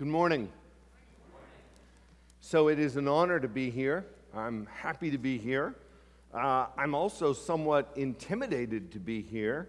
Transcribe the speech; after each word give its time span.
Good 0.00 0.08
morning. 0.08 0.48
So 2.40 2.68
it 2.68 2.78
is 2.78 2.96
an 2.96 3.06
honor 3.06 3.38
to 3.38 3.48
be 3.48 3.68
here. 3.68 4.06
I'm 4.34 4.66
happy 4.72 5.10
to 5.10 5.18
be 5.18 5.36
here. 5.36 5.74
Uh, 6.32 6.68
I'm 6.78 6.94
also 6.94 7.34
somewhat 7.34 7.92
intimidated 7.96 8.92
to 8.92 8.98
be 8.98 9.20
here. 9.20 9.68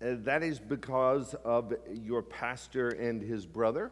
Uh, 0.00 0.18
that 0.18 0.44
is 0.44 0.60
because 0.60 1.34
of 1.44 1.74
your 1.92 2.22
pastor 2.22 2.90
and 2.90 3.20
his 3.20 3.44
brother. 3.44 3.90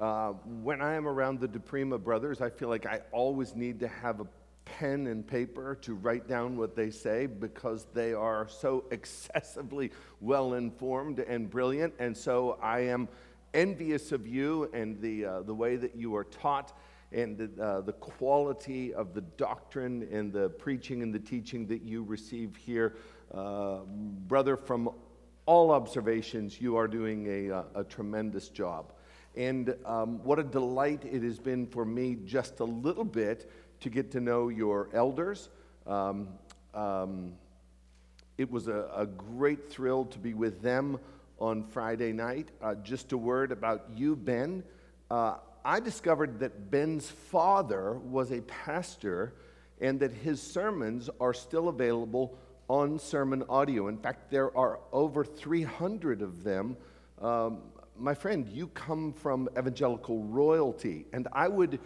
Uh, 0.00 0.30
when 0.62 0.80
I 0.80 0.94
am 0.94 1.06
around 1.06 1.40
the 1.40 1.48
DePrima 1.48 2.02
brothers, 2.02 2.40
I 2.40 2.48
feel 2.48 2.70
like 2.70 2.86
I 2.86 3.02
always 3.12 3.54
need 3.54 3.78
to 3.80 3.88
have 3.88 4.20
a 4.20 4.26
pen 4.64 5.06
and 5.06 5.26
paper 5.26 5.74
to 5.82 5.96
write 5.96 6.28
down 6.28 6.56
what 6.56 6.74
they 6.74 6.90
say 6.90 7.26
because 7.26 7.86
they 7.92 8.14
are 8.14 8.48
so 8.48 8.84
excessively 8.90 9.90
well 10.22 10.54
informed 10.54 11.18
and 11.18 11.50
brilliant. 11.50 11.92
And 11.98 12.16
so 12.16 12.58
I 12.62 12.80
am 12.80 13.06
envious 13.54 14.12
of 14.12 14.26
you 14.26 14.70
and 14.72 15.00
the, 15.00 15.24
uh, 15.24 15.42
the 15.42 15.54
way 15.54 15.76
that 15.76 15.96
you 15.96 16.14
are 16.14 16.24
taught 16.24 16.76
and 17.12 17.36
the, 17.36 17.62
uh, 17.62 17.80
the 17.80 17.92
quality 17.94 18.94
of 18.94 19.14
the 19.14 19.20
doctrine 19.20 20.06
and 20.12 20.32
the 20.32 20.48
preaching 20.50 21.02
and 21.02 21.12
the 21.12 21.18
teaching 21.18 21.66
that 21.66 21.82
you 21.82 22.04
receive 22.04 22.56
here. 22.56 22.96
Uh, 23.32 23.80
brother, 24.28 24.56
from 24.56 24.90
all 25.46 25.72
observations, 25.72 26.60
you 26.60 26.76
are 26.76 26.86
doing 26.86 27.26
a, 27.26 27.56
uh, 27.56 27.62
a 27.76 27.84
tremendous 27.84 28.48
job. 28.48 28.92
And 29.36 29.74
um, 29.84 30.22
what 30.24 30.38
a 30.38 30.44
delight 30.44 31.04
it 31.04 31.22
has 31.22 31.38
been 31.38 31.66
for 31.66 31.84
me 31.84 32.16
just 32.24 32.60
a 32.60 32.64
little 32.64 33.04
bit 33.04 33.50
to 33.80 33.90
get 33.90 34.10
to 34.12 34.20
know 34.20 34.48
your 34.48 34.88
elders. 34.92 35.48
Um, 35.86 36.28
um, 36.74 37.32
it 38.38 38.50
was 38.50 38.68
a, 38.68 38.88
a 38.94 39.06
great 39.06 39.70
thrill 39.70 40.04
to 40.06 40.18
be 40.18 40.34
with 40.34 40.62
them 40.62 40.98
on 41.40 41.64
Friday 41.64 42.12
night. 42.12 42.50
Uh, 42.62 42.74
just 42.76 43.12
a 43.12 43.18
word 43.18 43.50
about 43.52 43.86
you, 43.94 44.14
Ben. 44.14 44.62
Uh, 45.10 45.36
I 45.64 45.80
discovered 45.80 46.38
that 46.40 46.70
Ben's 46.70 47.10
father 47.10 47.98
was 47.98 48.30
a 48.30 48.40
pastor 48.42 49.34
and 49.80 49.98
that 50.00 50.12
his 50.12 50.40
sermons 50.40 51.08
are 51.20 51.34
still 51.34 51.68
available 51.68 52.38
on 52.68 52.98
sermon 52.98 53.42
audio. 53.48 53.88
In 53.88 53.98
fact, 53.98 54.30
there 54.30 54.56
are 54.56 54.78
over 54.92 55.24
300 55.24 56.22
of 56.22 56.44
them. 56.44 56.76
Um, 57.20 57.62
my 57.98 58.14
friend, 58.14 58.48
you 58.48 58.68
come 58.68 59.12
from 59.12 59.48
evangelical 59.58 60.22
royalty, 60.24 61.06
and 61.12 61.28
I 61.32 61.48
would, 61.48 61.80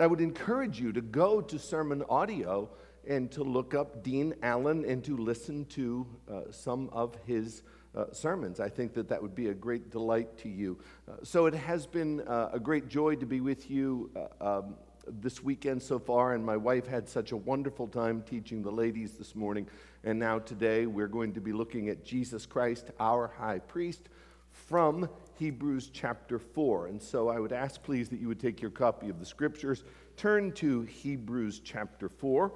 I 0.00 0.06
would 0.06 0.20
encourage 0.20 0.80
you 0.80 0.92
to 0.92 1.00
go 1.00 1.40
to 1.40 1.58
sermon 1.58 2.02
audio 2.08 2.68
and 3.06 3.30
to 3.32 3.42
look 3.42 3.74
up 3.74 4.02
Dean 4.02 4.34
Allen 4.42 4.84
and 4.86 5.04
to 5.04 5.16
listen 5.16 5.64
to 5.66 6.06
uh, 6.30 6.40
some 6.50 6.88
of 6.92 7.16
his 7.26 7.62
uh, 7.96 8.06
sermons. 8.12 8.60
I 8.60 8.68
think 8.68 8.94
that 8.94 9.08
that 9.08 9.20
would 9.20 9.34
be 9.34 9.48
a 9.48 9.54
great 9.54 9.90
delight 9.90 10.36
to 10.38 10.48
you. 10.48 10.78
Uh, 11.08 11.16
so 11.22 11.46
it 11.46 11.54
has 11.54 11.86
been 11.86 12.20
uh, 12.22 12.50
a 12.52 12.60
great 12.60 12.88
joy 12.88 13.16
to 13.16 13.26
be 13.26 13.40
with 13.40 13.70
you 13.70 14.10
uh, 14.40 14.58
um, 14.58 14.74
this 15.20 15.42
weekend 15.42 15.82
so 15.82 15.98
far, 15.98 16.34
and 16.34 16.44
my 16.44 16.56
wife 16.56 16.86
had 16.86 17.08
such 17.08 17.32
a 17.32 17.36
wonderful 17.36 17.88
time 17.88 18.22
teaching 18.22 18.62
the 18.62 18.70
ladies 18.70 19.12
this 19.12 19.34
morning. 19.34 19.66
And 20.04 20.18
now 20.18 20.38
today 20.38 20.86
we're 20.86 21.08
going 21.08 21.32
to 21.34 21.40
be 21.40 21.52
looking 21.52 21.88
at 21.88 22.04
Jesus 22.04 22.46
Christ, 22.46 22.90
our 23.00 23.28
high 23.38 23.58
priest, 23.58 24.08
from 24.50 25.08
Hebrews 25.38 25.90
chapter 25.92 26.38
4. 26.38 26.86
And 26.86 27.02
so 27.02 27.28
I 27.28 27.40
would 27.40 27.52
ask, 27.52 27.82
please, 27.82 28.08
that 28.10 28.20
you 28.20 28.28
would 28.28 28.40
take 28.40 28.60
your 28.60 28.70
copy 28.70 29.08
of 29.08 29.18
the 29.18 29.26
scriptures, 29.26 29.84
turn 30.16 30.52
to 30.52 30.82
Hebrews 30.82 31.60
chapter 31.64 32.08
4 32.08 32.52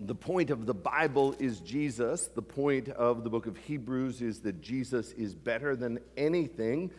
the 0.00 0.14
point 0.14 0.50
of 0.50 0.66
the 0.66 0.74
Bible 0.74 1.34
is 1.38 1.60
Jesus. 1.60 2.28
The 2.28 2.42
point 2.42 2.88
of 2.88 3.24
the 3.24 3.30
book 3.30 3.46
of 3.46 3.56
Hebrews 3.56 4.22
is 4.22 4.40
that 4.40 4.60
Jesus 4.60 5.12
is 5.12 5.34
better 5.34 5.76
than 5.76 5.98
anything 6.16 6.90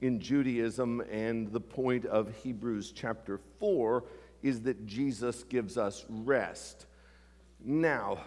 in 0.00 0.20
Judaism. 0.20 1.02
And 1.10 1.52
the 1.52 1.60
point 1.60 2.06
of 2.06 2.34
Hebrews 2.42 2.92
chapter 2.94 3.40
4 3.58 4.04
is 4.42 4.62
that 4.62 4.86
Jesus 4.86 5.44
gives 5.44 5.76
us 5.76 6.04
rest. 6.08 6.86
Now, 7.64 8.18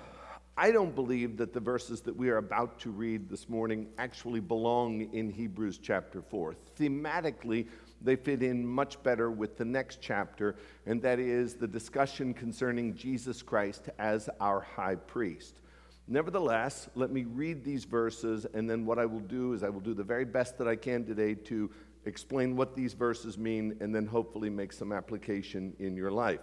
I 0.57 0.71
don't 0.71 0.95
believe 0.95 1.37
that 1.37 1.51
the 1.51 1.59
verses 1.59 2.01
that 2.01 2.15
we 2.15 2.29
are 2.29 2.37
about 2.37 2.79
to 2.81 2.91
read 2.91 3.27
this 3.29 3.49
morning 3.49 3.87
actually 3.97 4.39
belong 4.39 5.13
in 5.13 5.29
Hebrews 5.29 5.79
chapter 5.79 6.21
4. 6.21 6.55
Thematically, 6.79 7.67
they 8.05 8.15
fit 8.15 8.43
in 8.43 8.65
much 8.65 9.01
better 9.03 9.31
with 9.31 9.57
the 9.57 9.65
next 9.65 9.99
chapter, 10.01 10.55
and 10.85 11.01
that 11.01 11.19
is 11.19 11.55
the 11.55 11.67
discussion 11.67 12.33
concerning 12.33 12.95
Jesus 12.95 13.41
Christ 13.41 13.89
as 13.97 14.29
our 14.39 14.61
high 14.61 14.95
priest. 14.95 15.61
Nevertheless, 16.07 16.87
let 16.93 17.11
me 17.11 17.23
read 17.23 17.63
these 17.63 17.83
verses, 17.83 18.45
and 18.53 18.69
then 18.69 18.85
what 18.85 18.99
I 18.99 19.05
will 19.05 19.21
do 19.21 19.53
is 19.53 19.63
I 19.63 19.69
will 19.69 19.81
do 19.81 19.95
the 19.95 20.03
very 20.03 20.25
best 20.25 20.57
that 20.59 20.67
I 20.67 20.75
can 20.75 21.03
today 21.03 21.33
to 21.33 21.71
explain 22.05 22.55
what 22.55 22.75
these 22.75 22.93
verses 22.93 23.37
mean, 23.37 23.75
and 23.81 23.93
then 23.93 24.05
hopefully 24.05 24.49
make 24.49 24.71
some 24.71 24.91
application 24.91 25.75
in 25.79 25.97
your 25.97 26.11
life. 26.11 26.41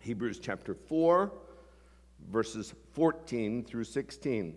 Hebrews 0.00 0.38
chapter 0.38 0.74
4, 0.74 1.30
verses 2.30 2.74
14 2.94 3.64
through 3.64 3.84
16. 3.84 4.56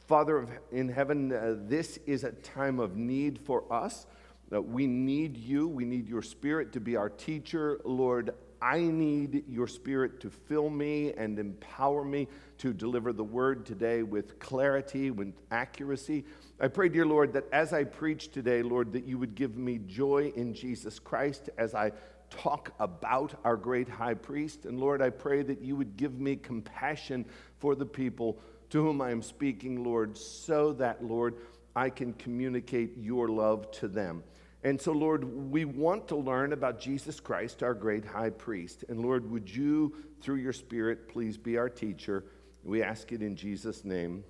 Father 0.11 0.45
in 0.73 0.89
heaven, 0.89 1.31
uh, 1.31 1.55
this 1.69 1.97
is 2.05 2.25
a 2.25 2.33
time 2.33 2.81
of 2.81 2.97
need 2.97 3.39
for 3.39 3.63
us. 3.71 4.07
Uh, 4.53 4.61
we 4.61 4.85
need 4.85 5.37
you. 5.37 5.69
We 5.69 5.85
need 5.85 6.09
your 6.09 6.21
spirit 6.21 6.73
to 6.73 6.81
be 6.81 6.97
our 6.97 7.09
teacher. 7.09 7.79
Lord, 7.85 8.31
I 8.61 8.79
need 8.79 9.45
your 9.47 9.67
spirit 9.67 10.19
to 10.19 10.29
fill 10.29 10.69
me 10.69 11.13
and 11.13 11.39
empower 11.39 12.03
me 12.03 12.27
to 12.57 12.73
deliver 12.73 13.13
the 13.13 13.23
word 13.23 13.65
today 13.65 14.03
with 14.03 14.37
clarity, 14.37 15.11
with 15.11 15.33
accuracy. 15.49 16.25
I 16.59 16.67
pray, 16.67 16.89
dear 16.89 17.05
Lord, 17.05 17.31
that 17.31 17.45
as 17.53 17.71
I 17.71 17.85
preach 17.85 18.31
today, 18.31 18.63
Lord, 18.63 18.91
that 18.91 19.05
you 19.05 19.17
would 19.17 19.33
give 19.33 19.55
me 19.55 19.77
joy 19.77 20.33
in 20.35 20.53
Jesus 20.53 20.99
Christ 20.99 21.49
as 21.57 21.73
I 21.73 21.93
talk 22.29 22.73
about 22.79 23.35
our 23.45 23.55
great 23.55 23.87
high 23.87 24.15
priest. 24.15 24.65
And 24.65 24.79
Lord, 24.79 25.01
I 25.01 25.09
pray 25.09 25.43
that 25.43 25.61
you 25.61 25.75
would 25.75 25.95
give 25.95 26.19
me 26.19 26.35
compassion 26.35 27.25
for 27.61 27.75
the 27.75 27.85
people 27.85 28.39
to 28.71 28.83
whom 28.83 29.01
I 29.01 29.11
am 29.11 29.21
speaking, 29.21 29.83
Lord, 29.83 30.17
so 30.17 30.73
that, 30.73 31.03
Lord, 31.03 31.35
I 31.75 31.89
can 31.89 32.13
communicate 32.13 32.97
your 32.97 33.29
love 33.29 33.71
to 33.73 33.87
them. 33.87 34.23
And 34.63 34.79
so, 34.79 34.91
Lord, 34.91 35.51
we 35.51 35.65
want 35.65 36.07
to 36.09 36.15
learn 36.15 36.53
about 36.53 36.79
Jesus 36.79 37.19
Christ, 37.19 37.63
our 37.63 37.73
great 37.73 38.05
high 38.05 38.29
priest. 38.29 38.83
And 38.89 39.01
Lord, 39.01 39.29
would 39.29 39.53
you, 39.53 39.95
through 40.21 40.37
your 40.37 40.53
Spirit, 40.53 41.07
please 41.07 41.37
be 41.37 41.57
our 41.57 41.69
teacher? 41.69 42.25
We 42.63 42.81
ask 42.81 43.11
it 43.11 43.21
in 43.21 43.35
Jesus' 43.35 43.85
name. 43.85 44.23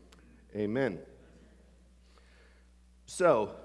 Amen. 0.56 1.00
So, 3.06 3.56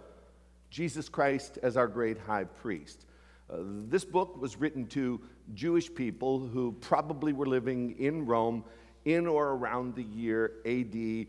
Jesus 0.71 1.09
Christ 1.09 1.59
as 1.63 1.77
our 1.77 1.89
great 1.89 2.19
high 2.19 2.45
priest. 2.45 3.07
Uh, 3.49 3.59
this 3.89 4.05
book 4.05 4.41
was 4.41 4.57
written 4.57 4.87
to 4.89 5.21
Jewish 5.55 5.93
people 5.93 6.41
who 6.41 6.73
probably 6.81 7.33
were 7.33 7.47
living 7.47 7.97
in 7.99 8.27
Rome 8.27 8.65
in 9.07 9.27
or 9.27 9.53
around 9.53 9.95
the 9.95 10.03
year 10.03 10.53
AD 10.67 11.27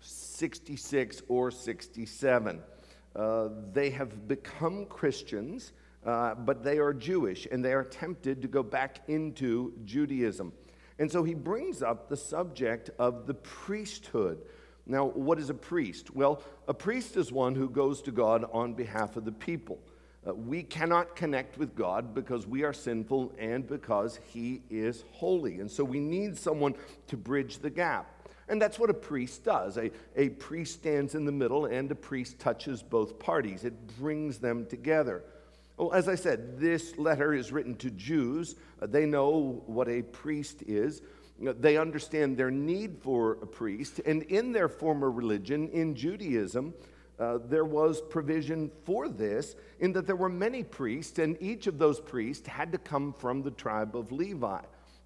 66 0.00 1.22
or 1.28 1.50
67. 1.50 2.60
Uh, 3.14 3.48
they 3.72 3.90
have 3.90 4.28
become 4.28 4.86
Christians, 4.86 5.72
uh, 6.04 6.34
but 6.34 6.62
they 6.62 6.78
are 6.78 6.94
Jewish 6.94 7.46
and 7.50 7.64
they 7.64 7.72
are 7.72 7.84
tempted 7.84 8.40
to 8.42 8.48
go 8.48 8.62
back 8.62 9.00
into 9.08 9.72
Judaism. 9.84 10.52
And 10.98 11.10
so 11.10 11.22
he 11.24 11.34
brings 11.34 11.82
up 11.82 12.08
the 12.08 12.16
subject 12.16 12.90
of 12.98 13.26
the 13.26 13.34
priesthood. 13.34 14.42
Now, 14.86 15.06
what 15.06 15.38
is 15.38 15.50
a 15.50 15.54
priest? 15.54 16.14
Well, 16.14 16.42
a 16.68 16.74
priest 16.74 17.16
is 17.16 17.32
one 17.32 17.54
who 17.54 17.68
goes 17.68 18.00
to 18.02 18.12
God 18.12 18.44
on 18.52 18.74
behalf 18.74 19.16
of 19.16 19.24
the 19.24 19.32
people. 19.32 19.78
Uh, 20.26 20.34
we 20.34 20.62
cannot 20.62 21.14
connect 21.14 21.56
with 21.56 21.74
God 21.76 22.14
because 22.14 22.46
we 22.46 22.64
are 22.64 22.72
sinful 22.72 23.32
and 23.38 23.66
because 23.66 24.18
He 24.26 24.62
is 24.70 25.04
holy. 25.12 25.60
And 25.60 25.70
so 25.70 25.84
we 25.84 26.00
need 26.00 26.36
someone 26.36 26.74
to 27.08 27.16
bridge 27.16 27.58
the 27.58 27.70
gap. 27.70 28.12
And 28.48 28.60
that's 28.60 28.78
what 28.78 28.90
a 28.90 28.94
priest 28.94 29.44
does. 29.44 29.76
A, 29.76 29.90
a 30.16 30.30
priest 30.30 30.74
stands 30.74 31.14
in 31.14 31.24
the 31.24 31.32
middle 31.32 31.66
and 31.66 31.90
a 31.90 31.94
priest 31.94 32.38
touches 32.38 32.82
both 32.82 33.18
parties, 33.18 33.64
it 33.64 33.98
brings 33.98 34.38
them 34.38 34.66
together. 34.66 35.24
Well, 35.76 35.92
as 35.92 36.08
I 36.08 36.14
said, 36.14 36.58
this 36.58 36.96
letter 36.96 37.34
is 37.34 37.52
written 37.52 37.74
to 37.76 37.90
Jews. 37.90 38.56
Uh, 38.80 38.86
they 38.86 39.04
know 39.04 39.62
what 39.66 39.88
a 39.88 40.02
priest 40.02 40.62
is. 40.66 41.02
Uh, 41.46 41.52
they 41.58 41.76
understand 41.76 42.38
their 42.38 42.50
need 42.50 42.96
for 43.02 43.32
a 43.42 43.46
priest. 43.46 44.00
And 44.06 44.22
in 44.24 44.52
their 44.52 44.68
former 44.68 45.10
religion, 45.10 45.68
in 45.68 45.94
Judaism, 45.94 46.72
uh, 47.18 47.38
there 47.48 47.64
was 47.64 48.00
provision 48.00 48.70
for 48.84 49.08
this 49.08 49.56
in 49.80 49.92
that 49.92 50.06
there 50.06 50.16
were 50.16 50.28
many 50.28 50.62
priests, 50.62 51.18
and 51.18 51.36
each 51.40 51.66
of 51.66 51.78
those 51.78 52.00
priests 52.00 52.46
had 52.46 52.72
to 52.72 52.78
come 52.78 53.12
from 53.12 53.42
the 53.42 53.50
tribe 53.50 53.96
of 53.96 54.12
Levi. 54.12 54.60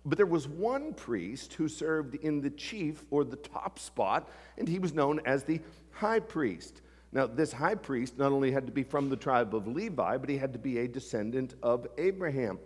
But 0.05 0.17
there 0.17 0.27
was 0.27 0.49
one 0.49 0.95
priest 0.95 1.55
who 1.55 1.69
served 1.69 2.15
in 2.17 2.41
the 2.41 2.51
chief 2.51 3.05
or 3.11 3.23
the 3.23 3.37
top 3.37 3.79
spot, 3.79 4.29
and 4.59 4.69
he 4.69 4.79
was 4.79 4.95
known 4.95 5.21
as 5.25 5.45
the 5.45 5.61
high 5.91 6.21
priest. 6.21 6.81
Now, 7.12 7.27
this 7.27 7.53
high 7.53 7.75
priest 7.75 8.19
not 8.19 8.33
only 8.33 8.51
had 8.51 8.67
to 8.67 8.73
be 8.73 8.83
from 8.83 9.09
the 9.09 9.17
tribe 9.17 9.55
of 9.55 9.67
Levi, 9.67 10.17
but 10.17 10.29
he 10.29 10.39
had 10.39 10.53
to 10.53 10.59
be 10.59 10.79
a 10.79 10.89
descendant 10.89 11.55
of 11.63 11.87
Abraham. 11.99 12.59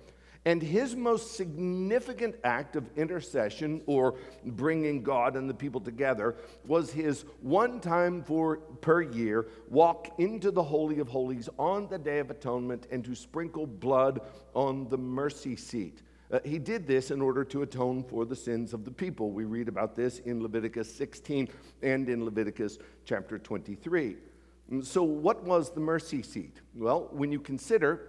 And 0.46 0.62
his 0.62 0.94
most 0.94 1.36
significant 1.36 2.36
act 2.44 2.76
of 2.76 2.84
intercession 2.96 3.80
or 3.86 4.16
bringing 4.44 5.02
God 5.02 5.36
and 5.36 5.48
the 5.48 5.54
people 5.54 5.80
together 5.80 6.36
was 6.66 6.90
his 6.90 7.24
one 7.40 7.80
time 7.80 8.22
for 8.22 8.58
per 8.82 9.00
year 9.00 9.46
walk 9.68 10.08
into 10.18 10.50
the 10.50 10.62
holy 10.62 10.98
of 10.98 11.08
holies 11.08 11.48
on 11.58 11.88
the 11.88 11.98
day 11.98 12.18
of 12.18 12.30
atonement 12.30 12.86
and 12.90 13.02
to 13.04 13.14
sprinkle 13.14 13.66
blood 13.66 14.20
on 14.54 14.86
the 14.90 14.98
mercy 14.98 15.56
seat. 15.56 16.02
Uh, 16.30 16.40
he 16.44 16.58
did 16.58 16.86
this 16.86 17.10
in 17.10 17.20
order 17.20 17.44
to 17.44 17.62
atone 17.62 18.02
for 18.02 18.24
the 18.24 18.36
sins 18.36 18.74
of 18.74 18.84
the 18.84 18.90
people. 18.90 19.30
We 19.30 19.44
read 19.44 19.68
about 19.68 19.94
this 19.94 20.18
in 20.20 20.42
Leviticus 20.42 20.92
16 20.94 21.48
and 21.82 22.08
in 22.08 22.24
Leviticus 22.24 22.78
chapter 23.04 23.38
23. 23.38 24.16
So, 24.82 25.02
what 25.02 25.44
was 25.44 25.70
the 25.70 25.80
mercy 25.80 26.22
seat? 26.22 26.60
Well, 26.74 27.08
when 27.12 27.30
you 27.30 27.38
consider 27.38 28.08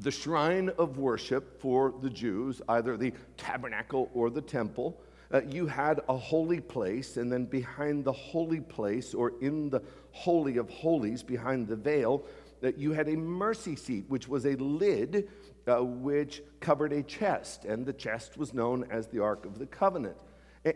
the 0.00 0.10
shrine 0.10 0.70
of 0.78 0.98
worship 0.98 1.60
for 1.60 1.94
the 2.02 2.10
Jews, 2.10 2.60
either 2.68 2.96
the 2.96 3.12
tabernacle 3.36 4.10
or 4.14 4.30
the 4.30 4.42
temple, 4.42 5.00
uh, 5.32 5.42
you 5.42 5.66
had 5.66 6.00
a 6.08 6.16
holy 6.16 6.60
place, 6.60 7.16
and 7.16 7.30
then 7.30 7.44
behind 7.44 8.04
the 8.04 8.12
holy 8.12 8.60
place, 8.60 9.14
or 9.14 9.32
in 9.40 9.70
the 9.70 9.80
Holy 10.10 10.56
of 10.56 10.68
Holies, 10.68 11.22
behind 11.22 11.68
the 11.68 11.76
veil, 11.76 12.24
that 12.60 12.76
you 12.76 12.92
had 12.92 13.08
a 13.08 13.16
mercy 13.16 13.76
seat, 13.76 14.04
which 14.08 14.28
was 14.28 14.44
a 14.44 14.56
lid 14.56 15.28
uh, 15.66 15.76
which 15.82 16.42
covered 16.58 16.92
a 16.92 17.02
chest, 17.02 17.64
and 17.64 17.86
the 17.86 17.92
chest 17.92 18.36
was 18.36 18.52
known 18.52 18.84
as 18.90 19.06
the 19.06 19.20
Ark 19.20 19.46
of 19.46 19.58
the 19.58 19.66
Covenant. 19.66 20.16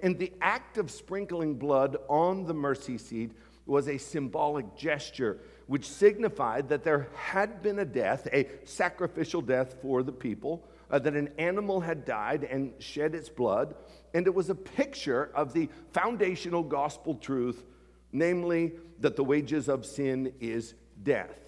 And 0.03 0.19
the 0.19 0.33
act 0.41 0.79
of 0.79 0.91
sprinkling 0.91 1.57
blood 1.57 1.97
on 2.09 2.47
the 2.47 2.55
mercy 2.55 2.97
seat 2.97 3.33
was 3.67 3.89
a 3.89 3.99
symbolic 3.99 4.77
gesture 4.77 5.41
which 5.67 5.89
signified 5.89 6.69
that 6.69 6.85
there 6.85 7.09
had 7.15 7.63
been 7.63 7.79
a 7.79 7.85
death, 7.85 8.29
a 8.33 8.47
sacrificial 8.65 9.41
death 9.41 9.77
for 9.81 10.03
the 10.03 10.13
people, 10.13 10.69
uh, 10.91 10.99
that 10.99 11.15
an 11.15 11.31
animal 11.39 11.81
had 11.81 12.05
died 12.05 12.45
and 12.45 12.73
shed 12.79 13.15
its 13.15 13.29
blood, 13.29 13.75
and 14.13 14.27
it 14.27 14.35
was 14.35 14.51
a 14.51 14.55
picture 14.55 15.31
of 15.35 15.53
the 15.53 15.69
foundational 15.93 16.63
gospel 16.63 17.15
truth, 17.15 17.65
namely 18.13 18.73
that 19.01 19.17
the 19.17 19.25
wages 19.25 19.69
of 19.69 19.85
sin 19.87 20.33
is 20.41 20.75
death. 21.03 21.39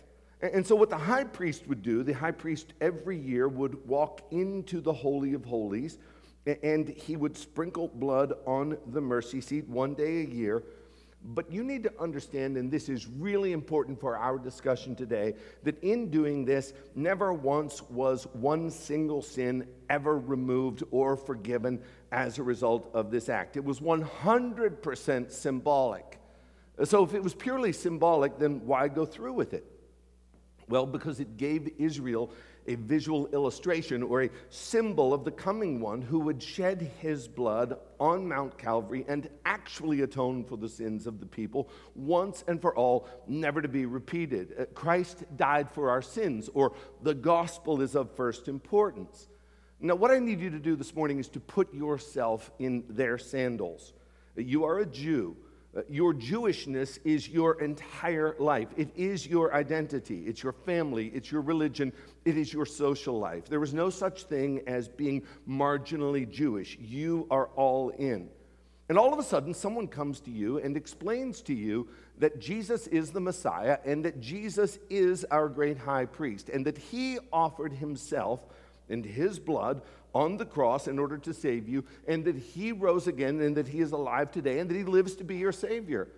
And 0.41 0.67
so, 0.67 0.75
what 0.77 0.91
the 0.91 0.99
high 0.99 1.25
priest 1.25 1.67
would 1.67 1.83
do, 1.83 2.03
the 2.03 2.13
high 2.13 2.33
priest 2.33 2.73
every 2.81 3.19
year 3.19 3.49
would 3.49 3.87
walk 3.87 4.23
into 4.31 4.81
the 4.81 4.93
Holy 4.93 5.35
of 5.35 5.45
Holies 5.45 5.99
and 6.63 6.89
he 6.89 7.17
would 7.17 7.37
sprinkle 7.37 7.89
blood 7.89 8.33
on 8.47 8.79
the 8.93 9.01
mercy 9.01 9.41
seat 9.41 9.69
one 9.69 9.95
day 9.95 10.21
a 10.21 10.25
year 10.25 10.63
but 11.35 11.51
you 11.51 11.65
need 11.65 11.83
to 11.83 11.93
understand, 12.01 12.57
and 12.57 12.71
this 12.71 12.89
is 12.89 13.07
really 13.07 13.53
important 13.53 14.01
for 14.01 14.17
our 14.17 14.39
discussion 14.39 14.95
today, 14.95 15.35
that 15.65 15.83
in 15.83 16.11
doing 16.11 16.45
this, 16.45 16.73
never 16.95 17.33
once 17.33 17.83
was 17.91 18.27
one 18.33 18.71
single 18.71 19.23
sin 19.23 19.67
ever 19.91 20.19
removed 20.19 20.83
or 20.91 21.17
forgiven 21.17 21.83
as 22.13 22.39
a 22.39 22.43
result 22.43 22.91
of 22.95 23.11
this 23.11 23.29
act. 23.29 23.57
It 23.57 23.65
was 23.65 23.81
100% 23.81 25.31
symbolic. 25.33 26.19
So 26.85 27.03
if 27.03 27.15
it 27.15 27.23
was 27.23 27.35
purely 27.35 27.73
symbolic, 27.73 28.39
then 28.39 28.65
why 28.67 28.89
go 28.89 29.05
through 29.05 29.33
with 29.33 29.55
it? 29.55 29.65
Well, 30.69 30.87
because 30.87 31.21
it 31.21 31.37
gave 31.37 31.71
Israel 31.79 32.31
a 32.69 32.75
visual 32.75 33.27
illustration 33.29 34.03
or 34.03 34.23
a 34.23 34.31
symbol 34.51 35.15
of 35.15 35.25
the 35.25 35.31
coming 35.31 35.81
one 35.81 36.03
who 36.03 36.19
would 36.21 36.43
shed 36.43 36.91
his 37.01 37.29
blood 37.29 37.79
on 37.99 38.27
Mount 38.29 38.59
Calvary 38.59 39.05
and 39.09 39.29
actually 39.45 40.03
atone 40.03 40.45
for 40.45 40.57
the 40.57 40.69
sins 40.69 41.07
of 41.07 41.21
the 41.21 41.27
people 41.27 41.69
once 41.95 42.45
and 42.47 42.61
for 42.61 42.77
all, 42.77 43.09
never 43.27 43.63
to 43.63 43.69
be 43.69 43.87
repeated. 43.87 44.55
Uh, 44.59 44.65
Christ 44.75 45.25
died 45.37 45.71
for 45.71 45.91
our 45.91 46.03
sins, 46.03 46.51
or 46.55 46.75
the 47.03 47.15
gospel 47.15 47.81
is 47.81 47.95
of 47.95 48.11
first 48.15 48.49
importance. 48.49 49.29
Now, 49.81 49.95
what 49.95 50.11
I 50.11 50.19
need 50.19 50.41
you 50.41 50.51
to 50.51 50.59
do 50.59 50.75
this 50.75 50.95
morning 50.95 51.19
is 51.19 51.29
to 51.31 51.41
put 51.41 51.73
yourself 51.75 52.51
in 52.59 52.85
their 52.89 53.19
sandals. 53.19 53.93
You 54.35 54.65
are 54.65 54.79
a 54.79 54.87
Jew. 54.87 55.37
Your 55.89 56.15
Jewishness 56.15 56.99
is 57.05 57.29
your 57.29 57.61
entire 57.61 58.35
life. 58.39 58.69
It 58.77 58.89
is 58.97 59.27
your 59.27 59.55
identity. 59.55 60.25
It's 60.27 60.43
your 60.43 60.53
family. 60.53 61.09
It's 61.15 61.31
your 61.31 61.43
religion. 61.43 61.93
It 62.25 62.37
is 62.37 62.53
your 62.53 62.67
social 62.67 63.19
life. 63.19 63.47
There 63.47 63.63
is 63.63 63.75
no 63.75 63.91
such 63.91 64.25
thing 64.25 64.63
as 64.67 64.89
being 64.89 65.23
marginally 65.49 66.29
Jewish. 66.29 66.79
You 66.81 67.27
are 67.31 67.49
all 67.57 67.91
in. 67.91 68.31
And 68.89 68.97
all 68.97 69.13
of 69.13 69.19
a 69.19 69.23
sudden, 69.23 69.53
someone 69.53 69.89
comes 69.89 70.21
to 70.21 70.31
you 70.31 70.59
and 70.59 70.77
explains 70.77 71.43
to 71.43 71.55
you 71.55 71.89
that 72.19 72.41
Jesus 72.41 72.87
is 72.87 73.11
the 73.11 73.21
Messiah 73.21 73.79
and 73.85 74.05
that 74.05 74.21
Jesus 74.21 74.79
is 74.89 75.25
our 75.25 75.49
great 75.49 75.77
high 75.77 76.07
priest 76.07 76.49
and 76.49 76.65
that 76.67 76.79
he 76.79 77.19
offered 77.33 77.73
himself 77.73 78.47
and 78.89 79.05
his 79.05 79.39
blood 79.39 79.83
on 80.17 80.39
the 80.39 80.47
cross 80.47 80.89
in 80.89 80.99
order 80.99 81.19
to 81.19 81.35
save 81.35 81.69
you, 81.69 81.85
and 82.09 82.25
that 82.25 82.37
he 82.37 82.73
rose 82.73 83.07
again, 83.07 83.39
and 83.43 83.55
that 83.55 83.69
he 83.69 83.81
is 83.81 83.93
alive 83.93 84.31
today, 84.31 84.59
and 84.61 84.71
that 84.71 84.77
he 84.77 84.83
lives 84.83 85.15
to 85.15 85.25
be 85.25 85.37
your 85.37 85.53
Savior. 85.53 86.09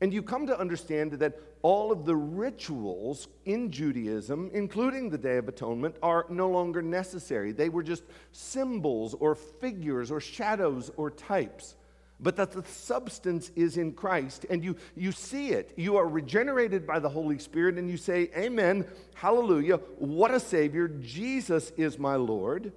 And 0.00 0.12
you 0.12 0.22
come 0.22 0.46
to 0.46 0.58
understand 0.58 1.12
that 1.12 1.38
all 1.60 1.92
of 1.92 2.06
the 2.06 2.16
rituals 2.16 3.28
in 3.44 3.70
Judaism, 3.70 4.50
including 4.54 5.10
the 5.10 5.18
Day 5.18 5.36
of 5.36 5.48
Atonement, 5.48 5.96
are 6.02 6.24
no 6.30 6.48
longer 6.48 6.80
necessary. 6.80 7.52
They 7.52 7.68
were 7.68 7.82
just 7.82 8.04
symbols 8.32 9.14
or 9.14 9.34
figures 9.34 10.10
or 10.10 10.20
shadows 10.20 10.90
or 10.96 11.10
types. 11.10 11.76
But 12.18 12.36
that 12.36 12.52
the 12.52 12.64
substance 12.64 13.50
is 13.54 13.76
in 13.76 13.92
Christ, 13.92 14.46
and 14.48 14.64
you, 14.64 14.76
you 14.94 15.12
see 15.12 15.50
it. 15.50 15.74
You 15.76 15.98
are 15.98 16.08
regenerated 16.08 16.86
by 16.86 17.00
the 17.00 17.10
Holy 17.10 17.38
Spirit, 17.38 17.76
and 17.76 17.90
you 17.90 17.98
say, 17.98 18.30
Amen, 18.34 18.86
hallelujah, 19.14 19.76
what 19.98 20.30
a 20.30 20.40
Savior. 20.40 20.88
Jesus 20.88 21.72
is 21.76 21.98
my 21.98 22.16
Lord. 22.16 22.72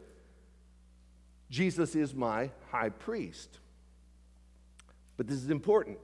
Jesus 1.49 1.95
is 1.95 2.13
my 2.13 2.51
high 2.71 2.89
priest. 2.89 3.59
But 5.17 5.27
this 5.27 5.37
is 5.37 5.49
important. 5.49 5.99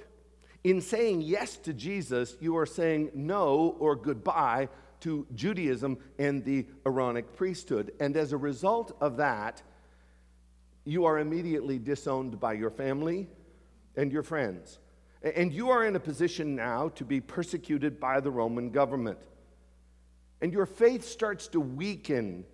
In 0.64 0.82
saying 0.82 1.22
yes 1.22 1.58
to 1.58 1.74
Jesus, 1.74 2.36
you 2.40 2.58
are 2.58 2.66
saying 2.66 3.12
no 3.14 3.76
or 3.80 3.96
goodbye 3.96 4.70
to 5.02 5.28
Judaism 5.36 6.00
and 6.18 6.44
the 6.44 6.66
Aaronic 6.86 7.36
priesthood. 7.36 7.92
And 8.00 8.18
as 8.18 8.34
a 8.34 8.38
result 8.38 8.98
of 9.00 9.18
that, 9.18 9.62
you 10.84 11.06
are 11.06 11.20
immediately 11.20 11.78
disowned 11.78 12.40
by 12.40 12.54
your 12.54 12.72
family 12.72 13.28
and 13.96 14.12
your 14.12 14.24
friends. 14.24 14.80
And 15.22 15.54
you 15.54 15.70
are 15.70 15.86
in 15.86 15.96
a 15.96 16.00
position 16.00 16.56
now 16.56 16.90
to 16.90 17.06
be 17.06 17.22
persecuted 17.22 18.00
by 18.00 18.20
the 18.20 18.32
Roman 18.32 18.72
government. 18.72 19.20
And 20.42 20.54
your 20.54 20.66
faith 20.66 21.06
starts 21.06 21.48
to 21.50 21.60
weaken 21.60 22.46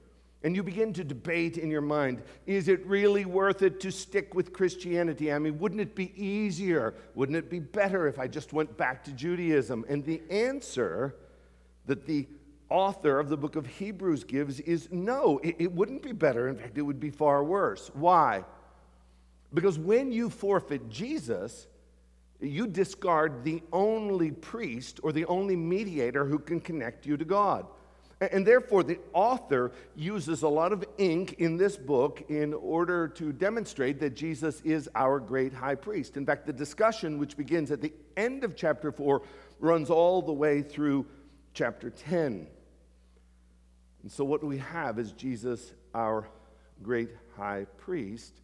and 0.43 0.55
you 0.55 0.63
begin 0.63 0.91
to 0.93 1.03
debate 1.03 1.57
in 1.57 1.69
your 1.69 1.81
mind 1.81 2.23
is 2.45 2.67
it 2.67 2.85
really 2.85 3.25
worth 3.25 3.61
it 3.61 3.79
to 3.81 3.91
stick 3.91 4.33
with 4.33 4.53
Christianity? 4.53 5.31
I 5.31 5.39
mean, 5.39 5.59
wouldn't 5.59 5.81
it 5.81 5.95
be 5.95 6.11
easier? 6.15 6.95
Wouldn't 7.15 7.37
it 7.37 7.49
be 7.49 7.59
better 7.59 8.07
if 8.07 8.19
I 8.19 8.27
just 8.27 8.53
went 8.53 8.75
back 8.77 9.03
to 9.05 9.11
Judaism? 9.11 9.85
And 9.87 10.03
the 10.03 10.21
answer 10.29 11.15
that 11.85 12.05
the 12.05 12.27
author 12.69 13.19
of 13.19 13.29
the 13.29 13.37
book 13.37 13.55
of 13.55 13.65
Hebrews 13.67 14.23
gives 14.23 14.59
is 14.61 14.87
no, 14.91 15.39
it, 15.43 15.57
it 15.59 15.71
wouldn't 15.71 16.01
be 16.01 16.13
better. 16.13 16.47
In 16.47 16.57
fact, 16.57 16.77
it 16.77 16.81
would 16.81 16.99
be 16.99 17.09
far 17.09 17.43
worse. 17.43 17.91
Why? 17.93 18.43
Because 19.53 19.77
when 19.77 20.11
you 20.11 20.29
forfeit 20.29 20.89
Jesus, 20.89 21.67
you 22.39 22.65
discard 22.65 23.43
the 23.43 23.61
only 23.71 24.31
priest 24.31 24.99
or 25.03 25.11
the 25.11 25.25
only 25.25 25.55
mediator 25.55 26.25
who 26.25 26.39
can 26.39 26.59
connect 26.59 27.05
you 27.05 27.17
to 27.17 27.25
God. 27.25 27.67
And 28.21 28.45
therefore, 28.45 28.83
the 28.83 28.99
author 29.13 29.71
uses 29.95 30.43
a 30.43 30.47
lot 30.47 30.71
of 30.71 30.85
ink 30.99 31.33
in 31.39 31.57
this 31.57 31.75
book 31.75 32.23
in 32.29 32.53
order 32.53 33.07
to 33.07 33.33
demonstrate 33.33 33.99
that 33.99 34.15
Jesus 34.15 34.61
is 34.61 34.87
our 34.93 35.19
great 35.19 35.51
high 35.51 35.73
priest. 35.73 36.17
In 36.17 36.25
fact, 36.25 36.45
the 36.45 36.53
discussion, 36.53 37.17
which 37.17 37.35
begins 37.35 37.71
at 37.71 37.81
the 37.81 37.91
end 38.15 38.43
of 38.43 38.55
chapter 38.55 38.91
4, 38.91 39.23
runs 39.59 39.89
all 39.89 40.21
the 40.21 40.31
way 40.31 40.61
through 40.61 41.07
chapter 41.55 41.89
10. 41.89 42.45
And 44.03 44.11
so, 44.11 44.23
what 44.23 44.43
we 44.43 44.59
have 44.59 44.99
is 44.99 45.13
Jesus, 45.13 45.73
our 45.95 46.27
great 46.83 47.09
high 47.35 47.65
priest? 47.77 48.41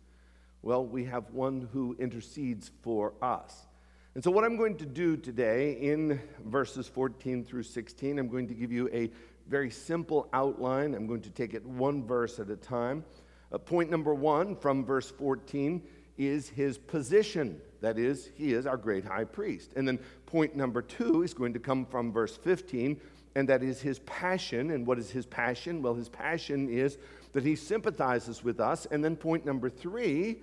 Well, 0.63 0.84
we 0.84 1.05
have 1.05 1.31
one 1.34 1.69
who 1.72 1.96
intercedes 2.00 2.72
for 2.81 3.13
us. 3.22 3.67
And 4.15 4.24
so, 4.24 4.31
what 4.31 4.43
I'm 4.43 4.57
going 4.57 4.77
to 4.77 4.86
do 4.88 5.17
today 5.17 5.74
in 5.74 6.19
verses 6.43 6.88
14 6.88 7.46
through 7.46 7.62
16, 7.62 8.17
I'm 8.17 8.27
going 8.27 8.48
to 8.48 8.55
give 8.55 8.72
you 8.72 8.89
a 8.91 9.12
very 9.48 9.70
simple 9.70 10.30
outline. 10.34 10.94
I'm 10.94 11.08
going 11.08 11.22
to 11.22 11.30
take 11.30 11.54
it 11.54 11.66
one 11.66 12.06
verse 12.06 12.39
at 12.39 12.50
a 12.50 12.56
time. 12.56 13.04
Uh, 13.51 13.58
point 13.58 13.89
number 13.89 14.13
one 14.13 14.56
from 14.56 14.86
verse 14.86 15.10
14 15.10 15.82
is 16.18 16.50
his 16.50 16.77
position. 16.77 17.62
That 17.82 17.98
is, 17.98 18.30
he 18.36 18.54
is 18.54 18.66
our 18.66 18.77
great 18.77 19.06
high 19.06 19.24
priest. 19.24 19.74
And 19.75 19.88
then 19.88 20.00
point 20.25 20.56
number 20.56 20.82
two 20.82 21.24
is 21.24 21.34
going 21.34 21.54
to 21.54 21.60
come 21.60 21.86
from 21.86 22.12
verse 22.12 22.36
15, 22.36 23.00
and 23.36 23.48
that 23.50 23.63
is 23.63 23.80
his 23.82 24.00
passion. 24.00 24.72
And 24.72 24.86
what 24.86 25.00
is 25.00 25.12
his 25.12 25.25
passion? 25.25 25.82
Well, 25.82 25.94
his 25.94 26.10
passion 26.10 26.70
is 26.70 26.98
that 27.34 27.44
he 27.44 27.56
sympathizes 27.56 28.44
with 28.44 28.60
us. 28.60 28.88
And 28.89 29.04
then 29.04 29.16
point 29.16 29.46
number 29.46 29.70
three 29.70 30.42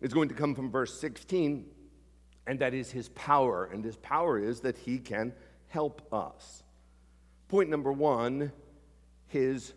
is 0.00 0.14
going 0.14 0.28
to 0.28 0.34
come 0.34 0.54
from 0.54 0.70
verse 0.70 0.98
16, 0.98 1.66
and 2.46 2.58
that 2.60 2.74
is 2.74 2.90
his 2.90 3.08
power. 3.10 3.68
And 3.72 3.84
his 3.84 3.96
power 3.96 4.38
is 4.38 4.60
that 4.60 4.78
he 4.78 4.98
can 4.98 5.32
help 5.68 6.02
us. 6.12 6.61
Point 7.52 7.68
number 7.68 7.92
one, 7.92 8.50
his 9.26 9.74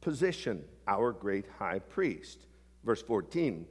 position, 0.00 0.62
our 0.86 1.10
great 1.10 1.46
high 1.58 1.80
priest. 1.80 2.46
Verse 2.84 3.02
14. 3.02 3.66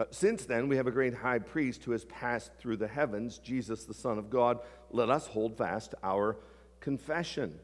Uh, 0.00 0.04
since 0.10 0.46
then, 0.46 0.66
we 0.66 0.78
have 0.78 0.86
a 0.86 0.90
great 0.90 1.12
high 1.12 1.40
priest 1.40 1.84
who 1.84 1.92
has 1.92 2.06
passed 2.06 2.54
through 2.54 2.78
the 2.78 2.88
heavens, 2.88 3.36
Jesus, 3.36 3.84
the 3.84 3.92
Son 3.92 4.16
of 4.16 4.30
God. 4.30 4.60
Let 4.90 5.10
us 5.10 5.26
hold 5.26 5.58
fast 5.58 5.94
our 6.02 6.38
confession. 6.80 7.58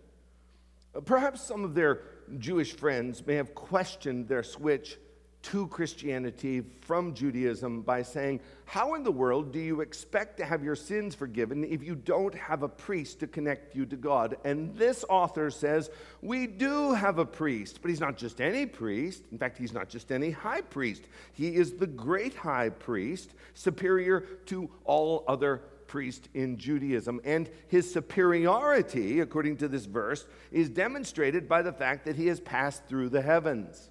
Uh, 0.95 1.01
perhaps 1.01 1.41
some 1.41 1.65
of 1.65 1.75
their 1.75 2.03
Jewish 2.37 2.75
friends 2.75 3.27
may 3.27 3.37
have 3.37 3.55
questioned 3.55 4.29
their 4.29 4.43
switch 4.43 4.99
to 5.43 5.67
Christianity 5.69 6.63
from 6.81 7.15
Judaism 7.15 7.83
by 7.83 8.03
saying, 8.03 8.41
How 8.65 8.95
in 8.95 9.03
the 9.03 9.11
world 9.11 9.53
do 9.53 9.59
you 9.59 9.81
expect 9.81 10.37
to 10.39 10.45
have 10.45 10.63
your 10.63 10.77
sins 10.77 11.15
forgiven 11.15 11.65
if 11.65 11.83
you 11.83 11.95
don't 11.95 12.35
have 12.35 12.63
a 12.63 12.69
priest 12.69 13.21
to 13.21 13.27
connect 13.27 13.75
you 13.75 13.85
to 13.87 13.97
God? 13.97 14.37
And 14.45 14.77
this 14.77 15.05
author 15.09 15.51
says, 15.51 15.91
We 16.21 16.47
do 16.47 16.95
have 16.95 17.19
a 17.19 17.27
priest, 17.27 17.81
but 17.83 17.89
he's 17.89 18.01
not 18.01 18.17
just 18.17 18.41
any 18.41 18.67
priest. 18.67 19.25
In 19.33 19.39
fact, 19.39 19.59
he's 19.59 19.73
not 19.75 19.89
just 19.89 20.13
any 20.13 20.31
high 20.31 20.63
priest. 20.63 21.03
He 21.33 21.55
is 21.55 21.73
the 21.73 21.87
great 21.87 22.35
high 22.35 22.71
priest, 22.71 23.35
superior 23.55 24.21
to 24.47 24.71
all 24.85 25.25
other 25.27 25.63
priests 25.93 26.29
in 26.33 26.57
Judaism. 26.57 27.21
And 27.25 27.51
his 27.69 27.93
superiority, 27.93 29.21
according 29.21 29.59
to 29.59 29.69
this 29.69 29.85
verse, 29.85 30.25
is 30.51 30.71
demonstrated 30.71 31.49
by 31.49 31.61
the 31.61 31.73
fact 31.73 32.07
that 32.07 32.17
he 32.17 32.29
has 32.29 32.41
passed 32.41 32.87
through 32.87 33.11
the 33.11 33.21
heavens. 33.21 33.91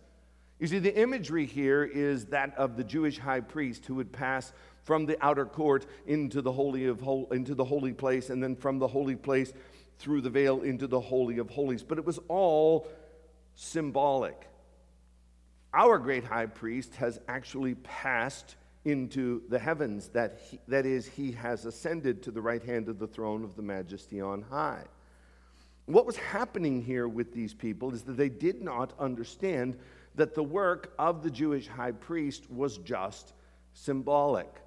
You 0.62 0.68
see, 0.68 0.77
the 0.77 0.96
imagery 0.96 1.48
here 1.48 1.84
is 1.84 2.25
that 2.27 2.56
of 2.56 2.77
the 2.77 2.84
Jewish 2.84 3.18
high 3.18 3.39
priest 3.39 3.88
who 3.88 3.96
would 3.96 4.12
pass 4.12 4.53
from 4.84 5.08
the 5.08 5.18
outer 5.25 5.46
court 5.46 5.88
into 6.06 6.39
the 6.44 6.51
holy 6.51 6.86
of 6.86 7.01
hol- 7.01 7.27
into 7.32 7.56
the 7.56 7.65
holy 7.65 7.94
place, 7.94 8.30
and 8.30 8.44
then 8.44 8.56
from 8.56 8.77
the 8.77 8.88
holy 8.88 9.15
place 9.15 9.51
through 9.98 10.22
the 10.22 10.30
veil 10.30 10.62
into 10.62 10.86
the 10.86 11.00
holy 11.00 11.39
of 11.39 11.50
holies. 11.50 11.82
But 11.82 11.98
it 11.98 12.06
was 12.06 12.20
all 12.27 12.88
symbolic. 13.56 14.48
Our 15.74 15.98
great 15.98 16.25
high 16.25 16.46
priest 16.46 16.96
has 16.98 17.20
actually 17.27 17.74
passed 17.74 18.56
into 18.86 19.41
the 19.50 19.58
heavens. 19.58 20.10
That, 20.10 20.41
he, 20.48 20.60
that 20.68 20.86
is, 20.86 21.08
he 21.08 21.32
has 21.32 21.65
ascended 21.65 22.22
to 22.22 22.32
the 22.32 22.41
right 22.41 22.62
hand 22.62 22.88
of 22.88 23.00
the 23.00 23.08
throne 23.08 23.44
of 23.44 23.56
the 23.56 23.63
majesty 23.63 24.22
on 24.22 24.44
high. 24.44 24.84
What 25.88 26.06
was 26.06 26.18
happening 26.18 26.84
here 26.84 27.08
with 27.08 27.34
these 27.34 27.56
people 27.56 27.96
is 27.96 28.03
that 28.03 28.15
they 28.15 28.30
did 28.30 28.62
not 28.62 28.94
understand 29.00 29.80
that 30.15 30.36
the 30.36 30.44
work 30.44 30.94
of 31.00 31.24
the 31.24 31.32
Jewish 31.32 31.68
high 31.68 31.91
priest 31.91 32.50
was 32.50 32.77
just 32.77 33.34
symbolic. 33.74 34.62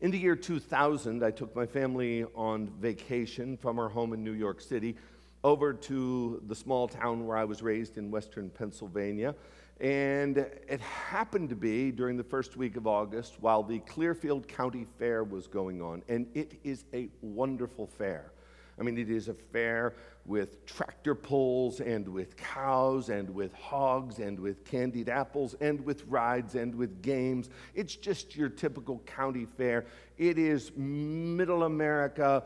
In 0.00 0.10
the 0.10 0.18
year 0.18 0.36
2000, 0.36 1.24
I 1.24 1.30
took 1.30 1.56
my 1.56 1.64
family 1.64 2.24
on 2.34 2.68
vacation 2.80 3.56
from 3.56 3.78
our 3.78 3.88
home 3.88 4.12
in 4.12 4.22
New 4.22 4.32
York 4.32 4.60
City 4.60 4.96
over 5.42 5.72
to 5.72 6.42
the 6.48 6.54
small 6.54 6.88
town 6.88 7.26
where 7.26 7.36
I 7.36 7.44
was 7.44 7.62
raised 7.62 7.96
in 7.96 8.10
western 8.10 8.50
Pennsylvania. 8.50 9.34
And 9.80 10.38
it 10.38 10.80
happened 10.80 11.50
to 11.50 11.56
be 11.56 11.90
during 11.92 12.16
the 12.16 12.24
first 12.24 12.56
week 12.56 12.76
of 12.76 12.86
August 12.86 13.36
while 13.40 13.62
the 13.62 13.78
Clearfield 13.80 14.48
County 14.48 14.86
Fair 14.98 15.22
was 15.22 15.46
going 15.46 15.80
on. 15.80 16.02
And 16.08 16.26
it 16.34 16.58
is 16.64 16.84
a 16.92 17.08
wonderful 17.20 17.86
fair. 17.86 18.32
I 18.78 18.82
mean, 18.82 18.98
it 18.98 19.10
is 19.10 19.28
a 19.28 19.34
fair 19.34 19.94
with 20.26 20.66
tractor 20.66 21.14
pulls 21.14 21.80
and 21.80 22.06
with 22.08 22.36
cows 22.36 23.08
and 23.08 23.30
with 23.30 23.52
hogs 23.54 24.18
and 24.18 24.38
with 24.38 24.64
candied 24.64 25.08
apples 25.08 25.54
and 25.60 25.80
with 25.84 26.04
rides 26.06 26.56
and 26.56 26.74
with 26.74 27.00
games. 27.00 27.48
It's 27.74 27.94
just 27.94 28.36
your 28.36 28.48
typical 28.48 28.98
county 29.06 29.46
fair. 29.56 29.86
It 30.18 30.38
is 30.38 30.72
middle 30.76 31.62
America 31.62 32.42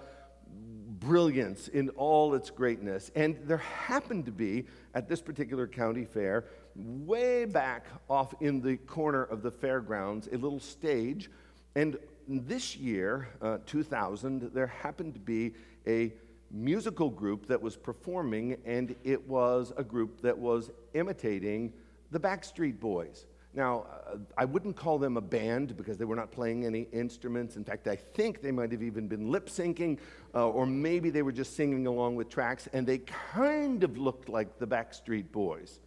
brilliance 1.00 1.68
in 1.68 1.88
all 1.90 2.34
its 2.34 2.50
greatness. 2.50 3.10
And 3.14 3.38
there 3.44 3.56
happened 3.58 4.26
to 4.26 4.32
be, 4.32 4.66
at 4.94 5.08
this 5.08 5.22
particular 5.22 5.66
county 5.66 6.04
fair, 6.04 6.44
way 6.76 7.46
back 7.46 7.86
off 8.08 8.34
in 8.40 8.60
the 8.60 8.76
corner 8.76 9.24
of 9.24 9.42
the 9.42 9.50
fairgrounds, 9.50 10.28
a 10.30 10.36
little 10.36 10.60
stage. 10.60 11.30
And 11.74 11.96
this 12.28 12.76
year, 12.76 13.28
uh, 13.40 13.58
2000, 13.66 14.50
there 14.52 14.66
happened 14.66 15.14
to 15.14 15.20
be 15.20 15.54
a 15.86 16.12
musical 16.50 17.10
group 17.10 17.46
that 17.46 17.60
was 17.60 17.76
performing, 17.76 18.56
and 18.64 18.94
it 19.04 19.26
was 19.28 19.72
a 19.76 19.84
group 19.84 20.20
that 20.22 20.36
was 20.36 20.70
imitating 20.94 21.72
the 22.10 22.18
Backstreet 22.18 22.80
Boys. 22.80 23.26
Now, 23.52 23.86
uh, 24.06 24.18
I 24.38 24.44
wouldn't 24.44 24.76
call 24.76 24.98
them 24.98 25.16
a 25.16 25.20
band 25.20 25.76
because 25.76 25.98
they 25.98 26.04
were 26.04 26.14
not 26.14 26.30
playing 26.30 26.64
any 26.64 26.82
instruments. 26.92 27.56
In 27.56 27.64
fact, 27.64 27.88
I 27.88 27.96
think 27.96 28.42
they 28.42 28.52
might 28.52 28.70
have 28.70 28.82
even 28.82 29.08
been 29.08 29.30
lip 29.30 29.48
syncing, 29.48 29.98
uh, 30.34 30.48
or 30.48 30.66
maybe 30.66 31.10
they 31.10 31.22
were 31.22 31.32
just 31.32 31.56
singing 31.56 31.86
along 31.86 32.14
with 32.14 32.28
tracks, 32.28 32.68
and 32.72 32.86
they 32.86 32.98
kind 32.98 33.82
of 33.82 33.98
looked 33.98 34.28
like 34.28 34.58
the 34.58 34.66
Backstreet 34.66 35.32
Boys. 35.32 35.80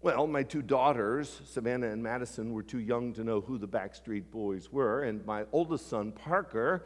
Well, 0.00 0.26
my 0.26 0.44
two 0.44 0.62
daughters, 0.62 1.40
Savannah 1.46 1.88
and 1.88 2.02
Madison, 2.02 2.52
were 2.52 2.62
too 2.62 2.78
young 2.78 3.12
to 3.14 3.24
know 3.24 3.40
who 3.40 3.58
the 3.58 3.68
Backstreet 3.68 4.30
Boys 4.30 4.72
were, 4.72 5.02
and 5.02 5.24
my 5.26 5.44
oldest 5.52 5.90
son, 5.90 6.12
Parker, 6.12 6.84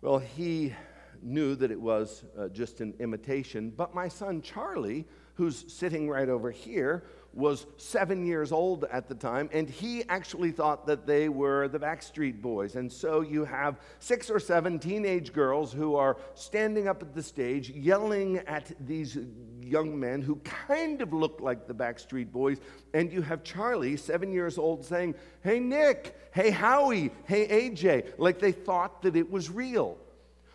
well, 0.00 0.18
he 0.18 0.74
knew 1.22 1.54
that 1.56 1.70
it 1.70 1.80
was 1.80 2.24
uh, 2.38 2.48
just 2.48 2.80
an 2.80 2.94
imitation. 2.98 3.72
But 3.76 3.94
my 3.94 4.08
son 4.08 4.42
Charlie, 4.42 5.06
who's 5.34 5.64
sitting 5.72 6.08
right 6.08 6.28
over 6.28 6.50
here, 6.50 7.04
was 7.32 7.66
seven 7.76 8.26
years 8.26 8.50
old 8.50 8.84
at 8.90 9.08
the 9.08 9.14
time, 9.14 9.48
and 9.52 9.70
he 9.70 10.02
actually 10.08 10.50
thought 10.50 10.86
that 10.86 11.06
they 11.06 11.28
were 11.28 11.68
the 11.68 11.78
Backstreet 11.78 12.42
Boys. 12.42 12.74
And 12.74 12.90
so 12.90 13.20
you 13.20 13.44
have 13.44 13.80
six 14.00 14.30
or 14.30 14.40
seven 14.40 14.78
teenage 14.78 15.32
girls 15.32 15.72
who 15.72 15.94
are 15.94 16.16
standing 16.34 16.88
up 16.88 17.02
at 17.02 17.14
the 17.14 17.22
stage 17.22 17.70
yelling 17.70 18.38
at 18.38 18.72
these 18.84 19.16
young 19.62 19.98
men 19.98 20.22
who 20.22 20.36
kind 20.36 21.00
of 21.02 21.12
look 21.12 21.40
like 21.40 21.68
the 21.68 21.74
Backstreet 21.74 22.32
Boys. 22.32 22.58
And 22.94 23.12
you 23.12 23.22
have 23.22 23.44
Charlie, 23.44 23.96
seven 23.96 24.32
years 24.32 24.58
old, 24.58 24.84
saying, 24.84 25.14
Hey, 25.42 25.60
Nick, 25.60 26.16
hey, 26.32 26.50
Howie, 26.50 27.12
hey, 27.24 27.70
AJ, 27.70 28.14
like 28.18 28.40
they 28.40 28.52
thought 28.52 29.02
that 29.02 29.14
it 29.14 29.30
was 29.30 29.50
real. 29.50 29.98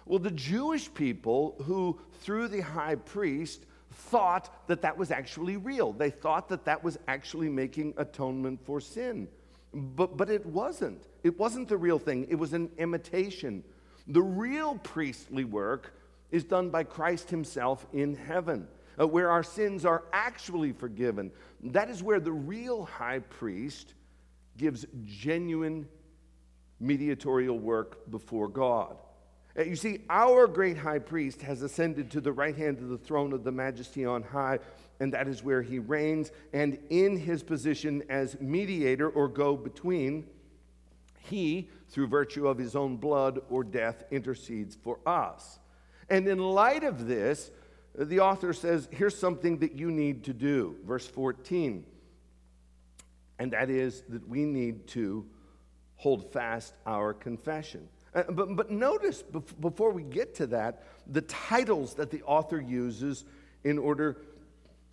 Well, 0.05 0.19
the 0.19 0.31
Jewish 0.31 0.93
people 0.93 1.55
who, 1.63 1.99
through 2.21 2.49
the 2.49 2.61
high 2.61 2.95
priest, 2.95 3.65
thought 3.91 4.67
that 4.67 4.81
that 4.81 4.97
was 4.97 5.11
actually 5.11 5.57
real. 5.57 5.93
They 5.93 6.09
thought 6.09 6.49
that 6.49 6.65
that 6.65 6.83
was 6.83 6.97
actually 7.07 7.49
making 7.49 7.95
atonement 7.97 8.63
for 8.63 8.79
sin. 8.79 9.27
But, 9.73 10.15
but 10.15 10.29
it 10.29 10.45
wasn't. 10.45 11.03
It 11.23 11.39
wasn't 11.39 11.67
the 11.67 11.77
real 11.77 11.99
thing, 11.99 12.27
it 12.29 12.35
was 12.35 12.53
an 12.53 12.69
imitation. 12.77 13.63
The 14.07 14.21
real 14.21 14.75
priestly 14.75 15.43
work 15.43 15.93
is 16.31 16.43
done 16.43 16.69
by 16.69 16.83
Christ 16.83 17.29
Himself 17.31 17.87
in 17.93 18.15
heaven, 18.15 18.67
uh, 18.99 19.07
where 19.07 19.31
our 19.31 19.43
sins 19.43 19.85
are 19.85 20.03
actually 20.13 20.71
forgiven. 20.71 21.31
That 21.63 21.89
is 21.89 22.03
where 22.03 22.19
the 22.19 22.31
real 22.31 22.85
high 22.85 23.19
priest 23.19 23.95
gives 24.57 24.85
genuine 25.05 25.87
mediatorial 26.79 27.57
work 27.57 28.09
before 28.11 28.47
God. 28.47 28.97
Uh, 29.57 29.63
you 29.63 29.75
see, 29.75 29.99
our 30.09 30.47
great 30.47 30.77
high 30.77 30.99
priest 30.99 31.41
has 31.41 31.61
ascended 31.61 32.11
to 32.11 32.21
the 32.21 32.31
right 32.31 32.55
hand 32.55 32.79
of 32.79 32.89
the 32.89 32.97
throne 32.97 33.31
of 33.33 33.43
the 33.43 33.51
majesty 33.51 34.05
on 34.05 34.21
high, 34.21 34.59
and 34.99 35.13
that 35.13 35.27
is 35.27 35.43
where 35.43 35.61
he 35.61 35.79
reigns. 35.79 36.31
And 36.53 36.77
in 36.89 37.17
his 37.17 37.43
position 37.43 38.03
as 38.09 38.39
mediator 38.41 39.09
or 39.09 39.27
go 39.27 39.55
between, 39.55 40.27
he, 41.19 41.69
through 41.89 42.07
virtue 42.07 42.47
of 42.47 42.57
his 42.57 42.75
own 42.75 42.97
blood 42.97 43.39
or 43.49 43.63
death, 43.63 44.03
intercedes 44.11 44.75
for 44.75 44.99
us. 45.05 45.59
And 46.09 46.27
in 46.27 46.37
light 46.37 46.83
of 46.83 47.07
this, 47.07 47.49
the 47.97 48.19
author 48.19 48.53
says, 48.53 48.87
here's 48.91 49.17
something 49.17 49.59
that 49.59 49.73
you 49.73 49.89
need 49.89 50.25
to 50.25 50.33
do. 50.33 50.75
Verse 50.85 51.07
14. 51.07 51.85
And 53.39 53.51
that 53.51 53.69
is 53.69 54.03
that 54.09 54.27
we 54.27 54.45
need 54.45 54.87
to 54.89 55.25
hold 55.95 56.31
fast 56.31 56.73
our 56.85 57.13
confession. 57.13 57.87
Uh, 58.15 58.23
but, 58.29 58.55
but 58.55 58.71
notice 58.71 59.23
before 59.59 59.91
we 59.91 60.01
get 60.01 60.33
to 60.35 60.47
that, 60.47 60.83
the 61.05 61.21
titles 61.21 61.93
that 61.95 62.09
the 62.09 62.23
author 62.23 62.59
uses 62.59 63.25
in 63.65 63.77
order 63.77 64.17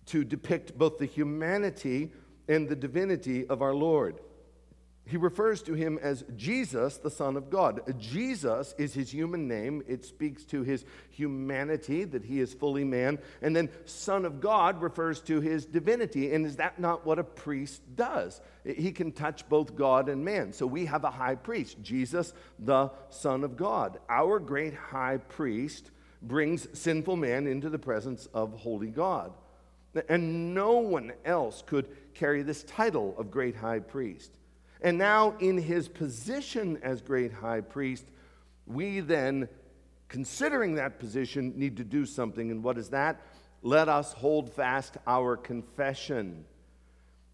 to 0.07 0.25
depict 0.25 0.77
both 0.77 0.97
the 0.97 1.05
humanity 1.05 2.11
and 2.49 2.67
the 2.67 2.75
divinity 2.75 3.47
of 3.47 3.61
our 3.61 3.73
Lord. 3.73 4.19
He 5.05 5.17
refers 5.17 5.61
to 5.63 5.73
him 5.73 5.99
as 6.01 6.23
Jesus, 6.37 6.97
the 6.97 7.11
Son 7.11 7.35
of 7.35 7.49
God. 7.49 7.81
Jesus 7.99 8.73
is 8.77 8.93
his 8.93 9.11
human 9.11 9.49
name. 9.49 9.83
It 9.85 10.05
speaks 10.05 10.45
to 10.45 10.63
his 10.63 10.85
humanity, 11.09 12.05
that 12.05 12.23
he 12.23 12.39
is 12.39 12.53
fully 12.53 12.85
man. 12.85 13.19
And 13.41 13.53
then 13.53 13.69
Son 13.83 14.23
of 14.23 14.39
God 14.39 14.81
refers 14.81 15.19
to 15.23 15.41
his 15.41 15.65
divinity. 15.65 16.33
And 16.33 16.45
is 16.45 16.55
that 16.55 16.79
not 16.79 17.05
what 17.05 17.19
a 17.19 17.23
priest 17.23 17.81
does? 17.95 18.39
He 18.63 18.93
can 18.93 19.11
touch 19.11 19.47
both 19.49 19.75
God 19.75 20.07
and 20.07 20.23
man. 20.23 20.53
So 20.53 20.65
we 20.65 20.85
have 20.85 21.03
a 21.03 21.11
high 21.11 21.35
priest, 21.35 21.81
Jesus, 21.81 22.33
the 22.57 22.89
Son 23.09 23.43
of 23.43 23.57
God. 23.57 23.99
Our 24.07 24.39
great 24.39 24.73
high 24.73 25.17
priest 25.17 25.91
brings 26.21 26.65
sinful 26.79 27.17
man 27.17 27.45
into 27.45 27.69
the 27.69 27.77
presence 27.77 28.29
of 28.33 28.53
holy 28.53 28.89
God. 28.89 29.33
And 30.07 30.55
no 30.55 30.77
one 30.77 31.11
else 31.25 31.61
could 31.65 31.89
carry 32.13 32.41
this 32.41 32.63
title 32.63 33.15
of 33.17 33.29
great 33.29 33.57
high 33.57 33.79
priest. 33.79 34.31
And 34.83 34.97
now, 34.97 35.35
in 35.39 35.57
his 35.57 35.87
position 35.87 36.77
as 36.83 37.01
great 37.01 37.31
high 37.31 37.61
priest, 37.61 38.05
we 38.65 38.99
then, 38.99 39.47
considering 40.09 40.75
that 40.75 40.99
position, 40.99 41.53
need 41.55 41.77
to 41.77 41.85
do 41.85 42.05
something. 42.05 42.51
And 42.51 42.61
what 42.61 42.77
is 42.77 42.89
that? 42.89 43.21
Let 43.61 43.87
us 43.87 44.11
hold 44.11 44.51
fast 44.51 44.97
our 45.07 45.37
confession. 45.37 46.43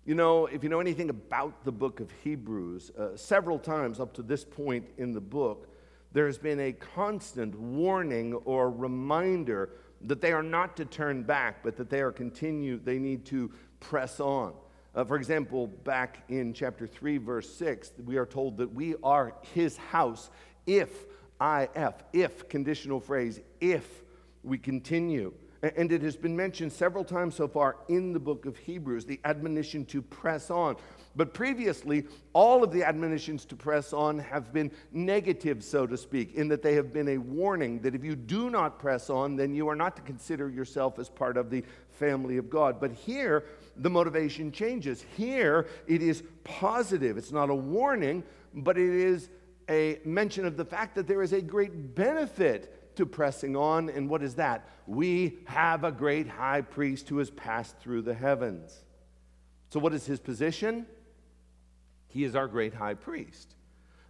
You 0.05 0.13
know, 0.13 0.45
if 0.45 0.63
you 0.63 0.69
know 0.69 0.79
anything 0.79 1.09
about 1.09 1.65
the 1.65 1.71
book 1.71 1.99
of 1.99 2.11
Hebrews, 2.23 2.91
uh, 2.91 3.17
several 3.17 3.57
times 3.57 3.99
up 3.99 4.13
to 4.13 4.21
this 4.21 4.45
point 4.45 4.85
in 4.97 5.11
the 5.11 5.21
book, 5.21 5.67
there's 6.11 6.37
been 6.37 6.59
a 6.59 6.71
constant 6.71 7.59
warning 7.59 8.33
or 8.45 8.69
reminder 8.71 9.69
that 10.01 10.21
they 10.21 10.31
are 10.31 10.43
not 10.43 10.77
to 10.77 10.85
turn 10.85 11.23
back, 11.23 11.63
but 11.63 11.75
that 11.77 11.89
they 11.89 12.01
are 12.01 12.11
continue, 12.11 12.79
they 12.79 12.99
need 12.99 13.25
to 13.25 13.51
press 13.79 14.19
on. 14.19 14.53
Uh, 14.99 15.05
for 15.05 15.15
example, 15.15 15.67
back 15.85 16.23
in 16.27 16.51
chapter 16.51 16.85
3, 16.85 17.19
verse 17.19 17.49
6, 17.55 17.93
we 18.03 18.17
are 18.17 18.25
told 18.25 18.57
that 18.57 18.73
we 18.73 18.95
are 19.01 19.33
his 19.53 19.77
house 19.77 20.29
if, 20.67 21.05
if, 21.39 21.93
if, 22.11 22.49
conditional 22.49 22.99
phrase, 22.99 23.39
if 23.61 24.03
we 24.43 24.57
continue. 24.57 25.31
And 25.63 25.93
it 25.93 26.01
has 26.01 26.17
been 26.17 26.35
mentioned 26.35 26.73
several 26.73 27.05
times 27.05 27.35
so 27.35 27.47
far 27.47 27.77
in 27.87 28.11
the 28.11 28.19
book 28.19 28.45
of 28.45 28.57
Hebrews, 28.57 29.05
the 29.05 29.21
admonition 29.23 29.85
to 29.85 30.01
press 30.01 30.51
on. 30.51 30.75
But 31.15 31.33
previously, 31.33 32.05
all 32.33 32.61
of 32.61 32.71
the 32.71 32.83
admonitions 32.83 33.45
to 33.45 33.55
press 33.55 33.93
on 33.93 34.19
have 34.19 34.51
been 34.51 34.69
negative, 34.91 35.63
so 35.63 35.87
to 35.87 35.97
speak, 35.97 36.35
in 36.35 36.49
that 36.49 36.61
they 36.61 36.75
have 36.75 36.91
been 36.91 37.07
a 37.09 37.17
warning 37.17 37.79
that 37.81 37.95
if 37.95 38.03
you 38.03 38.17
do 38.17 38.49
not 38.49 38.79
press 38.79 39.09
on, 39.09 39.37
then 39.37 39.53
you 39.53 39.69
are 39.69 39.75
not 39.75 39.95
to 39.95 40.01
consider 40.01 40.49
yourself 40.49 40.99
as 40.99 41.09
part 41.09 41.37
of 41.37 41.49
the 41.49 41.63
family 41.89 42.37
of 42.37 42.49
God. 42.49 42.79
But 42.79 42.91
here, 42.91 43.45
the 43.79 43.89
motivation 43.89 44.51
changes. 44.51 45.05
Here, 45.15 45.67
it 45.87 46.01
is 46.01 46.23
positive. 46.43 47.17
It's 47.17 47.31
not 47.31 47.49
a 47.49 47.55
warning, 47.55 48.23
but 48.53 48.77
it 48.77 48.93
is 48.93 49.29
a 49.69 49.99
mention 50.03 50.45
of 50.45 50.57
the 50.57 50.65
fact 50.65 50.95
that 50.95 51.07
there 51.07 51.21
is 51.21 51.33
a 51.33 51.41
great 51.41 51.95
benefit 51.95 52.95
to 52.97 53.05
pressing 53.05 53.55
on. 53.55 53.89
And 53.89 54.09
what 54.09 54.21
is 54.21 54.35
that? 54.35 54.67
We 54.85 55.39
have 55.45 55.83
a 55.83 55.91
great 55.91 56.27
high 56.27 56.61
priest 56.61 57.07
who 57.07 57.19
has 57.19 57.29
passed 57.29 57.77
through 57.77 58.01
the 58.01 58.13
heavens. 58.13 58.77
So, 59.69 59.79
what 59.79 59.93
is 59.93 60.05
his 60.05 60.19
position? 60.19 60.85
He 62.07 62.23
is 62.23 62.35
our 62.35 62.47
great 62.47 62.73
high 62.73 62.95
priest. 62.95 63.55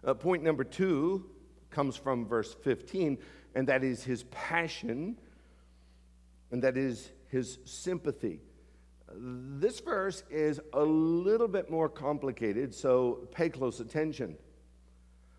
Uh, 0.02 0.14
point 0.14 0.42
number 0.42 0.64
two 0.64 1.26
comes 1.70 1.96
from 1.96 2.26
verse 2.26 2.54
15, 2.54 3.18
and 3.54 3.68
that 3.68 3.84
is 3.84 4.02
his 4.02 4.22
passion, 4.24 5.18
and 6.50 6.62
that 6.62 6.78
is 6.78 7.10
his 7.28 7.58
sympathy. 7.66 8.40
This 9.12 9.80
verse 9.80 10.22
is 10.30 10.60
a 10.72 10.82
little 10.82 11.48
bit 11.48 11.70
more 11.70 11.88
complicated, 11.88 12.74
so 12.74 13.28
pay 13.32 13.48
close 13.48 13.80
attention. 13.80 14.36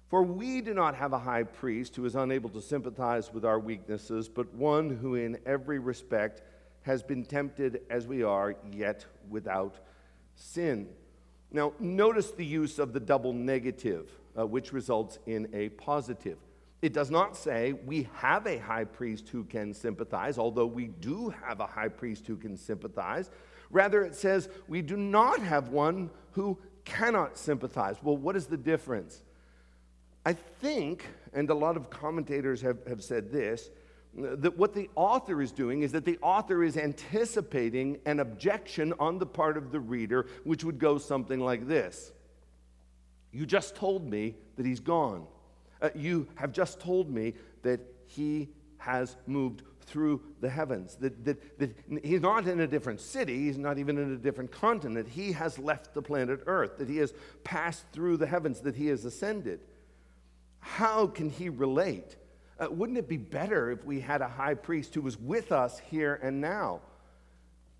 For 0.09 0.23
we 0.23 0.59
do 0.59 0.73
not 0.73 0.95
have 0.95 1.13
a 1.13 1.19
high 1.19 1.43
priest 1.43 1.95
who 1.95 2.03
is 2.03 2.15
unable 2.15 2.49
to 2.49 2.61
sympathize 2.61 3.31
with 3.31 3.45
our 3.45 3.59
weaknesses, 3.59 4.27
but 4.27 4.53
one 4.53 4.89
who 4.89 5.15
in 5.15 5.37
every 5.45 5.79
respect 5.79 6.41
has 6.81 7.01
been 7.01 7.23
tempted 7.23 7.81
as 7.89 8.07
we 8.07 8.23
are, 8.23 8.55
yet 8.73 9.05
without 9.29 9.79
sin. 10.35 10.89
Now, 11.51 11.73
notice 11.79 12.31
the 12.31 12.45
use 12.45 12.77
of 12.77 12.91
the 12.91 12.99
double 12.99 13.31
negative, 13.33 14.11
uh, 14.37 14.45
which 14.45 14.73
results 14.73 15.19
in 15.25 15.47
a 15.53 15.69
positive. 15.69 16.37
It 16.81 16.93
does 16.93 17.11
not 17.11 17.37
say 17.37 17.73
we 17.73 18.09
have 18.15 18.47
a 18.47 18.57
high 18.57 18.85
priest 18.85 19.29
who 19.29 19.43
can 19.43 19.73
sympathize, 19.73 20.37
although 20.37 20.65
we 20.65 20.87
do 20.87 21.33
have 21.45 21.59
a 21.59 21.67
high 21.67 21.89
priest 21.89 22.25
who 22.25 22.35
can 22.35 22.57
sympathize. 22.57 23.29
Rather, 23.71 24.03
it 24.03 24.15
says 24.15 24.49
we 24.67 24.81
do 24.81 24.97
not 24.97 25.39
have 25.39 25.69
one 25.69 26.09
who 26.31 26.57
cannot 26.85 27.37
sympathize. 27.37 27.97
Well, 28.01 28.17
what 28.17 28.35
is 28.35 28.47
the 28.47 28.57
difference? 28.57 29.23
I 30.25 30.33
think, 30.33 31.05
and 31.33 31.49
a 31.49 31.53
lot 31.53 31.77
of 31.77 31.89
commentators 31.89 32.61
have, 32.61 32.85
have 32.87 33.03
said 33.03 33.31
this, 33.31 33.71
that 34.13 34.57
what 34.57 34.73
the 34.73 34.89
author 34.95 35.41
is 35.41 35.51
doing 35.51 35.83
is 35.83 35.93
that 35.93 36.03
the 36.03 36.19
author 36.21 36.63
is 36.63 36.75
anticipating 36.75 37.97
an 38.05 38.19
objection 38.19 38.93
on 38.99 39.19
the 39.19 39.25
part 39.25 39.55
of 39.57 39.71
the 39.71 39.79
reader, 39.79 40.27
which 40.43 40.63
would 40.63 40.79
go 40.79 40.97
something 40.97 41.39
like 41.39 41.67
this 41.67 42.11
You 43.31 43.45
just 43.45 43.75
told 43.75 44.09
me 44.09 44.35
that 44.57 44.65
he's 44.65 44.81
gone. 44.81 45.25
Uh, 45.81 45.89
you 45.95 46.27
have 46.35 46.51
just 46.51 46.79
told 46.79 47.09
me 47.09 47.33
that 47.63 47.79
he 48.05 48.49
has 48.77 49.15
moved 49.25 49.63
through 49.91 50.21
the 50.39 50.49
heavens. 50.49 50.95
That, 50.95 51.25
that, 51.25 51.59
that 51.59 51.75
he's 52.03 52.21
not 52.21 52.47
in 52.47 52.61
a 52.61 52.67
different 52.67 53.01
city, 53.01 53.37
he's 53.45 53.57
not 53.57 53.77
even 53.77 53.97
in 53.97 54.13
a 54.13 54.17
different 54.17 54.51
continent. 54.51 55.07
He 55.07 55.33
has 55.33 55.59
left 55.59 55.93
the 55.93 56.01
planet 56.01 56.41
Earth, 56.47 56.77
that 56.77 56.89
he 56.89 56.97
has 56.97 57.13
passed 57.43 57.85
through 57.91 58.17
the 58.17 58.27
heavens, 58.27 58.61
that 58.61 58.75
he 58.75 58.87
has 58.87 59.05
ascended. 59.05 59.59
How 60.59 61.07
can 61.07 61.29
he 61.29 61.49
relate? 61.49 62.15
Uh, 62.59 62.67
wouldn't 62.69 62.97
it 62.97 63.09
be 63.09 63.17
better 63.17 63.71
if 63.71 63.83
we 63.83 63.99
had 63.99 64.21
a 64.21 64.27
high 64.27 64.53
priest 64.53 64.95
who 64.95 65.01
was 65.01 65.19
with 65.19 65.51
us 65.51 65.79
here 65.79 66.19
and 66.23 66.39
now? 66.39 66.79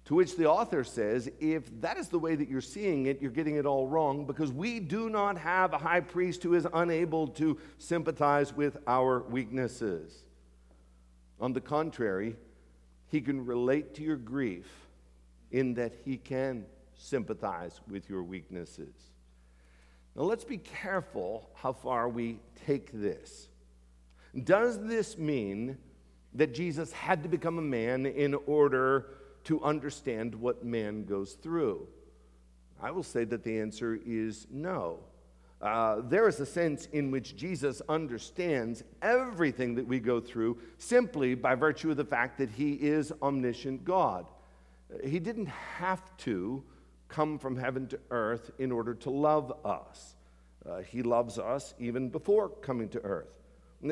To 0.06 0.15
which 0.15 0.36
the 0.36 0.50
author 0.50 0.84
says, 0.84 1.30
if 1.39 1.69
that 1.82 1.97
is 1.97 2.10
the 2.10 2.17
way 2.17 2.36
that 2.36 2.50
you're 2.50 2.60
seeing 2.60 3.06
it, 3.06 3.21
you're 3.21 3.32
getting 3.32 3.56
it 3.56 3.67
all 3.67 3.88
wrong 3.88 4.26
because 4.26 4.52
we 4.52 4.80
do 4.80 5.10
not 5.10 5.38
have 5.38 5.74
a 5.74 5.78
high 5.78 6.02
priest 6.02 6.41
who 6.41 6.56
is 6.56 6.67
unable 6.74 7.28
to 7.28 7.60
sympathize 7.78 8.52
with 8.52 8.78
our 8.88 9.21
weaknesses. 9.30 10.24
On 11.41 11.54
the 11.54 11.62
contrary, 11.62 12.36
he 13.08 13.19
can 13.19 13.45
relate 13.45 13.95
to 13.95 14.04
your 14.04 14.15
grief 14.15 14.69
in 15.51 15.73
that 15.73 15.93
he 16.06 16.15
can 16.15 16.65
sympathize 16.95 17.82
with 17.89 18.10
your 18.10 18.23
weaknesses. 18.23 18.93
Now, 20.15 20.23
let's 20.23 20.43
be 20.43 20.60
careful 20.60 21.49
how 21.56 21.73
far 21.73 22.08
we 22.08 22.39
take 22.65 22.91
this. 22.93 23.49
Does 24.43 24.82
this 24.86 25.17
mean 25.17 25.77
that 26.36 26.54
Jesus 26.54 26.91
had 26.93 27.23
to 27.23 27.30
become 27.30 27.58
a 27.58 27.63
man 27.63 28.06
in 28.06 28.36
order 28.45 29.08
to 29.45 29.62
understand 29.63 30.36
what 30.36 30.63
man 30.63 31.06
goes 31.06 31.34
through? 31.34 31.88
I 32.80 32.91
will 32.91 33.04
say 33.04 33.25
that 33.25 33.43
the 33.43 33.60
answer 33.60 33.99
is 34.06 34.47
no. 34.49 34.99
Uh, 35.62 36.02
there 36.06 36.28
is 36.28 36.39
a 36.39 36.45
sense 36.45 36.88
in 36.91 37.12
which 37.12 37.36
Jesus 37.36 37.82
understands 37.88 38.84
everything 39.02 39.76
that 39.76 39.86
we 39.86 40.00
go 40.00 40.19
through 40.19 40.58
simply 40.80 41.36
by 41.36 41.54
virtue 41.54 41.91
of 41.91 41.97
the 41.97 42.06
fact 42.06 42.39
that 42.39 42.50
he 42.50 42.74
is 42.74 43.13
omniscient 43.21 43.86
God. 43.86 44.26
He 45.04 45.19
didn't 45.19 45.45
have 45.45 46.02
to 46.17 46.63
come 47.10 47.38
from 47.38 47.58
heaven 47.58 47.88
to 47.88 48.00
earth 48.10 48.50
in 48.58 48.71
order 48.71 48.95
to 48.95 49.12
love 49.12 49.54
us. 49.63 50.15
Uh, 50.67 50.80
he 50.80 51.04
loves 51.04 51.38
us 51.38 51.76
even 51.80 52.10
before 52.10 52.50
coming 52.50 52.89
to 52.89 53.00
earth. 53.02 53.30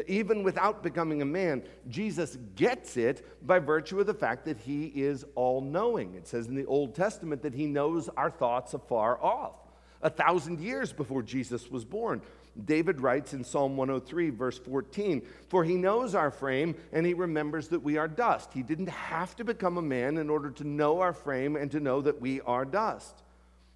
Even 0.08 0.44
without 0.44 0.84
becoming 0.84 1.22
a 1.22 1.26
man, 1.26 1.64
Jesus 1.88 2.38
gets 2.56 2.96
it 2.96 3.46
by 3.46 3.58
virtue 3.58 4.00
of 4.00 4.06
the 4.06 4.14
fact 4.14 4.46
that 4.46 4.58
he 4.58 4.86
is 4.86 5.26
all 5.34 5.62
knowing. 5.62 6.14
It 6.14 6.28
says 6.28 6.48
in 6.48 6.56
the 6.56 6.66
Old 6.66 6.94
Testament 6.94 7.42
that 7.42 7.56
he 7.56 7.66
knows 7.66 8.08
our 8.10 8.30
thoughts 8.30 8.74
afar 8.74 9.22
off 9.24 9.56
a 10.02 10.10
thousand 10.10 10.60
years 10.60 10.94
before 10.94 11.22
Jesus 11.22 11.70
was 11.70 11.86
born. 11.86 12.22
David 12.66 13.02
writes 13.02 13.34
in 13.34 13.44
Psalm 13.44 13.78
103, 13.78 14.30
verse 14.32 14.58
14, 14.58 15.22
For 15.50 15.64
he 15.64 15.76
knows 15.76 16.16
our 16.16 16.32
frame 16.32 16.76
and 16.92 17.06
he 17.06 17.14
remembers 17.14 17.70
that 17.70 17.84
we 17.84 17.98
are 17.98 18.08
dust. 18.08 18.52
He 18.54 18.64
didn't 18.64 18.90
have 18.90 19.36
to 19.38 19.44
become 19.44 19.78
a 19.78 19.82
man 19.82 20.18
in 20.18 20.30
order 20.30 20.52
to 20.52 20.64
know 20.68 21.00
our 21.00 21.14
frame 21.14 21.56
and 21.56 21.72
to 21.72 21.80
know 21.80 22.02
that 22.02 22.22
we 22.22 22.42
are 22.42 22.66
dust. 22.66 23.24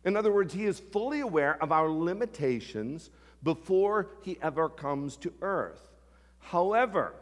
In 0.03 0.17
other 0.17 0.31
words, 0.31 0.53
he 0.53 0.65
is 0.65 0.79
fully 0.79 1.21
aware 1.21 1.61
of 1.61 1.71
our 1.71 1.89
limitations 1.89 3.09
before 3.41 4.09
he 4.21 4.37
ever 4.41 4.69
comes 4.69 5.17
to 5.17 5.33
earth. 5.41 5.89
However, 6.39 7.13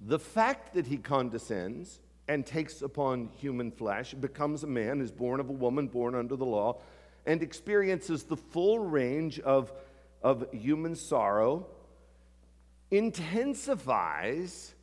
the 0.00 0.18
fact 0.18 0.74
that 0.74 0.86
he 0.86 0.96
condescends 0.96 2.00
and 2.28 2.46
takes 2.46 2.82
upon 2.82 3.28
human 3.38 3.70
flesh, 3.70 4.14
becomes 4.14 4.64
a 4.64 4.66
man, 4.66 5.00
is 5.00 5.10
born 5.10 5.40
of 5.40 5.50
a 5.50 5.52
woman, 5.52 5.88
born 5.88 6.14
under 6.14 6.36
the 6.36 6.44
law, 6.44 6.80
and 7.26 7.42
experiences 7.42 8.24
the 8.24 8.36
full 8.36 8.78
range 8.78 9.40
of, 9.40 9.72
of 10.22 10.46
human 10.52 10.94
sorrow 10.94 11.66
intensifies 12.90 14.74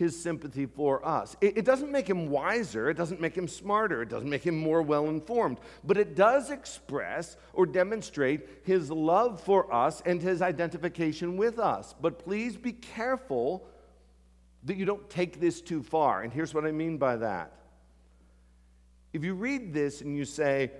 his 0.00 0.20
sympathy 0.20 0.64
for 0.64 1.06
us. 1.06 1.36
It, 1.42 1.58
it, 1.58 1.64
doesn't 1.66 1.92
make 1.92 2.08
him 2.08 2.30
wiser, 2.30 2.88
it 2.88 2.96
doesn't 2.96 3.20
make 3.20 3.36
him 3.36 3.46
smarter, 3.46 4.00
it 4.00 4.08
doesn't 4.08 4.30
make 4.30 4.42
him 4.42 4.56
more 4.56 4.80
well 4.80 5.08
informed, 5.08 5.58
but 5.84 5.98
it 5.98 6.16
does 6.16 6.50
express 6.50 7.36
or 7.52 7.66
demonstrate 7.66 8.48
his 8.64 8.90
love 8.90 9.42
for 9.42 9.72
us 9.72 10.00
and 10.06 10.22
his 10.22 10.40
identification 10.40 11.36
with 11.36 11.58
us. 11.58 11.94
But 12.00 12.18
please 12.18 12.56
be 12.56 12.72
careful 12.72 13.68
that 14.64 14.78
you 14.78 14.86
don't 14.86 15.08
take 15.10 15.38
this 15.38 15.60
too 15.60 15.82
far. 15.82 16.22
And 16.22 16.32
here's 16.32 16.54
what 16.54 16.64
I 16.64 16.72
mean 16.72 16.96
by 16.96 17.16
that. 17.16 17.52
If 19.12 19.22
you 19.22 19.34
read 19.34 19.74
this 19.74 20.00
and 20.00 20.16
you 20.16 20.24
say, 20.24 20.70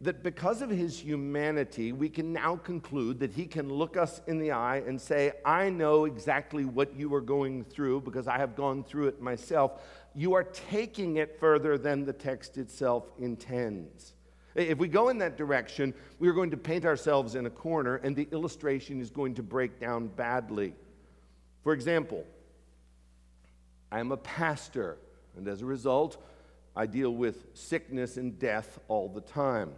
that 0.00 0.22
because 0.22 0.62
of 0.62 0.70
his 0.70 0.98
humanity, 0.98 1.92
we 1.92 2.08
can 2.08 2.32
now 2.32 2.54
conclude 2.56 3.18
that 3.18 3.32
he 3.32 3.46
can 3.46 3.68
look 3.68 3.96
us 3.96 4.20
in 4.28 4.38
the 4.38 4.52
eye 4.52 4.82
and 4.86 5.00
say, 5.00 5.32
I 5.44 5.70
know 5.70 6.04
exactly 6.04 6.64
what 6.64 6.94
you 6.94 7.12
are 7.14 7.20
going 7.20 7.64
through 7.64 8.02
because 8.02 8.28
I 8.28 8.38
have 8.38 8.54
gone 8.54 8.84
through 8.84 9.08
it 9.08 9.20
myself. 9.20 9.82
You 10.14 10.34
are 10.34 10.44
taking 10.44 11.16
it 11.16 11.40
further 11.40 11.76
than 11.76 12.04
the 12.04 12.12
text 12.12 12.58
itself 12.58 13.10
intends. 13.18 14.14
If 14.54 14.78
we 14.78 14.86
go 14.88 15.08
in 15.08 15.18
that 15.18 15.36
direction, 15.36 15.92
we 16.18 16.28
are 16.28 16.32
going 16.32 16.50
to 16.52 16.56
paint 16.56 16.84
ourselves 16.84 17.34
in 17.34 17.46
a 17.46 17.50
corner 17.50 17.96
and 17.96 18.14
the 18.14 18.28
illustration 18.30 19.00
is 19.00 19.10
going 19.10 19.34
to 19.34 19.42
break 19.42 19.80
down 19.80 20.08
badly. 20.08 20.74
For 21.64 21.72
example, 21.72 22.24
I 23.90 24.00
am 24.00 24.12
a 24.12 24.16
pastor, 24.16 24.98
and 25.36 25.48
as 25.48 25.62
a 25.62 25.66
result, 25.66 26.22
I 26.76 26.86
deal 26.86 27.10
with 27.10 27.46
sickness 27.54 28.16
and 28.16 28.38
death 28.38 28.78
all 28.86 29.08
the 29.08 29.20
time. 29.20 29.72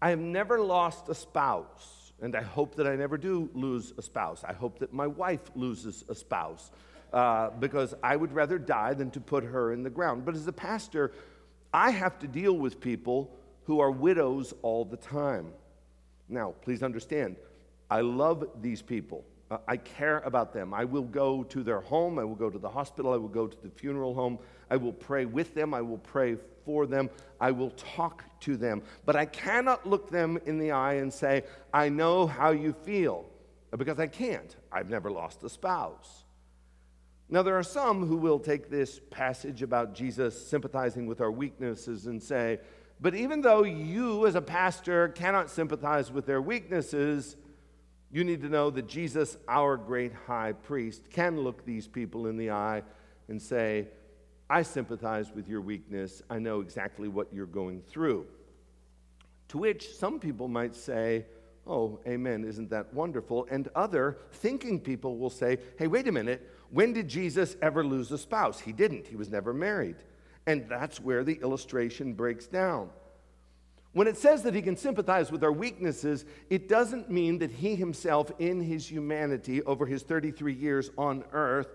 I 0.00 0.10
have 0.10 0.18
never 0.20 0.60
lost 0.60 1.08
a 1.08 1.14
spouse, 1.14 2.12
and 2.20 2.36
I 2.36 2.42
hope 2.42 2.76
that 2.76 2.86
I 2.86 2.94
never 2.96 3.18
do 3.18 3.50
lose 3.52 3.92
a 3.98 4.02
spouse. 4.02 4.44
I 4.44 4.52
hope 4.52 4.78
that 4.78 4.92
my 4.92 5.06
wife 5.06 5.50
loses 5.54 6.04
a 6.08 6.14
spouse 6.14 6.70
uh, 7.12 7.50
because 7.50 7.94
I 8.02 8.14
would 8.14 8.32
rather 8.32 8.58
die 8.58 8.94
than 8.94 9.10
to 9.12 9.20
put 9.20 9.44
her 9.44 9.72
in 9.72 9.82
the 9.82 9.90
ground. 9.90 10.24
But 10.24 10.36
as 10.36 10.46
a 10.46 10.52
pastor, 10.52 11.12
I 11.72 11.90
have 11.90 12.18
to 12.20 12.28
deal 12.28 12.52
with 12.52 12.80
people 12.80 13.30
who 13.64 13.80
are 13.80 13.90
widows 13.90 14.54
all 14.62 14.84
the 14.84 14.96
time. 14.96 15.52
Now, 16.28 16.54
please 16.62 16.82
understand, 16.82 17.36
I 17.90 18.02
love 18.02 18.48
these 18.60 18.82
people. 18.82 19.24
Uh, 19.50 19.58
I 19.66 19.78
care 19.78 20.18
about 20.20 20.52
them. 20.52 20.74
I 20.74 20.84
will 20.84 21.02
go 21.02 21.42
to 21.44 21.62
their 21.62 21.80
home. 21.80 22.18
I 22.18 22.24
will 22.24 22.34
go 22.34 22.50
to 22.50 22.58
the 22.58 22.68
hospital. 22.68 23.12
I 23.12 23.16
will 23.16 23.28
go 23.28 23.46
to 23.46 23.62
the 23.62 23.70
funeral 23.70 24.14
home. 24.14 24.38
I 24.70 24.76
will 24.76 24.92
pray 24.92 25.24
with 25.24 25.54
them. 25.54 25.74
I 25.74 25.80
will 25.80 25.98
pray 25.98 26.36
for 26.64 26.86
them. 26.86 27.10
I 27.40 27.50
will 27.50 27.70
talk 27.70 28.24
to 28.40 28.56
them. 28.56 28.82
But 29.06 29.16
I 29.16 29.24
cannot 29.24 29.86
look 29.86 30.10
them 30.10 30.38
in 30.46 30.58
the 30.58 30.72
eye 30.72 30.94
and 30.94 31.12
say, 31.12 31.44
I 31.72 31.88
know 31.88 32.26
how 32.26 32.50
you 32.50 32.72
feel, 32.72 33.26
because 33.76 33.98
I 33.98 34.06
can't. 34.06 34.54
I've 34.70 34.90
never 34.90 35.10
lost 35.10 35.42
a 35.44 35.48
spouse. 35.48 36.24
Now, 37.30 37.42
there 37.42 37.58
are 37.58 37.62
some 37.62 38.06
who 38.06 38.16
will 38.16 38.38
take 38.38 38.70
this 38.70 39.00
passage 39.10 39.62
about 39.62 39.94
Jesus 39.94 40.46
sympathizing 40.48 41.06
with 41.06 41.20
our 41.20 41.30
weaknesses 41.30 42.06
and 42.06 42.22
say, 42.22 42.60
but 43.00 43.14
even 43.14 43.42
though 43.42 43.64
you, 43.64 44.26
as 44.26 44.34
a 44.34 44.40
pastor, 44.40 45.08
cannot 45.08 45.50
sympathize 45.50 46.10
with 46.10 46.26
their 46.26 46.42
weaknesses, 46.42 47.36
you 48.10 48.24
need 48.24 48.40
to 48.40 48.48
know 48.48 48.70
that 48.70 48.88
Jesus, 48.88 49.36
our 49.46 49.76
great 49.76 50.12
high 50.26 50.52
priest, 50.52 51.10
can 51.10 51.38
look 51.40 51.64
these 51.64 51.86
people 51.86 52.26
in 52.26 52.36
the 52.36 52.50
eye 52.50 52.82
and 53.28 53.40
say, 53.40 53.88
I 54.50 54.62
sympathize 54.62 55.30
with 55.34 55.48
your 55.48 55.60
weakness. 55.60 56.22
I 56.30 56.38
know 56.38 56.60
exactly 56.60 57.08
what 57.08 57.32
you're 57.32 57.46
going 57.46 57.82
through. 57.82 58.26
To 59.48 59.58
which 59.58 59.94
some 59.94 60.18
people 60.18 60.48
might 60.48 60.74
say, 60.74 61.26
Oh, 61.66 62.00
amen, 62.06 62.44
isn't 62.44 62.70
that 62.70 62.94
wonderful? 62.94 63.46
And 63.50 63.68
other 63.74 64.16
thinking 64.32 64.80
people 64.80 65.18
will 65.18 65.30
say, 65.30 65.58
Hey, 65.78 65.86
wait 65.86 66.08
a 66.08 66.12
minute, 66.12 66.48
when 66.70 66.94
did 66.94 67.08
Jesus 67.08 67.56
ever 67.60 67.84
lose 67.84 68.10
a 68.10 68.18
spouse? 68.18 68.58
He 68.60 68.72
didn't, 68.72 69.06
he 69.06 69.16
was 69.16 69.28
never 69.28 69.52
married. 69.52 69.96
And 70.46 70.66
that's 70.66 70.98
where 70.98 71.24
the 71.24 71.34
illustration 71.42 72.14
breaks 72.14 72.46
down. 72.46 72.88
When 73.92 74.06
it 74.06 74.16
says 74.16 74.42
that 74.44 74.54
he 74.54 74.62
can 74.62 74.76
sympathize 74.76 75.32
with 75.32 75.42
our 75.42 75.52
weaknesses, 75.52 76.24
it 76.50 76.68
doesn't 76.68 77.10
mean 77.10 77.38
that 77.38 77.50
he 77.50 77.74
himself, 77.74 78.30
in 78.38 78.60
his 78.60 78.86
humanity 78.86 79.62
over 79.62 79.86
his 79.86 80.02
33 80.02 80.52
years 80.54 80.90
on 80.96 81.24
earth, 81.32 81.68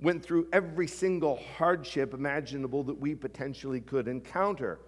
went 0.00 0.22
through 0.22 0.48
every 0.52 0.86
single 0.86 1.42
hardship 1.56 2.14
imaginable 2.14 2.84
that 2.84 2.98
we 2.98 3.14
potentially 3.14 3.80
could 3.80 4.06
encounter. 4.06 4.78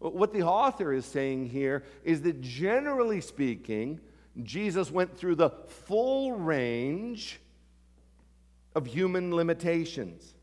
What 0.00 0.32
the 0.32 0.42
author 0.42 0.92
is 0.92 1.04
saying 1.04 1.46
here 1.46 1.84
is 2.04 2.22
that 2.22 2.40
generally 2.40 3.20
speaking, 3.20 4.00
Jesus 4.42 4.90
went 4.90 5.16
through 5.16 5.36
the 5.36 5.50
full 5.50 6.32
range 6.32 7.40
of 8.74 8.86
human 8.86 9.34
limitations. 9.34 10.34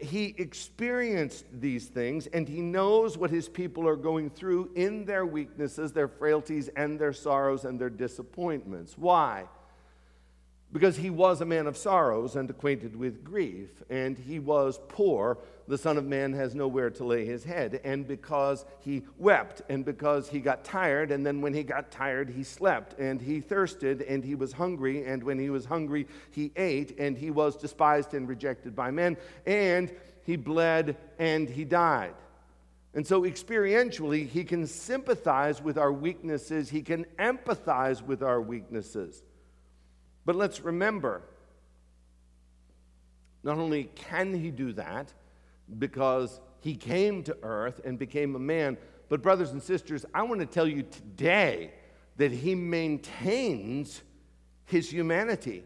He 0.00 0.34
experienced 0.38 1.46
these 1.52 1.86
things 1.86 2.28
and 2.28 2.48
he 2.48 2.60
knows 2.60 3.18
what 3.18 3.30
his 3.30 3.48
people 3.48 3.88
are 3.88 3.96
going 3.96 4.30
through 4.30 4.70
in 4.76 5.04
their 5.04 5.26
weaknesses, 5.26 5.92
their 5.92 6.08
frailties, 6.08 6.68
and 6.76 6.98
their 6.98 7.12
sorrows 7.12 7.64
and 7.64 7.80
their 7.80 7.90
disappointments. 7.90 8.96
Why? 8.96 9.46
Because 10.72 10.96
he 10.96 11.10
was 11.10 11.40
a 11.40 11.46
man 11.46 11.66
of 11.66 11.76
sorrows 11.76 12.36
and 12.36 12.48
acquainted 12.48 12.94
with 12.94 13.24
grief, 13.24 13.82
and 13.90 14.16
he 14.16 14.38
was 14.38 14.78
poor. 14.88 15.38
The 15.66 15.78
Son 15.78 15.96
of 15.96 16.04
Man 16.04 16.32
has 16.32 16.54
nowhere 16.54 16.90
to 16.90 17.04
lay 17.04 17.24
his 17.24 17.44
head, 17.44 17.80
and 17.84 18.06
because 18.06 18.64
he 18.80 19.02
wept, 19.18 19.62
and 19.68 19.84
because 19.84 20.28
he 20.28 20.40
got 20.40 20.64
tired, 20.64 21.10
and 21.10 21.24
then 21.24 21.40
when 21.40 21.54
he 21.54 21.62
got 21.62 21.90
tired, 21.90 22.30
he 22.30 22.42
slept, 22.42 22.98
and 22.98 23.20
he 23.20 23.40
thirsted, 23.40 24.02
and 24.02 24.24
he 24.24 24.34
was 24.34 24.52
hungry, 24.52 25.04
and 25.04 25.22
when 25.22 25.38
he 25.38 25.50
was 25.50 25.64
hungry, 25.64 26.06
he 26.30 26.52
ate, 26.56 26.98
and 26.98 27.16
he 27.16 27.30
was 27.30 27.56
despised 27.56 28.14
and 28.14 28.28
rejected 28.28 28.74
by 28.74 28.90
men, 28.90 29.16
and 29.46 29.92
he 30.24 30.36
bled 30.36 30.96
and 31.18 31.48
he 31.48 31.64
died. 31.64 32.14
And 32.94 33.06
so, 33.06 33.22
experientially, 33.22 34.28
he 34.28 34.42
can 34.42 34.66
sympathize 34.66 35.62
with 35.62 35.78
our 35.78 35.92
weaknesses, 35.92 36.70
he 36.70 36.82
can 36.82 37.04
empathize 37.18 38.02
with 38.02 38.22
our 38.22 38.40
weaknesses. 38.40 39.22
But 40.24 40.36
let's 40.36 40.60
remember 40.60 41.22
not 43.42 43.58
only 43.58 43.84
can 43.94 44.34
he 44.34 44.50
do 44.50 44.72
that 44.74 45.12
because 45.78 46.40
he 46.60 46.76
came 46.76 47.22
to 47.22 47.36
earth 47.42 47.80
and 47.84 47.98
became 47.98 48.36
a 48.36 48.38
man, 48.38 48.76
but, 49.10 49.22
brothers 49.22 49.50
and 49.50 49.60
sisters, 49.60 50.06
I 50.14 50.22
want 50.22 50.40
to 50.40 50.46
tell 50.46 50.68
you 50.68 50.84
today 50.84 51.72
that 52.16 52.30
he 52.30 52.54
maintains 52.54 54.02
his 54.66 54.88
humanity. 54.88 55.64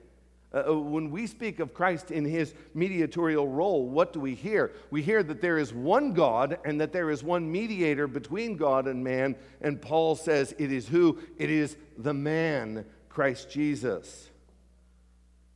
Uh, 0.55 0.71
uh, 0.71 0.79
when 0.79 1.11
we 1.11 1.27
speak 1.27 1.61
of 1.61 1.75
Christ 1.75 2.11
in 2.11 2.25
his 2.25 2.55
mediatorial 2.73 3.47
role, 3.47 3.87
what 3.87 4.15
do 4.15 4.21
we 4.21 4.35
hear? 4.35 4.73
We 4.91 5.03
hear 5.03 5.23
that 5.23 5.43
there 5.43 5.59
is 5.59 5.75
one 5.75 6.15
God 6.15 6.59
and 6.65 6.81
that 6.81 6.93
there 6.93 7.11
is 7.11 7.23
one 7.23 7.53
mediator 7.53 8.07
between 8.07 8.57
God 8.57 8.87
and 8.87 9.05
man. 9.05 9.37
And 9.61 9.83
Paul 9.83 10.17
says 10.17 10.55
it 10.59 10.73
is 10.73 10.89
who? 10.89 11.19
It 11.37 11.51
is 11.51 11.77
the 11.99 12.15
man, 12.15 12.87
Christ 13.11 13.51
Jesus. 13.51 14.31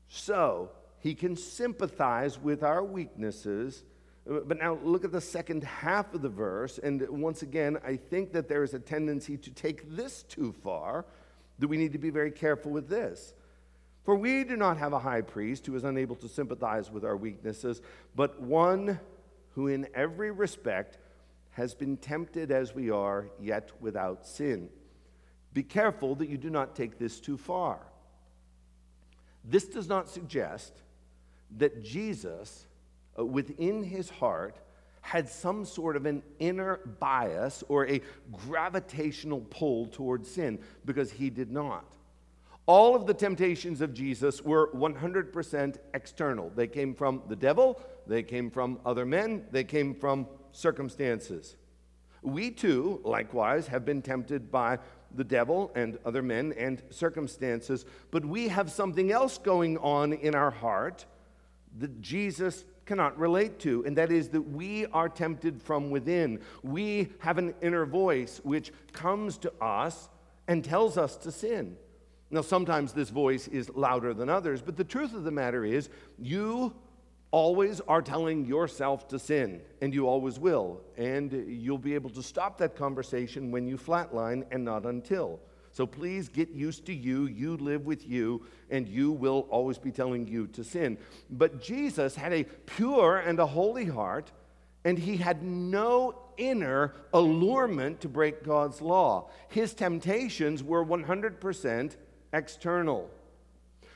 So 0.09 0.71
he 0.99 1.15
can 1.15 1.37
sympathize 1.37 2.39
with 2.39 2.63
our 2.63 2.83
weaknesses. 2.83 3.85
But 4.27 4.59
now 4.59 4.79
look 4.83 5.05
at 5.05 5.13
the 5.13 5.21
second 5.21 5.65
half 5.65 6.13
of 6.13 6.23
the 6.23 6.29
verse. 6.29 6.79
And 6.79 7.07
once 7.09 7.43
again, 7.43 7.79
I 7.85 7.97
think 7.97 8.33
that 8.33 8.49
there 8.49 8.63
is 8.63 8.75
a 8.75 8.79
tendency 8.79 9.37
to 9.39 9.51
take 9.51 9.97
this 9.97 10.23
too 10.25 10.53
far, 10.63 11.07
that 11.59 11.69
we 11.69 11.79
need 11.79 11.93
to 11.93 11.99
be 11.99 12.11
very 12.11 12.31
careful 12.31 12.71
with 12.71 12.89
this. 12.89 13.35
For 14.05 14.15
we 14.15 14.45
do 14.45 14.57
not 14.57 14.79
have 14.79 14.93
a 14.93 14.99
high 14.99 15.21
priest 15.21 15.67
who 15.67 15.77
is 15.77 15.85
unable 15.85 16.17
to 16.17 16.29
sympathize 16.29 16.91
with 16.91 17.05
our 17.05 17.17
weaknesses, 17.17 17.83
but 18.15 18.41
one 18.41 18.99
who 19.55 19.67
in 19.67 19.87
every 19.95 20.31
respect 20.31 20.99
has 21.51 21.75
been 21.75 21.97
tempted 21.97 22.51
as 22.51 22.75
we 22.75 22.91
are, 22.91 23.27
yet 23.41 23.71
without 23.81 24.27
sin. 24.27 24.69
Be 25.53 25.63
careful 25.63 26.15
that 26.17 26.29
you 26.29 26.39
do 26.39 26.51
not 26.51 26.77
take 26.77 26.99
this 26.99 27.19
too 27.19 27.37
far. 27.37 27.81
This 29.49 29.67
does 29.67 29.89
not 29.89 30.09
suggest 30.09 30.75
that 31.57 31.83
Jesus, 31.83 32.67
uh, 33.19 33.25
within 33.25 33.83
his 33.83 34.11
heart, 34.11 34.59
had 35.01 35.29
some 35.29 35.65
sort 35.65 35.97
of 35.97 36.05
an 36.05 36.23
inner 36.39 36.81
bias 37.01 37.65
or 37.69 37.89
a 37.89 38.03
gravitational 38.31 39.41
pull 39.49 39.87
towards 39.87 40.31
sin, 40.31 40.59
because 40.85 41.11
he 41.11 41.31
did 41.31 41.51
not. 41.51 41.95
All 42.67 42.95
of 42.95 43.07
the 43.07 43.15
temptations 43.15 43.81
of 43.81 43.95
Jesus 43.95 44.43
were 44.43 44.71
100% 44.75 45.77
external. 45.95 46.51
They 46.55 46.67
came 46.67 46.95
from 46.95 47.23
the 47.27 47.37
devil, 47.37 47.81
they 48.07 48.23
came 48.23 48.51
from 48.51 48.79
other 48.85 49.07
men, 49.07 49.47
they 49.51 49.65
came 49.65 49.95
from 49.95 50.27
circumstances. 50.53 51.57
We 52.21 52.51
too, 52.51 53.01
likewise, 53.05 53.69
have 53.69 53.87
been 53.87 54.03
tempted 54.03 54.51
by 54.51 54.81
the 55.15 55.25
devil 55.25 55.71
and 55.75 55.99
other 56.05 56.23
men 56.23 56.53
and 56.59 56.83
circumstances, 56.91 57.85
but 58.11 58.25
we 58.25 58.49
have 58.49 58.71
something 58.71 59.11
else 59.11 59.39
going 59.39 59.79
on 59.79 60.13
in 60.13 60.35
our 60.35 60.51
heart 60.51 61.07
that 61.79 62.01
Jesus 62.01 62.65
cannot 62.87 63.19
relate 63.19 63.59
to, 63.61 63.85
and 63.85 63.97
that 63.97 64.11
is 64.11 64.31
that 64.31 64.41
we 64.41 64.87
are 64.87 65.09
tempted 65.09 65.63
from 65.63 65.91
within. 65.91 66.41
We 66.63 67.11
have 67.19 67.39
an 67.39 67.55
inner 67.61 67.85
voice 67.85 68.41
which 68.43 68.73
comes 68.93 69.37
to 69.39 69.53
us 69.61 70.09
and 70.47 70.65
tells 70.65 70.97
us 70.97 71.17
to 71.19 71.31
sin. 71.31 71.77
Now, 72.31 72.43
sometimes 72.43 72.93
this 72.93 73.11
voice 73.11 73.49
is 73.49 73.71
louder 73.71 74.13
than 74.13 74.29
others, 74.29 74.61
but 74.63 74.77
the 74.77 74.85
truth 74.85 75.15
of 75.15 75.25
the 75.25 75.31
matter 75.31 75.65
is, 75.65 75.89
you 76.19 76.75
always 77.31 77.81
are 77.83 78.03
telling 78.03 78.47
yourself 78.47 79.09
to 79.09 79.19
sin, 79.19 79.61
and 79.83 79.93
you 79.93 80.09
always 80.09 80.39
will. 80.39 80.81
And 80.97 81.33
you'll 81.47 81.79
be 81.79 81.95
able 81.95 82.11
to 82.11 82.23
stop 82.23 82.59
that 82.59 82.77
conversation 82.77 83.51
when 83.51 83.67
you 83.67 83.77
flatline 83.77 84.45
and 84.51 84.65
not 84.65 84.87
until. 84.87 85.41
So 85.73 85.87
please 85.87 86.29
get 86.29 86.51
used 86.51 86.87
to 86.87 86.95
you. 86.95 87.27
You 87.27 87.57
live 87.57 87.87
with 87.87 88.09
you, 88.09 88.47
and 88.71 88.89
you 88.89 89.13
will 89.13 89.47
always 89.51 89.79
be 89.79 89.93
telling 89.93 90.27
you 90.27 90.47
to 90.49 90.65
sin. 90.65 90.99
But 91.31 91.61
Jesus 91.61 92.15
had 92.15 92.33
a 92.33 92.45
pure 92.45 93.19
and 93.19 93.39
a 93.39 93.47
holy 93.47 93.85
heart, 93.85 94.33
and 94.85 94.99
he 94.99 95.17
had 95.17 95.43
no 95.43 96.19
inner 96.39 96.95
allurement 97.13 98.01
to 98.01 98.09
break 98.09 98.43
God's 98.43 98.81
law. 98.81 99.31
His 99.49 99.75
temptations 99.75 100.63
were 100.63 100.85
100% 100.85 101.97
external. 102.33 103.11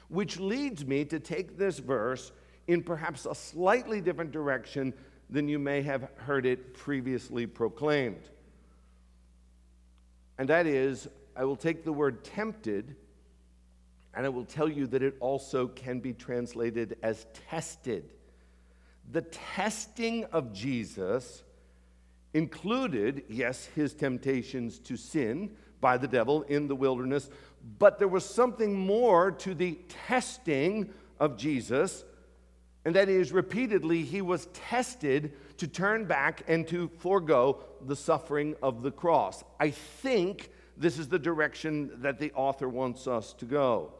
Which 0.08 0.38
leads 0.38 0.84
me 0.84 1.06
to 1.06 1.18
take 1.18 1.56
this 1.56 1.78
verse 1.78 2.32
in 2.66 2.82
perhaps 2.82 3.26
a 3.26 3.34
slightly 3.34 4.00
different 4.00 4.32
direction 4.32 4.92
than 5.30 5.48
you 5.48 5.58
may 5.58 5.82
have 5.82 6.08
heard 6.16 6.46
it 6.46 6.74
previously 6.74 7.46
proclaimed. 7.46 8.28
And 10.38 10.48
that 10.48 10.66
is, 10.66 11.08
I 11.36 11.44
will 11.44 11.56
take 11.56 11.84
the 11.84 11.92
word 11.92 12.24
tempted 12.24 12.96
and 14.14 14.26
I 14.26 14.28
will 14.28 14.44
tell 14.44 14.68
you 14.68 14.86
that 14.88 15.02
it 15.02 15.16
also 15.20 15.68
can 15.68 16.00
be 16.00 16.12
translated 16.12 16.98
as 17.02 17.26
tested. 17.48 18.10
The 19.10 19.22
testing 19.22 20.24
of 20.26 20.52
Jesus 20.52 21.42
included, 22.34 23.24
yes, 23.28 23.66
his 23.74 23.94
temptations 23.94 24.78
to 24.80 24.96
sin 24.96 25.50
by 25.80 25.96
the 25.96 26.08
devil 26.08 26.42
in 26.42 26.68
the 26.68 26.76
wilderness, 26.76 27.30
but 27.78 27.98
there 27.98 28.08
was 28.08 28.24
something 28.24 28.74
more 28.74 29.30
to 29.32 29.54
the 29.54 29.78
testing 30.06 30.92
of 31.18 31.36
Jesus 31.36 32.04
and 32.84 32.96
that 32.96 33.08
is, 33.08 33.32
repeatedly, 33.32 34.02
he 34.02 34.22
was 34.22 34.46
tested 34.52 35.32
to 35.58 35.68
turn 35.68 36.04
back 36.04 36.42
and 36.48 36.66
to 36.68 36.90
forego 36.98 37.64
the 37.86 37.94
suffering 37.94 38.56
of 38.62 38.82
the 38.82 38.90
cross. 38.90 39.44
I 39.60 39.70
think 39.70 40.50
this 40.76 40.98
is 40.98 41.08
the 41.08 41.18
direction 41.18 41.92
that 42.02 42.18
the 42.18 42.32
author 42.32 42.68
wants 42.68 43.06
us 43.06 43.34
to 43.34 43.44
go. 43.44 43.92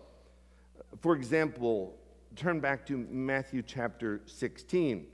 For 1.01 1.15
example, 1.15 1.97
turn 2.35 2.59
back 2.59 2.85
to 2.87 2.97
Matthew 2.97 3.63
chapter 3.63 4.21
16. 4.27 5.07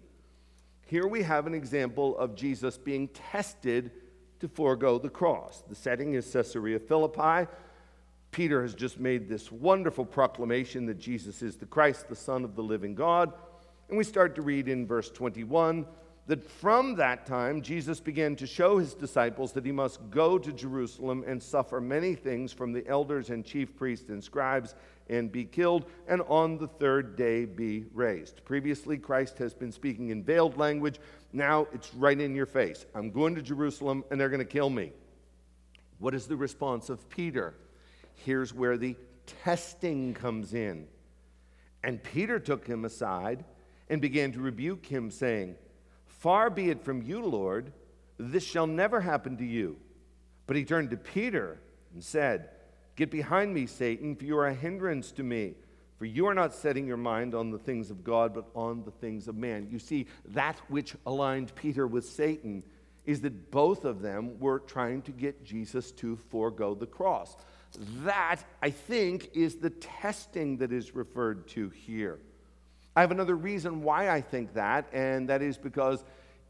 Here 0.87 1.07
we 1.07 1.23
have 1.23 1.47
an 1.47 1.55
example 1.55 2.17
of 2.17 2.35
Jesus 2.35 2.79
being 2.79 3.09
tested 3.09 3.91
to 4.41 4.49
forego 4.49 4.99
the 4.99 5.11
cross. 5.11 5.63
The 5.69 5.75
setting 5.75 6.15
is 6.15 6.31
Caesarea 6.33 6.79
Philippi. 6.79 7.51
Peter 8.31 8.63
has 8.63 8.75
just 8.75 8.99
made 8.99 9.29
this 9.29 9.53
wonderful 9.53 10.05
proclamation 10.05 10.87
that 10.87 10.99
Jesus 10.99 11.43
is 11.43 11.57
the 11.57 11.67
Christ, 11.67 12.09
the 12.09 12.17
Son 12.17 12.45
of 12.45 12.55
the 12.57 12.63
living 12.63 12.95
God. 12.95 13.33
And 13.89 13.97
we 13.97 14.05
start 14.05 14.35
to 14.35 14.43
read 14.43 14.69
in 14.69 14.87
verse 14.87 15.11
21 15.11 15.87
that 16.27 16.45
from 16.45 16.95
that 16.97 17.25
time 17.25 17.63
Jesus 17.63 18.01
began 18.01 18.37
to 18.37 18.47
show 18.47 18.77
his 18.77 18.93
disciples 18.93 19.53
that 19.53 19.65
he 19.65 19.73
must 19.73 20.11
go 20.11 20.39
to 20.39 20.53
Jerusalem 20.53 21.25
and 21.27 21.43
suffer 21.43 21.81
many 21.81 22.15
things 22.15 22.53
from 22.53 22.73
the 22.73 22.87
elders 22.87 23.31
and 23.31 23.45
chief 23.45 23.75
priests 23.75 24.11
and 24.11 24.23
scribes 24.23 24.75
and 25.09 25.33
be 25.33 25.47
killed, 25.47 25.87
and 26.07 26.21
on 26.29 26.59
the 26.59 26.67
third 26.67 27.17
day 27.17 27.47
be 27.47 27.87
raised. 27.95 28.45
Previously, 28.45 28.99
Christ 28.99 29.39
has 29.39 29.55
been 29.55 29.73
speaking 29.73 30.11
in 30.11 30.23
veiled 30.23 30.59
language. 30.59 31.01
Now 31.33 31.67
it's 31.73 31.95
right 31.95 32.21
in 32.21 32.35
your 32.35 32.45
face. 32.45 32.85
I'm 32.95 33.11
going 33.11 33.35
to 33.35 33.43
Jerusalem 33.43 34.05
and 34.11 34.21
they're 34.21 34.29
going 34.29 34.39
to 34.41 34.45
kill 34.45 34.69
me. 34.69 34.93
What 35.99 36.15
is 36.15 36.27
the 36.27 36.37
response 36.37 36.91
of 36.91 37.09
Peter? 37.09 37.55
Here's 38.15 38.53
where 38.53 38.77
the 38.77 38.97
testing 39.45 40.13
comes 40.13 40.53
in. 40.53 40.87
And 41.83 42.03
Peter 42.03 42.39
took 42.39 42.67
him 42.67 42.85
aside 42.85 43.45
and 43.91 44.01
began 44.01 44.33
to 44.33 44.41
rebuke 44.41 44.87
him, 44.87 45.11
saying, 45.11 45.57
Far 46.07 46.51
be 46.51 46.71
it 46.71 46.85
from 46.85 47.03
you, 47.03 47.25
Lord, 47.25 47.73
this 48.19 48.45
shall 48.45 48.67
never 48.67 49.01
happen 49.01 49.37
to 49.37 49.45
you. 49.45 49.77
But 50.47 50.57
he 50.57 50.65
turned 50.65 50.91
to 50.91 50.97
Peter 50.97 51.61
and 51.95 52.03
said, 52.03 52.51
Get 52.97 53.11
behind 53.11 53.55
me, 53.55 53.67
Satan, 53.67 54.17
for 54.17 54.25
you 54.25 54.37
are 54.39 54.49
a 54.49 54.55
hindrance 54.55 55.13
to 55.13 55.23
me. 55.23 55.55
For 55.99 56.05
you 56.05 56.27
are 56.27 56.35
not 56.35 56.55
setting 56.55 56.87
your 56.87 56.97
mind 56.97 57.35
on 57.35 57.51
the 57.51 57.59
things 57.59 57.91
of 57.91 58.05
God, 58.05 58.33
but 58.33 58.47
on 58.55 58.85
the 58.85 58.91
things 58.91 59.27
of 59.27 59.37
man. 59.37 59.69
You 59.71 59.81
see, 59.81 60.07
that 60.27 60.57
which 60.69 60.95
aligned 61.07 61.55
Peter 61.57 61.87
with 61.87 62.05
Satan 62.05 62.63
is 63.05 63.21
that 63.23 63.51
both 63.51 63.85
of 63.85 64.01
them 64.01 64.39
were 64.39 64.61
trying 64.61 65.03
to 65.03 65.13
get 65.13 65.45
Jesus 65.45 65.91
to 65.93 66.17
forego 66.31 66.75
the 66.75 66.87
cross. 66.87 67.37
That, 68.05 68.45
I 68.63 68.71
think, 68.71 69.31
is 69.35 69.57
the 69.57 69.71
testing 69.71 70.59
that 70.59 70.73
is 70.73 70.95
referred 70.95 71.49
to 71.49 71.71
here. 71.71 72.21
I 72.99 73.03
have 73.03 73.13
another 73.13 73.37
reason 73.37 73.83
why 73.83 74.11
I 74.11 74.21
think 74.21 74.55
that, 74.55 74.89
and 74.93 75.29
that 75.29 75.41
is 75.41 75.57
because 75.57 76.03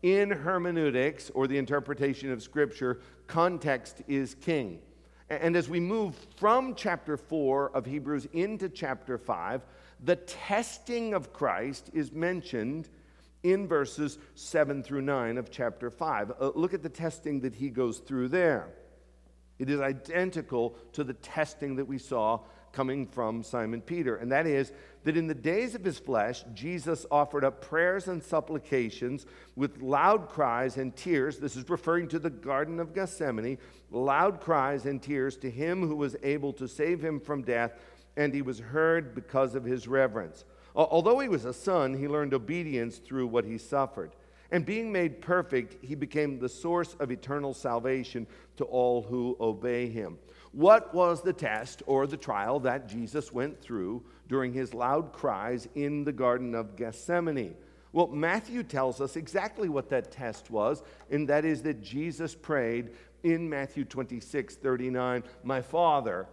in 0.02 0.30
hermeneutics, 0.30 1.28
or 1.34 1.46
the 1.46 1.58
interpretation 1.58 2.32
of 2.32 2.42
Scripture, 2.42 3.02
context 3.26 4.00
is 4.08 4.34
king. 4.34 4.78
And 5.28 5.54
as 5.54 5.68
we 5.68 5.78
move 5.78 6.16
from 6.38 6.74
chapter 6.74 7.18
4 7.18 7.76
of 7.76 7.84
Hebrews 7.84 8.28
into 8.32 8.70
chapter 8.70 9.18
5, 9.18 9.61
the 10.02 10.16
testing 10.16 11.12
of 11.12 11.34
Christ 11.34 11.90
is 11.92 12.12
mentioned 12.12 12.88
in 13.42 13.68
verses 13.68 14.16
7 14.34 14.82
through 14.82 15.02
9 15.02 15.37
of 15.37 15.50
chapter 15.50 15.90
5. 15.90 16.32
Uh, 16.40 16.52
look 16.54 16.72
at 16.72 16.82
the 16.82 16.88
testing 16.88 17.40
that 17.40 17.56
he 17.56 17.68
goes 17.68 17.98
through 17.98 18.28
there. 18.28 18.70
It 19.58 19.68
is 19.68 19.80
identical 19.80 20.76
to 20.94 21.04
the 21.04 21.12
testing 21.12 21.76
that 21.76 21.84
we 21.84 21.98
saw 21.98 22.40
coming 22.72 23.07
from 23.07 23.42
Simon 23.42 23.81
Peter, 23.81 24.16
and 24.16 24.31
that 24.33 24.46
is 24.46 24.72
that 25.04 25.16
in 25.16 25.26
the 25.26 25.35
days 25.35 25.74
of 25.74 25.85
his 25.85 25.98
flesh, 25.98 26.44
Jesus 26.54 27.07
offered 27.11 27.44
up 27.44 27.61
prayers 27.61 28.09
and 28.09 28.22
supplications 28.22 29.26
with 29.57 29.81
loud 29.81 30.28
cries 30.28 30.76
and 30.76 30.94
tears. 30.94 31.38
This 31.38 31.57
is 31.57 31.68
referring 31.68 32.09
to 32.09 32.18
the 32.18 32.31
Garden 32.31 32.81
of 32.81 32.94
Gethsemane 32.94 33.59
loud 33.90 34.40
cries 34.40 34.85
and 34.85 35.02
tears 35.02 35.37
to 35.38 35.50
him 35.50 35.87
who 35.87 35.96
was 35.96 36.16
able 36.22 36.52
to 36.54 36.68
save 36.68 37.02
him 37.02 37.20
from 37.20 37.42
death, 37.42 37.72
and 38.16 38.35
he 38.35 38.42
was 38.42 38.59
heard 38.59 39.14
because 39.14 39.54
of 39.54 39.64
his 39.64 39.88
reverence. 39.88 40.44
Although 40.74 41.18
he 41.18 41.28
was 41.28 41.44
a 41.44 41.52
son, 41.52 41.94
he 41.94 42.07
learned 42.07 42.35
obedience 42.35 42.98
through 42.98 43.26
what 43.28 43.44
he 43.44 43.59
suffered. 43.59 44.12
And 44.50 44.64
being 44.64 44.92
made 44.92 45.20
perfect, 45.20 45.85
he 45.85 45.94
became 45.94 46.38
the 46.38 46.48
source 46.48 46.94
of 47.00 47.11
eternal 47.11 47.52
salvation 47.52 48.26
to 48.57 48.64
all 48.64 49.02
who 49.02 49.37
obey 49.40 49.88
him. 49.88 50.18
What 50.52 50.94
was 50.94 51.22
the 51.22 51.32
test 51.32 51.82
or 51.87 52.06
the 52.06 52.16
trial 52.16 52.61
that 52.61 52.88
Jesus 52.88 53.32
went 53.32 53.61
through 53.61 54.02
during 54.28 54.52
his 54.52 54.74
loud 54.74 55.12
cries 55.12 55.68
in 55.74 56.04
the 56.04 56.12
Garden 56.12 56.54
of 56.54 56.76
Gethsemane? 56.76 57.54
Well, 57.92 58.08
Matthew 58.08 58.62
tells 58.62 59.00
us 59.00 59.16
exactly 59.16 59.68
what 59.68 59.88
that 59.90 60.11
test 60.11 60.50
was, 60.50 60.82
and 61.11 61.28
that 61.28 61.44
is 61.44 61.62
that 61.62 61.82
Jesus 61.82 62.34
prayed 62.34 62.90
in 63.22 63.48
Matthew 63.48 63.84
26 63.84 64.56
39, 64.56 65.24
My 65.42 65.61
Father, 65.61 66.26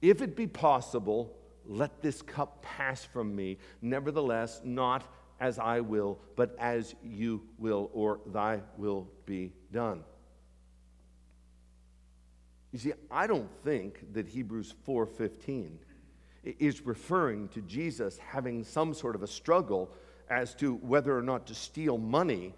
if 0.00 0.22
it 0.22 0.36
be 0.36 0.46
possible, 0.46 1.36
let 1.66 2.00
this 2.00 2.22
cup 2.22 2.62
pass 2.62 3.04
from 3.04 3.34
me. 3.34 3.58
Nevertheless, 3.82 4.60
not 4.64 5.04
as 5.40 5.58
I 5.58 5.80
will, 5.80 6.18
but 6.36 6.56
as 6.58 6.94
you 7.02 7.42
will, 7.58 7.90
or 7.92 8.20
thy 8.26 8.60
will 8.76 9.08
be 9.26 9.52
done. 9.72 10.02
You 12.72 12.78
see, 12.78 12.92
I 13.10 13.26
don't 13.26 13.50
think 13.64 14.12
that 14.12 14.28
Hebrews 14.28 14.74
4:15 14.86 15.78
is 16.44 16.84
referring 16.84 17.48
to 17.48 17.62
Jesus 17.62 18.18
having 18.18 18.64
some 18.64 18.94
sort 18.94 19.14
of 19.14 19.22
a 19.22 19.26
struggle 19.26 19.90
as 20.30 20.54
to 20.56 20.74
whether 20.76 21.16
or 21.16 21.22
not 21.22 21.46
to 21.46 21.54
steal 21.54 21.98
money 21.98 22.54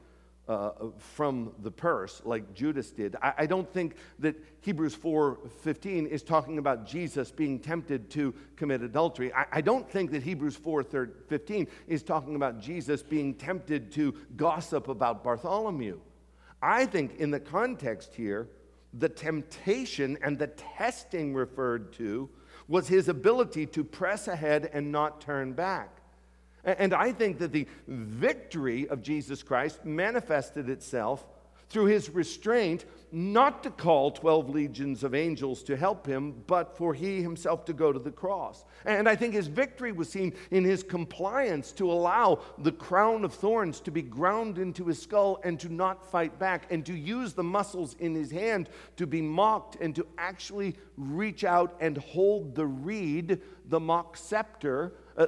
uh, 0.49 0.73
from 0.99 1.53
the 1.63 1.71
purse 1.71 2.21
like 2.25 2.53
Judas 2.55 2.91
did. 2.91 3.15
I, 3.23 3.33
I 3.39 3.47
don't 3.47 3.73
think 3.73 3.95
that 4.19 4.35
Hebrews 4.63 4.97
4:15 4.97 6.09
is 6.09 6.25
talking 6.25 6.59
about 6.59 6.87
Jesus 6.87 7.31
being 7.31 7.61
tempted 7.61 8.11
to 8.11 8.35
commit 8.57 8.83
adultery. 8.83 9.33
I, 9.33 9.47
I 9.53 9.61
don't 9.61 9.89
think 9.89 10.11
that 10.11 10.25
Hebrews 10.25 10.57
4:15 10.57 11.69
is 11.87 12.03
talking 12.03 12.35
about 12.35 12.61
Jesus 12.61 13.01
being 13.01 13.33
tempted 13.35 13.93
to 13.93 14.13
gossip 14.37 14.89
about 14.89 15.23
Bartholomew. 15.23 16.01
I 16.61 16.85
think 16.87 17.19
in 17.19 17.31
the 17.31 17.41
context 17.41 18.15
here, 18.15 18.49
the 18.95 19.09
temptation 19.09 20.19
and 20.23 20.39
the 20.39 20.49
testing 20.49 21.35
referred 21.35 21.93
to 21.95 22.29
was 22.69 22.89
his 22.89 23.09
ability 23.09 23.67
to 23.67 23.85
press 23.85 24.29
ahead 24.29 24.71
and 24.73 24.91
not 24.91 25.21
turn 25.21 25.53
back. 25.53 26.01
And 26.65 26.93
I 26.93 27.13
think 27.13 27.39
that 27.39 27.53
the 27.53 27.67
victory 27.89 28.89
of 28.89 29.03
Jesus 29.03 29.43
Christ 29.43 29.85
manifested 29.85 30.69
itself 30.69 31.27
through 31.69 31.87
his 31.87 32.11
restraint 32.11 32.85
not 33.13 33.63
to 33.63 33.71
call 33.71 34.11
12 34.11 34.51
legions 34.51 35.03
of 35.03 35.15
angels 35.15 35.63
to 35.65 35.77
help 35.77 36.07
him, 36.07 36.43
but 36.47 36.77
for 36.77 36.95
he 36.95 37.23
himself 37.23 37.65
to 37.65 37.73
go 37.73 37.93
to 37.93 37.99
the 37.99 38.11
cross. 38.11 38.65
And 38.85 39.09
I 39.09 39.17
think 39.17 39.35
his 39.35 39.49
victory 39.49 39.93
was 39.93 40.09
seen 40.09 40.33
in 40.51 40.65
his 40.65 40.83
compliance 40.83 41.73
to 41.73 41.91
allow 41.91 42.41
the 42.59 42.73
crown 42.73 43.25
of 43.25 43.35
thorns 43.35 43.81
to 43.81 43.91
be 43.91 44.03
ground 44.03 44.59
into 44.59 44.85
his 44.87 45.01
skull 45.01 45.41
and 45.45 45.59
to 45.61 45.73
not 45.73 46.11
fight 46.11 46.39
back, 46.39 46.67
and 46.71 46.85
to 46.87 46.95
use 46.95 47.33
the 47.33 47.43
muscles 47.43 47.97
in 47.99 48.15
his 48.15 48.31
hand 48.31 48.69
to 48.97 49.07
be 49.07 49.21
mocked 49.21 49.77
and 49.81 49.95
to 49.97 50.07
actually 50.19 50.77
reach 50.97 51.45
out 51.45 51.77
and 51.81 51.99
hold 51.99 52.55
the 52.55 52.67
reed, 52.67 53.41
the 53.67 53.81
mock 53.81 54.17
scepter. 54.17 54.95
Uh, 55.17 55.27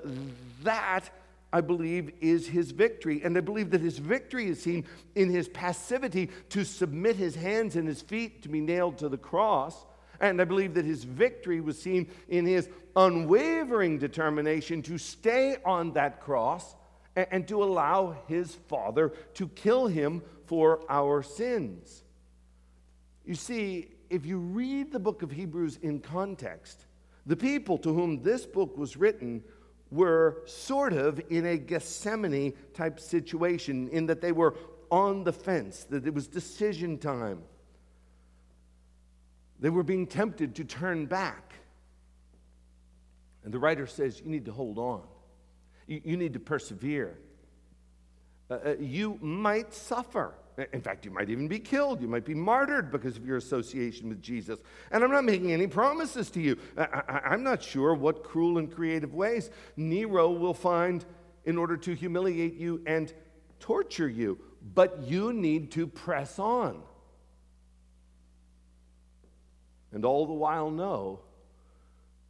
that 0.63 1.11
I 1.53 1.61
believe, 1.61 2.13
is 2.21 2.49
his 2.49 2.71
victory. 2.71 3.23
And 3.23 3.37
I 3.37 3.41
believe 3.41 3.71
that 3.71 3.81
his 3.81 3.99
victory 3.99 4.49
is 4.49 4.63
seen 4.63 4.85
in 5.15 5.31
his 5.31 5.49
passivity 5.49 6.31
to 6.51 6.65
submit 6.65 7.17
his 7.17 7.35
hands 7.35 7.77
and 7.77 7.87
his 7.87 8.01
feet 8.01 8.43
to 8.43 8.49
be 8.49 8.61
nailed 8.61 8.99
to 8.99 9.09
the 9.09 9.19
cross. 9.19 9.85
And 10.21 10.41
I 10.41 10.45
believe 10.45 10.75
that 10.75 10.85
his 10.85 11.05
victory 11.05 11.61
was 11.61 11.81
seen 11.81 12.09
in 12.29 12.47
his 12.47 12.69
unwavering 12.97 13.99
determination 13.99 14.83
to 14.83 14.97
stay 14.97 15.57
on 15.65 15.93
that 15.93 16.21
cross 16.21 16.77
and, 17.17 17.27
and 17.31 17.49
to 17.49 17.63
allow 17.63 18.17
his 18.29 18.55
Father 18.69 19.13
to 19.35 19.49
kill 19.49 19.87
him 19.87 20.23
for 20.47 20.81
our 20.89 21.23
sins. 21.23 22.03
You 23.25 23.35
see, 23.35 23.89
if 24.11 24.27
you 24.27 24.39
read 24.39 24.93
the 24.93 24.99
book 24.99 25.23
of 25.23 25.31
Hebrews 25.31 25.79
in 25.83 26.01
context, 26.01 26.87
the 27.27 27.37
people 27.37 27.79
to 27.79 27.93
whom 27.93 28.23
this 28.23 28.45
book 28.45 28.77
was 28.77 28.97
written 28.97 29.43
were 29.93 30.43
sort 30.47 30.95
of 30.95 31.21
in 31.29 31.45
a 31.45 31.59
Gethsemane 31.59 32.55
type 32.73 32.99
situation, 32.99 33.89
in 33.89 34.07
that 34.07 34.21
they 34.21 34.33
were 34.33 34.57
on 34.91 35.23
the 35.23 35.33
fence, 35.33 35.85
that 35.85 36.07
it 36.07 36.15
was 36.15 36.27
decision 36.27 36.99
time. 36.99 37.43
They 39.61 39.71
were 39.71 39.83
being 39.83 40.07
tempted 40.07 40.57
to 40.57 40.65
turn 40.65 41.07
back. 41.07 41.55
And 43.45 43.53
the 43.53 43.59
writer 43.59 43.87
says, 43.87 44.21
You 44.21 44.31
need 44.31 44.47
to 44.47 44.53
hold 44.53 44.79
on, 44.79 45.03
you, 45.87 46.01
you 46.05 46.17
need 46.17 46.33
to 46.33 46.41
persevere. 46.41 47.19
Uh, 48.51 48.55
uh 48.55 48.75
you 48.81 49.19
might 49.21 49.73
suffer. 49.75 50.35
In 50.73 50.83
fact, 50.83 51.05
you 51.05 51.11
might 51.11 51.31
even 51.31 51.49
be 51.49 51.59
killed. 51.59 52.03
You 52.03 52.09
might 52.09 52.27
be 52.27 52.35
martyred 52.35 52.91
because 52.91 53.17
of 53.17 53.25
your 53.25 53.39
association 53.39 54.09
with 54.09 54.21
Jesus. 54.21 54.59
And 54.91 55.03
I'm 55.03 55.11
not 55.11 55.25
making 55.25 55.51
any 55.53 55.67
promises 55.67 56.31
to 56.31 56.41
you. 56.41 56.59
I, 56.77 57.33
am 57.33 57.43
not 57.43 57.63
sure 57.63 57.95
what 57.95 58.23
cruel 58.23 58.59
and 58.59 58.71
creative 58.71 59.15
ways 59.15 59.51
Nero 59.77 60.31
will 60.31 60.55
find 60.55 61.05
in 61.47 61.57
order 61.57 61.77
to 61.79 61.95
humiliate 61.95 62.55
you 62.55 62.83
and 62.87 63.13
torture 63.61 64.09
you. 64.09 64.39
But 64.75 65.05
you 65.05 65.33
need 65.33 65.71
to 65.73 65.87
press 65.87 66.39
on. 66.39 66.83
And 69.93 70.05
all 70.05 70.27
the 70.27 70.33
while 70.35 70.71
know 70.71 71.21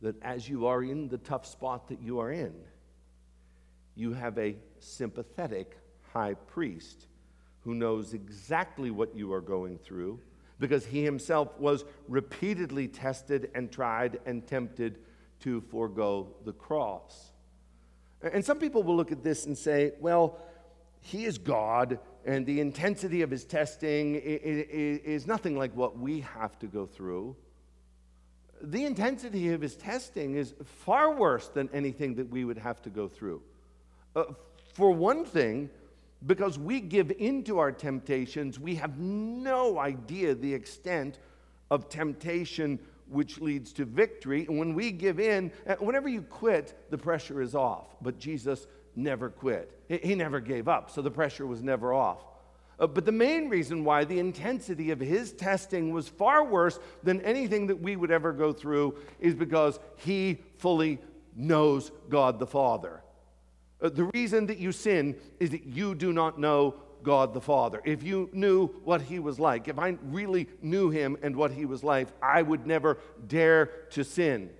that 0.00 0.20
as 0.22 0.48
you 0.48 0.66
are 0.66 0.82
in 0.82 1.08
the 1.08 1.18
tough 1.18 1.46
spot 1.46 1.88
that 1.88 2.00
you 2.00 2.20
are 2.20 2.30
in, 2.30 2.54
you 3.96 4.12
have 4.12 4.38
a 4.38 4.56
sympathetic 4.78 5.76
high 6.12 6.34
priest 6.34 7.06
who 7.64 7.74
knows 7.74 8.14
exactly 8.14 8.90
what 8.90 9.14
you 9.16 9.32
are 9.32 9.40
going 9.40 9.78
through 9.78 10.18
because 10.58 10.86
he 10.86 11.02
himself 11.04 11.58
was 11.58 11.84
repeatedly 12.08 12.88
tested 12.88 13.50
and 13.54 13.70
tried 13.70 14.20
and 14.26 14.46
tempted 14.46 14.98
to 15.40 15.60
forego 15.60 16.28
the 16.44 16.52
cross. 16.52 17.32
And 18.22 18.44
some 18.44 18.58
people 18.58 18.82
will 18.84 18.96
look 18.96 19.10
at 19.10 19.24
this 19.24 19.46
and 19.46 19.58
say, 19.58 19.92
well, 20.00 20.38
he 21.00 21.24
is 21.24 21.36
God, 21.36 21.98
and 22.24 22.46
the 22.46 22.60
intensity 22.60 23.22
of 23.22 23.30
his 23.30 23.44
testing 23.44 24.14
is 24.14 25.26
nothing 25.26 25.58
like 25.58 25.74
what 25.74 25.98
we 25.98 26.20
have 26.20 26.56
to 26.60 26.66
go 26.66 26.86
through. 26.86 27.34
The 28.62 28.84
intensity 28.84 29.52
of 29.52 29.60
his 29.60 29.74
testing 29.74 30.36
is 30.36 30.54
far 30.64 31.16
worse 31.16 31.48
than 31.48 31.68
anything 31.72 32.14
that 32.14 32.30
we 32.30 32.44
would 32.44 32.58
have 32.58 32.80
to 32.82 32.90
go 32.90 33.08
through. 33.08 33.42
Uh, 34.14 34.24
for 34.74 34.92
one 34.92 35.24
thing, 35.24 35.68
because 36.26 36.58
we 36.58 36.80
give 36.80 37.10
into 37.10 37.58
our 37.58 37.72
temptations, 37.72 38.58
we 38.58 38.76
have 38.76 38.98
no 38.98 39.78
idea 39.78 40.34
the 40.34 40.54
extent 40.54 41.18
of 41.70 41.88
temptation 41.88 42.78
which 43.08 43.40
leads 43.40 43.72
to 43.74 43.84
victory. 43.84 44.46
And 44.46 44.58
when 44.58 44.74
we 44.74 44.90
give 44.90 45.20
in, 45.20 45.52
uh, 45.66 45.76
whenever 45.76 46.08
you 46.08 46.22
quit, 46.22 46.86
the 46.90 46.98
pressure 46.98 47.42
is 47.42 47.54
off. 47.54 47.96
But 48.00 48.18
Jesus 48.18 48.66
never 48.94 49.30
quit, 49.30 49.72
he 49.88 50.14
never 50.14 50.38
gave 50.38 50.68
up, 50.68 50.90
so 50.90 51.00
the 51.00 51.10
pressure 51.10 51.46
was 51.46 51.62
never 51.62 51.94
off. 51.94 52.22
Uh, 52.78 52.86
but 52.86 53.04
the 53.04 53.12
main 53.12 53.48
reason 53.48 53.84
why 53.84 54.04
the 54.04 54.18
intensity 54.18 54.90
of 54.90 55.00
his 55.00 55.32
testing 55.32 55.92
was 55.92 56.08
far 56.08 56.44
worse 56.44 56.78
than 57.02 57.20
anything 57.22 57.66
that 57.68 57.80
we 57.80 57.96
would 57.96 58.10
ever 58.10 58.32
go 58.32 58.52
through 58.52 58.96
is 59.20 59.34
because 59.34 59.78
he 59.96 60.38
fully 60.58 60.98
knows 61.34 61.90
God 62.08 62.38
the 62.38 62.46
Father. 62.46 63.02
Uh, 63.82 63.88
the 63.88 64.04
reason 64.04 64.46
that 64.46 64.58
you 64.58 64.72
sin 64.72 65.16
is 65.40 65.50
that 65.50 65.64
you 65.64 65.94
do 65.94 66.12
not 66.12 66.38
know 66.38 66.76
God 67.02 67.34
the 67.34 67.40
Father. 67.40 67.82
If 67.84 68.04
you 68.04 68.30
knew 68.32 68.68
what 68.84 69.02
he 69.02 69.18
was 69.18 69.40
like, 69.40 69.66
if 69.66 69.78
I 69.78 69.96
really 70.04 70.48
knew 70.62 70.90
him 70.90 71.16
and 71.22 71.34
what 71.34 71.50
he 71.50 71.66
was 71.66 71.82
like, 71.82 72.08
I 72.22 72.42
would 72.42 72.66
never 72.66 72.98
dare 73.26 73.66
to 73.90 74.04
sin. 74.04 74.50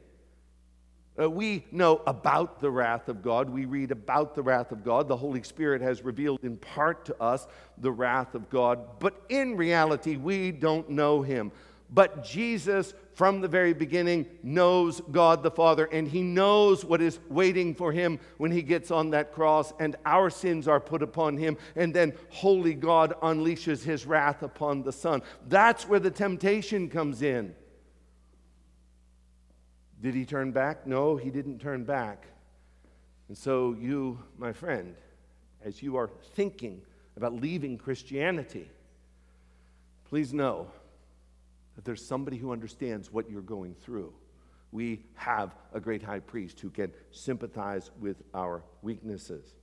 Uh, 1.20 1.30
we 1.30 1.66
know 1.70 2.00
about 2.06 2.58
the 2.58 2.70
wrath 2.70 3.08
of 3.08 3.22
God. 3.22 3.50
We 3.50 3.66
read 3.66 3.90
about 3.90 4.34
the 4.34 4.42
wrath 4.42 4.72
of 4.72 4.82
God. 4.82 5.08
The 5.08 5.16
Holy 5.16 5.42
Spirit 5.42 5.82
has 5.82 6.02
revealed 6.02 6.40
in 6.42 6.56
part 6.56 7.04
to 7.04 7.22
us 7.22 7.46
the 7.78 7.92
wrath 7.92 8.34
of 8.34 8.48
God, 8.48 8.98
but 8.98 9.22
in 9.28 9.56
reality, 9.56 10.16
we 10.16 10.50
don't 10.50 10.88
know 10.88 11.20
him. 11.20 11.52
But 11.90 12.24
Jesus, 12.24 12.94
from 13.14 13.40
the 13.40 13.48
very 13.48 13.74
beginning, 13.74 14.26
knows 14.42 15.00
God 15.10 15.42
the 15.42 15.50
Father, 15.50 15.84
and 15.86 16.08
he 16.08 16.22
knows 16.22 16.84
what 16.84 17.02
is 17.02 17.18
waiting 17.28 17.74
for 17.74 17.92
him 17.92 18.18
when 18.38 18.50
he 18.50 18.62
gets 18.62 18.90
on 18.90 19.10
that 19.10 19.32
cross, 19.32 19.72
and 19.78 19.96
our 20.06 20.30
sins 20.30 20.66
are 20.66 20.80
put 20.80 21.02
upon 21.02 21.36
him, 21.36 21.56
and 21.76 21.92
then 21.92 22.14
holy 22.30 22.74
God 22.74 23.14
unleashes 23.22 23.82
his 23.82 24.06
wrath 24.06 24.42
upon 24.42 24.82
the 24.82 24.92
Son. 24.92 25.22
That's 25.48 25.86
where 25.86 26.00
the 26.00 26.10
temptation 26.10 26.88
comes 26.88 27.22
in. 27.22 27.54
Did 30.00 30.14
he 30.14 30.24
turn 30.24 30.50
back? 30.50 30.86
No, 30.86 31.16
he 31.16 31.30
didn't 31.30 31.60
turn 31.60 31.84
back. 31.84 32.26
And 33.28 33.38
so, 33.38 33.76
you, 33.78 34.18
my 34.36 34.52
friend, 34.52 34.96
as 35.64 35.82
you 35.82 35.96
are 35.96 36.10
thinking 36.34 36.82
about 37.16 37.34
leaving 37.34 37.78
Christianity, 37.78 38.68
please 40.08 40.32
know 40.32 40.70
that 41.76 41.84
there's 41.84 42.04
somebody 42.04 42.36
who 42.36 42.52
understands 42.52 43.12
what 43.12 43.30
you're 43.30 43.40
going 43.42 43.74
through. 43.74 44.12
We 44.72 45.04
have 45.14 45.54
a 45.72 45.80
great 45.80 46.02
high 46.02 46.20
priest 46.20 46.60
who 46.60 46.70
can 46.70 46.92
sympathize 47.10 47.90
with 48.00 48.22
our 48.34 48.62
weaknesses. 48.82 49.54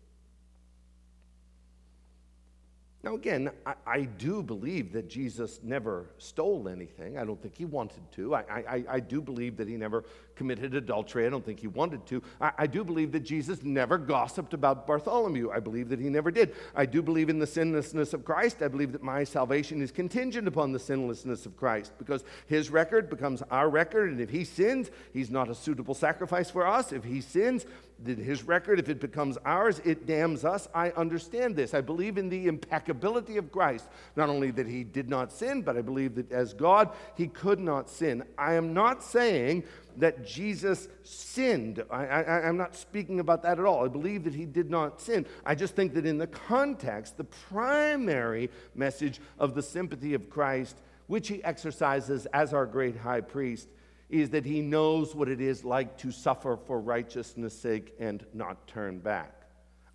Now, 3.02 3.16
again, 3.16 3.50
I, 3.66 3.76
I, 3.88 4.02
do 4.02 4.44
believe 4.44 4.92
that 4.92 5.08
Jesus 5.08 5.62
never 5.64 6.08
stole 6.18 6.68
anything. 6.68 7.18
I 7.18 7.24
don't 7.24 7.42
think 7.42 7.56
he 7.56 7.64
wanted 7.64 8.02
to. 8.14 8.36
I, 8.36 8.44
I, 8.50 8.86
I 8.90 9.00
do 9.00 9.22
believe 9.22 9.56
that 9.56 9.70
he 9.70 9.78
never 9.78 10.04
committed 10.36 10.76
adultery. 10.76 11.26
I 11.26 11.30
don't 11.30 11.46
think 11.46 11.62
he 11.62 11.68
wanted 11.68 12.06
to. 12.08 12.22
I, 12.42 12.52
I 12.58 12.68
do 12.68 12.84
believe 12.84 13.14
that 13.14 13.22
Jesus 13.22 13.64
never 13.64 13.98
gossiped 13.98 14.54
about 14.54 14.86
Bartholomew. 14.86 15.50
I 15.50 15.62
believe 15.62 15.88
that 15.90 16.00
he 16.00 16.10
never 16.10 16.30
did. 16.30 16.54
I 16.76 16.86
do 16.86 17.02
believe 17.02 17.30
in 17.30 17.40
the 17.40 17.48
sinlessness 17.48 18.14
of 18.14 18.26
Christ. 18.26 18.62
I 18.62 18.68
believe 18.68 18.92
that 18.92 19.02
my 19.02 19.24
salvation 19.24 19.82
is 19.82 19.92
contingent 19.92 20.46
upon 20.46 20.74
the 20.74 20.80
sinlessness 20.80 21.46
of 21.46 21.56
Christ 21.56 21.94
because 22.00 22.26
his 22.48 22.70
record 22.70 23.10
becomes 23.10 23.42
our 23.50 23.70
record. 23.70 24.12
And 24.12 24.20
if 24.20 24.30
he 24.30 24.44
sins, 24.44 24.92
he's 25.14 25.32
not 25.32 25.50
a 25.50 25.56
suitable 25.56 25.94
sacrifice 25.94 26.52
for 26.52 26.68
us. 26.68 26.92
If 26.92 27.06
he 27.06 27.22
sins, 27.22 27.66
his 28.06 28.44
record, 28.44 28.80
if 28.80 28.88
it 28.90 29.00
becomes 29.00 29.38
ours, 29.46 29.82
it 29.84 30.06
damns 30.06 30.46
us. 30.46 30.68
I 30.74 30.92
understand 30.92 31.56
this. 31.56 31.74
I 31.74 31.82
believe 31.82 32.18
in 32.18 32.30
the 32.30 32.48
impeccability 32.48 33.38
of 33.38 33.52
Christ. 33.52 33.88
Not 34.16 34.30
only 34.30 34.52
that 34.52 34.68
he 34.68 34.84
did 34.84 35.10
not 35.10 35.32
sin, 35.32 35.62
but 35.62 35.78
I 35.78 35.82
believe 35.82 36.16
that 36.16 36.32
as 36.32 36.54
God, 36.54 36.92
he 37.16 37.28
could 37.28 37.60
not 37.60 37.90
sin. 37.90 38.24
I 38.38 38.54
am 38.54 38.74
not 38.74 39.04
saying 39.04 39.66
that 39.98 40.26
Jesus 40.26 40.88
sinned. 41.04 41.84
I, 41.92 42.48
am 42.48 42.58
not 42.58 42.76
speaking 42.76 43.20
about 43.20 43.44
that 43.44 43.60
at 43.60 43.66
all. 43.66 43.84
I 43.84 43.90
believe 43.90 44.24
that 44.24 44.36
he 44.36 44.46
did 44.46 44.70
not 44.70 45.02
sin. 45.02 45.26
I 45.46 45.56
just 45.56 45.76
think 45.76 45.94
that 45.96 46.06
in 46.06 46.18
the 46.18 46.28
context, 46.28 47.18
the 47.18 47.26
primary 47.26 48.50
message 48.76 49.20
of 49.38 49.56
the 49.56 49.62
sympathy 49.62 50.14
of 50.14 50.30
Christ, 50.30 50.78
which 51.08 51.28
he 51.28 51.44
exercises 51.44 52.28
as 52.28 52.54
our 52.54 52.66
great 52.66 52.96
high 52.96 53.22
priest, 53.22 53.68
is 54.10 54.32
that 54.32 54.46
he 54.46 54.62
knows 54.62 55.14
what 55.14 55.30
it 55.30 55.40
is 55.40 55.64
like 55.64 55.98
to 56.00 56.12
suffer 56.12 56.58
for 56.58 56.80
righteousness' 56.80 57.58
sake 57.58 57.94
and 58.00 58.26
not 58.34 58.68
turn 58.68 59.00
back. 59.00 59.44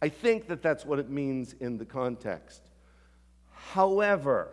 I 0.00 0.08
think 0.08 0.48
that 0.48 0.62
that's 0.62 0.84
what 0.84 0.98
it 0.98 1.10
means 1.10 1.54
in 1.60 1.78
the 1.78 1.84
context. 1.84 2.62
However, 3.52 4.50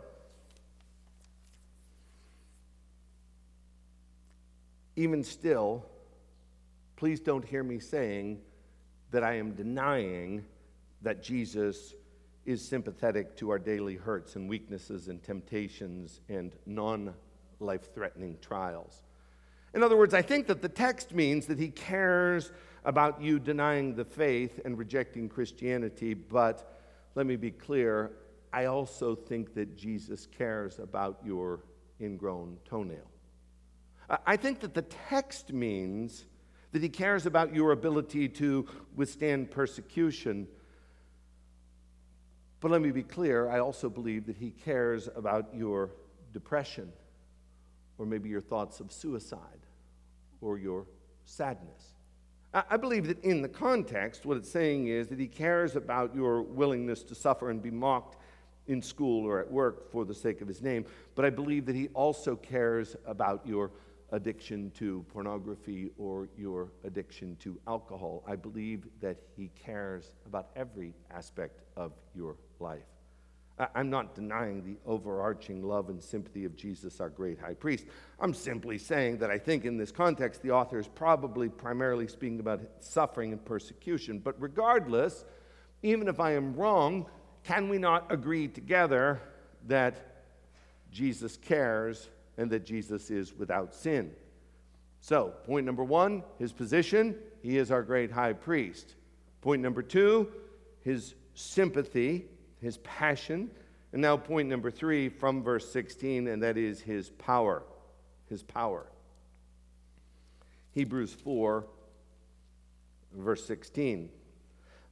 even 4.95 5.23
still, 5.23 5.85
please 6.95 7.19
don't 7.19 7.45
hear 7.45 7.63
me 7.63 7.79
saying 7.79 8.39
that 9.11 9.23
I 9.23 9.33
am 9.33 9.51
denying 9.51 10.45
that 11.01 11.21
Jesus 11.21 11.93
is 12.45 12.67
sympathetic 12.67 13.35
to 13.37 13.49
our 13.51 13.59
daily 13.59 13.95
hurts 13.95 14.35
and 14.35 14.49
weaknesses 14.49 15.07
and 15.07 15.21
temptations 15.21 16.21
and 16.29 16.55
non 16.65 17.13
life 17.59 17.93
threatening 17.93 18.37
trials. 18.41 19.03
In 19.73 19.83
other 19.83 19.97
words, 19.97 20.13
I 20.13 20.21
think 20.21 20.47
that 20.47 20.61
the 20.61 20.69
text 20.69 21.13
means 21.13 21.45
that 21.47 21.57
he 21.57 21.69
cares 21.69 22.51
about 22.83 23.21
you 23.21 23.39
denying 23.39 23.95
the 23.95 24.05
faith 24.05 24.59
and 24.65 24.77
rejecting 24.77 25.29
Christianity, 25.29 26.13
but 26.13 26.79
let 27.15 27.25
me 27.25 27.35
be 27.35 27.51
clear, 27.51 28.11
I 28.51 28.65
also 28.65 29.15
think 29.15 29.53
that 29.53 29.77
Jesus 29.77 30.27
cares 30.27 30.79
about 30.79 31.19
your 31.23 31.61
ingrown 32.01 32.57
toenail. 32.65 33.09
I 34.25 34.35
think 34.35 34.59
that 34.61 34.73
the 34.73 34.81
text 34.81 35.53
means 35.53 36.25
that 36.71 36.81
He 36.81 36.89
cares 36.89 37.25
about 37.25 37.55
your 37.55 37.71
ability 37.71 38.27
to 38.29 38.67
withstand 38.95 39.51
persecution. 39.51 40.47
But 42.59 42.71
let 42.71 42.81
me 42.81 42.91
be 42.91 43.03
clear, 43.03 43.49
I 43.49 43.59
also 43.59 43.89
believe 43.89 44.25
that 44.25 44.37
He 44.37 44.51
cares 44.51 45.07
about 45.15 45.49
your 45.53 45.91
depression, 46.33 46.91
or 47.97 48.05
maybe 48.05 48.29
your 48.29 48.41
thoughts 48.41 48.79
of 48.79 48.91
suicide, 48.91 49.60
or 50.41 50.57
your 50.57 50.85
sadness. 51.25 51.93
I 52.53 52.75
believe 52.75 53.07
that 53.07 53.23
in 53.23 53.41
the 53.41 53.47
context, 53.47 54.25
what 54.25 54.35
it's 54.35 54.51
saying 54.51 54.87
is 54.87 55.07
that 55.07 55.19
He 55.19 55.27
cares 55.27 55.77
about 55.77 56.13
your 56.13 56.41
willingness 56.41 57.01
to 57.03 57.15
suffer 57.15 57.49
and 57.49 57.61
be 57.61 57.71
mocked 57.71 58.17
in 58.67 58.81
school 58.81 59.25
or 59.25 59.39
at 59.39 59.49
work 59.49 59.89
for 59.89 60.03
the 60.03 60.13
sake 60.13 60.41
of 60.41 60.49
His 60.49 60.61
name, 60.61 60.85
but 61.15 61.23
I 61.23 61.29
believe 61.29 61.65
that 61.67 61.75
He 61.75 61.87
also 61.89 62.35
cares 62.35 62.97
about 63.05 63.47
your 63.47 63.71
addiction 64.11 64.69
to 64.71 65.05
pornography 65.13 65.91
or 65.97 66.27
your 66.37 66.73
addiction 66.83 67.37
to 67.37 67.57
alcohol. 67.67 68.21
I 68.27 68.35
believe 68.35 68.85
that 68.99 69.17
He 69.37 69.49
cares 69.55 70.11
about 70.25 70.49
every 70.57 70.93
aspect 71.09 71.61
of 71.77 71.93
your 72.13 72.35
life. 72.59 72.83
I'm 73.75 73.89
not 73.89 74.15
denying 74.15 74.63
the 74.63 74.77
overarching 74.85 75.63
love 75.63 75.89
and 75.89 76.01
sympathy 76.01 76.45
of 76.45 76.55
Jesus, 76.55 76.99
our 76.99 77.09
great 77.09 77.39
high 77.39 77.53
priest. 77.53 77.85
I'm 78.19 78.33
simply 78.33 78.77
saying 78.77 79.17
that 79.19 79.29
I 79.29 79.37
think 79.37 79.65
in 79.65 79.77
this 79.77 79.91
context, 79.91 80.41
the 80.41 80.51
author 80.51 80.79
is 80.79 80.87
probably 80.87 81.49
primarily 81.49 82.07
speaking 82.07 82.39
about 82.39 82.61
suffering 82.79 83.31
and 83.31 83.43
persecution. 83.43 84.19
But 84.19 84.35
regardless, 84.41 85.25
even 85.83 86.07
if 86.07 86.19
I 86.19 86.33
am 86.33 86.53
wrong, 86.53 87.05
can 87.43 87.69
we 87.69 87.77
not 87.77 88.11
agree 88.11 88.47
together 88.47 89.21
that 89.67 90.11
Jesus 90.91 91.37
cares 91.37 92.09
and 92.37 92.49
that 92.51 92.65
Jesus 92.65 93.09
is 93.09 93.33
without 93.33 93.73
sin. 93.73 94.11
So, 94.99 95.33
point 95.45 95.65
number 95.65 95.83
one, 95.83 96.23
his 96.37 96.53
position, 96.53 97.15
he 97.41 97.57
is 97.57 97.71
our 97.71 97.81
great 97.81 98.11
high 98.11 98.33
priest. 98.33 98.95
Point 99.41 99.61
number 99.61 99.81
two, 99.81 100.31
his 100.81 101.15
sympathy, 101.33 102.25
his 102.61 102.77
passion. 102.77 103.49
And 103.93 104.01
now, 104.01 104.15
point 104.15 104.47
number 104.47 104.71
three 104.71 105.09
from 105.09 105.43
verse 105.43 105.69
16, 105.71 106.27
and 106.27 106.43
that 106.43 106.57
is 106.57 106.79
his 106.79 107.09
power. 107.09 107.63
His 108.29 108.43
power. 108.43 108.85
Hebrews 110.73 111.13
4, 111.13 111.65
verse 113.13 113.43
16. 113.45 114.09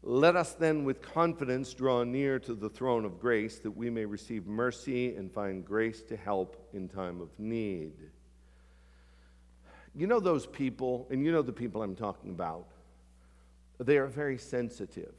Let 0.01 0.36
us 0.36 0.53
then 0.53 0.86
with 0.86 1.01
confidence 1.01 1.74
draw 1.74 2.03
near 2.03 2.39
to 2.39 2.53
the 2.53 2.70
throne 2.70 3.05
of 3.05 3.20
grace 3.20 3.59
that 3.59 3.72
we 3.72 3.89
may 3.89 4.05
receive 4.05 4.45
mercy 4.45 5.15
and 5.15 5.32
find 5.32 5.65
grace 5.65 6.01
to 6.03 6.15
help 6.15 6.70
in 6.74 6.88
time 6.88 7.22
of 7.22 7.30
need. 7.38 7.93
You 9.95 10.07
know 10.07 10.20
those 10.20 10.45
people, 10.45 11.07
and 11.09 11.26
you 11.26 11.32
know 11.32 11.41
the 11.41 11.51
people 11.51 11.82
I'm 11.82 11.95
talking 11.95 12.32
about, 12.32 12.67
they 13.80 13.97
are 13.97 14.07
very 14.07 14.38
sensitive. 14.38 15.13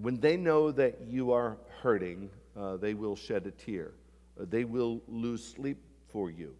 When 0.00 0.20
they 0.20 0.36
know 0.36 0.70
that 0.72 1.00
you 1.06 1.32
are 1.32 1.56
hurting, 1.82 2.30
uh, 2.56 2.76
they 2.76 2.94
will 2.94 3.16
shed 3.16 3.46
a 3.46 3.50
tear. 3.50 3.92
Uh, 4.40 4.44
they 4.48 4.64
will 4.64 5.00
lose 5.08 5.44
sleep 5.44 5.78
for 6.08 6.30
you. 6.30 6.54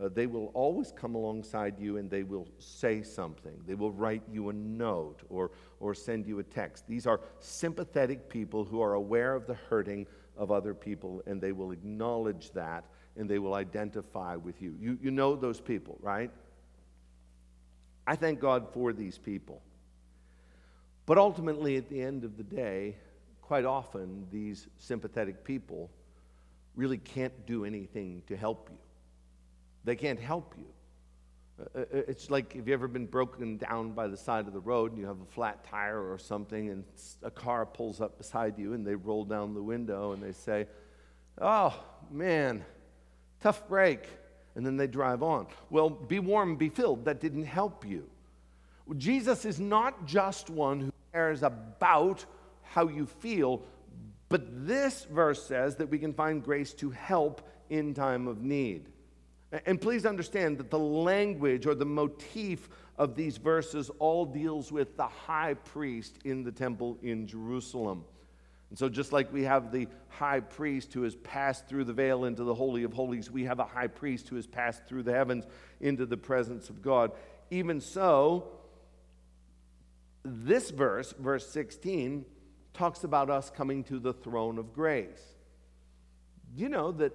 Uh, 0.00 0.10
they 0.12 0.26
will 0.26 0.50
always 0.52 0.92
come 0.92 1.14
alongside 1.14 1.78
you 1.78 1.96
and 1.96 2.10
they 2.10 2.22
will 2.22 2.46
say 2.58 3.02
something. 3.02 3.58
They 3.66 3.74
will 3.74 3.92
write 3.92 4.22
you 4.30 4.50
a 4.50 4.52
note 4.52 5.22
or, 5.30 5.52
or 5.80 5.94
send 5.94 6.26
you 6.26 6.38
a 6.38 6.42
text. 6.42 6.86
These 6.86 7.06
are 7.06 7.20
sympathetic 7.40 8.28
people 8.28 8.64
who 8.64 8.82
are 8.82 8.94
aware 8.94 9.34
of 9.34 9.46
the 9.46 9.54
hurting 9.54 10.06
of 10.36 10.50
other 10.50 10.74
people 10.74 11.22
and 11.26 11.40
they 11.40 11.52
will 11.52 11.72
acknowledge 11.72 12.50
that 12.52 12.84
and 13.16 13.28
they 13.28 13.38
will 13.38 13.54
identify 13.54 14.36
with 14.36 14.60
you. 14.60 14.76
You, 14.78 14.98
you 15.00 15.10
know 15.10 15.34
those 15.34 15.60
people, 15.60 15.96
right? 16.02 16.30
I 18.06 18.16
thank 18.16 18.38
God 18.38 18.68
for 18.72 18.92
these 18.92 19.16
people. 19.16 19.62
But 21.06 21.18
ultimately, 21.18 21.76
at 21.76 21.88
the 21.88 22.02
end 22.02 22.24
of 22.24 22.36
the 22.36 22.42
day, 22.42 22.96
quite 23.40 23.64
often 23.64 24.26
these 24.32 24.66
sympathetic 24.76 25.44
people 25.44 25.88
really 26.74 26.98
can't 26.98 27.46
do 27.46 27.64
anything 27.64 28.22
to 28.26 28.36
help 28.36 28.68
you. 28.70 28.78
They 29.84 29.94
can't 29.94 30.20
help 30.20 30.54
you. 30.58 30.66
Uh, 31.58 31.80
uh, 31.80 31.84
it's 32.08 32.28
like 32.28 32.56
if 32.56 32.66
you 32.66 32.74
ever 32.74 32.88
been 32.88 33.06
broken 33.06 33.56
down 33.56 33.92
by 33.92 34.08
the 34.08 34.16
side 34.16 34.46
of 34.48 34.52
the 34.52 34.60
road 34.60 34.90
and 34.90 35.00
you 35.00 35.06
have 35.06 35.20
a 35.20 35.32
flat 35.32 35.64
tire 35.64 36.12
or 36.12 36.18
something, 36.18 36.70
and 36.70 36.84
a 37.22 37.30
car 37.30 37.64
pulls 37.64 38.00
up 38.00 38.18
beside 38.18 38.58
you 38.58 38.74
and 38.74 38.84
they 38.84 38.96
roll 38.96 39.24
down 39.24 39.54
the 39.54 39.62
window 39.62 40.12
and 40.12 40.22
they 40.22 40.32
say, 40.32 40.66
Oh, 41.40 41.74
man, 42.10 42.64
tough 43.40 43.68
break. 43.68 44.08
And 44.54 44.64
then 44.64 44.76
they 44.76 44.86
drive 44.86 45.22
on. 45.22 45.46
Well, 45.70 45.90
be 45.90 46.18
warm, 46.18 46.56
be 46.56 46.70
filled. 46.70 47.04
That 47.04 47.20
didn't 47.20 47.44
help 47.44 47.86
you. 47.86 48.08
Jesus 48.96 49.44
is 49.44 49.60
not 49.60 50.06
just 50.06 50.48
one 50.48 50.80
who 50.80 50.92
cares 51.16 51.42
about 51.42 52.26
how 52.60 52.88
you 52.88 53.06
feel, 53.06 53.62
but 54.28 54.66
this 54.66 55.04
verse 55.04 55.42
says 55.42 55.76
that 55.76 55.88
we 55.88 55.98
can 55.98 56.12
find 56.12 56.44
grace 56.44 56.74
to 56.74 56.90
help 56.90 57.40
in 57.70 57.94
time 57.94 58.28
of 58.28 58.42
need. 58.42 58.90
And 59.64 59.80
please 59.80 60.04
understand 60.04 60.58
that 60.58 60.70
the 60.70 60.78
language 60.78 61.64
or 61.64 61.74
the 61.74 61.86
motif 61.86 62.68
of 62.98 63.14
these 63.14 63.38
verses 63.38 63.90
all 63.98 64.26
deals 64.26 64.70
with 64.70 64.98
the 64.98 65.06
high 65.06 65.54
priest 65.54 66.18
in 66.26 66.44
the 66.44 66.52
temple 66.52 66.98
in 67.00 67.26
Jerusalem. 67.26 68.04
And 68.68 68.78
so, 68.78 68.90
just 68.90 69.10
like 69.10 69.32
we 69.32 69.44
have 69.44 69.72
the 69.72 69.88
high 70.08 70.40
priest 70.40 70.92
who 70.92 71.04
has 71.04 71.16
passed 71.16 71.66
through 71.66 71.84
the 71.84 71.94
veil 71.94 72.26
into 72.26 72.44
the 72.44 72.54
Holy 72.54 72.82
of 72.82 72.92
Holies, 72.92 73.30
we 73.30 73.44
have 73.44 73.58
a 73.58 73.64
high 73.64 73.86
priest 73.86 74.28
who 74.28 74.36
has 74.36 74.46
passed 74.46 74.84
through 74.86 75.04
the 75.04 75.14
heavens 75.14 75.46
into 75.80 76.04
the 76.04 76.18
presence 76.18 76.68
of 76.68 76.82
God. 76.82 77.12
Even 77.50 77.80
so, 77.80 78.48
this 80.26 80.70
verse, 80.70 81.14
verse 81.18 81.48
16, 81.48 82.24
talks 82.74 83.04
about 83.04 83.30
us 83.30 83.50
coming 83.50 83.84
to 83.84 83.98
the 83.98 84.12
throne 84.12 84.58
of 84.58 84.72
grace. 84.72 85.22
You 86.54 86.68
know 86.68 86.92
that 86.92 87.12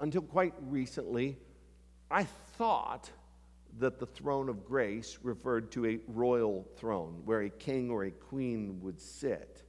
until 0.00 0.22
quite 0.22 0.54
recently, 0.60 1.38
I 2.10 2.24
thought 2.58 3.10
that 3.78 3.98
the 3.98 4.06
throne 4.06 4.48
of 4.48 4.64
grace 4.64 5.18
referred 5.22 5.70
to 5.72 5.86
a 5.86 5.98
royal 6.08 6.66
throne 6.76 7.22
where 7.24 7.42
a 7.42 7.50
king 7.50 7.90
or 7.90 8.04
a 8.04 8.10
queen 8.10 8.80
would 8.82 9.00
sit. 9.00 9.62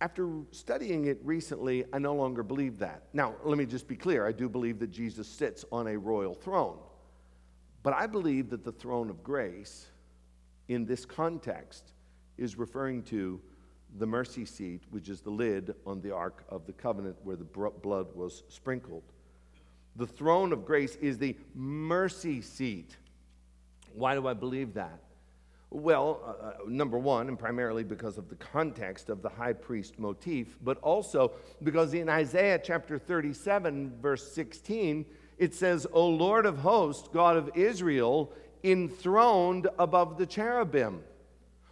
After 0.00 0.30
studying 0.50 1.04
it 1.04 1.18
recently, 1.22 1.84
I 1.92 1.98
no 1.98 2.14
longer 2.14 2.42
believe 2.42 2.78
that. 2.78 3.04
Now, 3.12 3.34
let 3.44 3.58
me 3.58 3.66
just 3.66 3.86
be 3.86 3.96
clear 3.96 4.26
I 4.26 4.32
do 4.32 4.48
believe 4.48 4.78
that 4.78 4.90
Jesus 4.90 5.28
sits 5.28 5.64
on 5.70 5.88
a 5.88 5.96
royal 5.96 6.34
throne. 6.34 6.78
But 7.82 7.92
I 7.92 8.06
believe 8.06 8.50
that 8.50 8.64
the 8.64 8.72
throne 8.72 9.10
of 9.10 9.22
grace 9.22 9.86
in 10.70 10.86
this 10.86 11.04
context 11.04 11.92
is 12.38 12.56
referring 12.56 13.02
to 13.02 13.40
the 13.98 14.06
mercy 14.06 14.44
seat, 14.44 14.84
which 14.90 15.08
is 15.08 15.20
the 15.20 15.30
lid 15.30 15.74
on 15.84 16.00
the 16.00 16.14
Ark 16.14 16.44
of 16.48 16.64
the 16.64 16.72
Covenant 16.72 17.16
where 17.24 17.34
the 17.34 17.44
blood 17.44 18.06
was 18.14 18.44
sprinkled. 18.48 19.02
The 19.96 20.06
throne 20.06 20.52
of 20.52 20.64
grace 20.64 20.94
is 20.96 21.18
the 21.18 21.36
mercy 21.56 22.40
seat. 22.40 22.96
Why 23.94 24.14
do 24.14 24.28
I 24.28 24.32
believe 24.32 24.74
that? 24.74 25.00
Well, 25.70 26.20
uh, 26.24 26.46
uh, 26.46 26.52
number 26.68 26.98
one, 26.98 27.26
and 27.26 27.38
primarily 27.38 27.82
because 27.82 28.16
of 28.16 28.28
the 28.28 28.36
context 28.36 29.08
of 29.08 29.22
the 29.22 29.28
high 29.28 29.52
priest 29.52 29.98
motif, 29.98 30.56
but 30.62 30.78
also 30.78 31.32
because 31.64 31.94
in 31.94 32.08
Isaiah 32.08 32.60
chapter 32.62 32.96
37, 32.96 33.98
verse 34.00 34.32
16, 34.32 35.04
it 35.38 35.52
says, 35.52 35.84
O 35.92 36.06
Lord 36.06 36.46
of 36.46 36.58
hosts, 36.58 37.08
God 37.12 37.36
of 37.36 37.50
Israel, 37.56 38.32
enthroned 38.62 39.68
above 39.78 40.18
the 40.18 40.26
cherubim. 40.26 41.02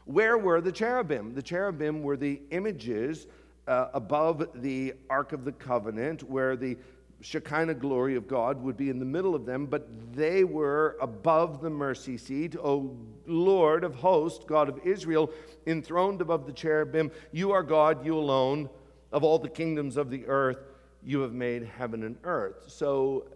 Where 0.05 0.39
were 0.39 0.61
the 0.61 0.73
cherubim? 0.73 1.35
The 1.35 1.43
cherubim 1.43 2.03
were 2.03 2.17
the 2.17 2.41
images 2.51 3.27
uh, 3.67 3.89
above 3.93 4.49
the 4.55 4.95
Ark 5.11 5.33
of 5.33 5.45
the 5.45 5.53
Covenant, 5.53 6.23
where 6.23 6.57
the 6.57 6.79
Shekinah 7.21 7.75
glory 7.75 8.15
of 8.15 8.29
God 8.29 8.63
would 8.63 8.77
be 8.77 8.91
in 8.91 8.99
the 8.99 9.05
middle 9.05 9.35
of 9.35 9.45
them, 9.45 9.67
but 9.67 9.89
they 10.15 10.45
were 10.45 10.97
above 11.01 11.61
the 11.61 11.69
mercy 11.69 12.17
seat. 12.17 12.57
O 12.57 12.97
Lord 13.27 13.85
of 13.85 13.97
hosts, 13.97 14.45
God 14.47 14.69
of 14.69 14.79
Israel, 14.87 15.31
enthroned 15.67 16.21
above 16.21 16.47
the 16.47 16.53
cherubim, 16.53 17.11
you 17.33 17.51
are 17.53 17.63
God, 17.63 18.07
you 18.07 18.17
alone. 18.17 18.71
Of 19.11 19.25
all 19.25 19.39
the 19.39 19.49
kingdoms 19.49 19.97
of 19.97 20.11
the 20.11 20.27
earth, 20.27 20.59
you 21.03 21.21
have 21.21 21.33
made 21.33 21.65
heaven 21.65 22.05
and 22.05 22.17
earth. 22.25 22.65
So 22.67 23.27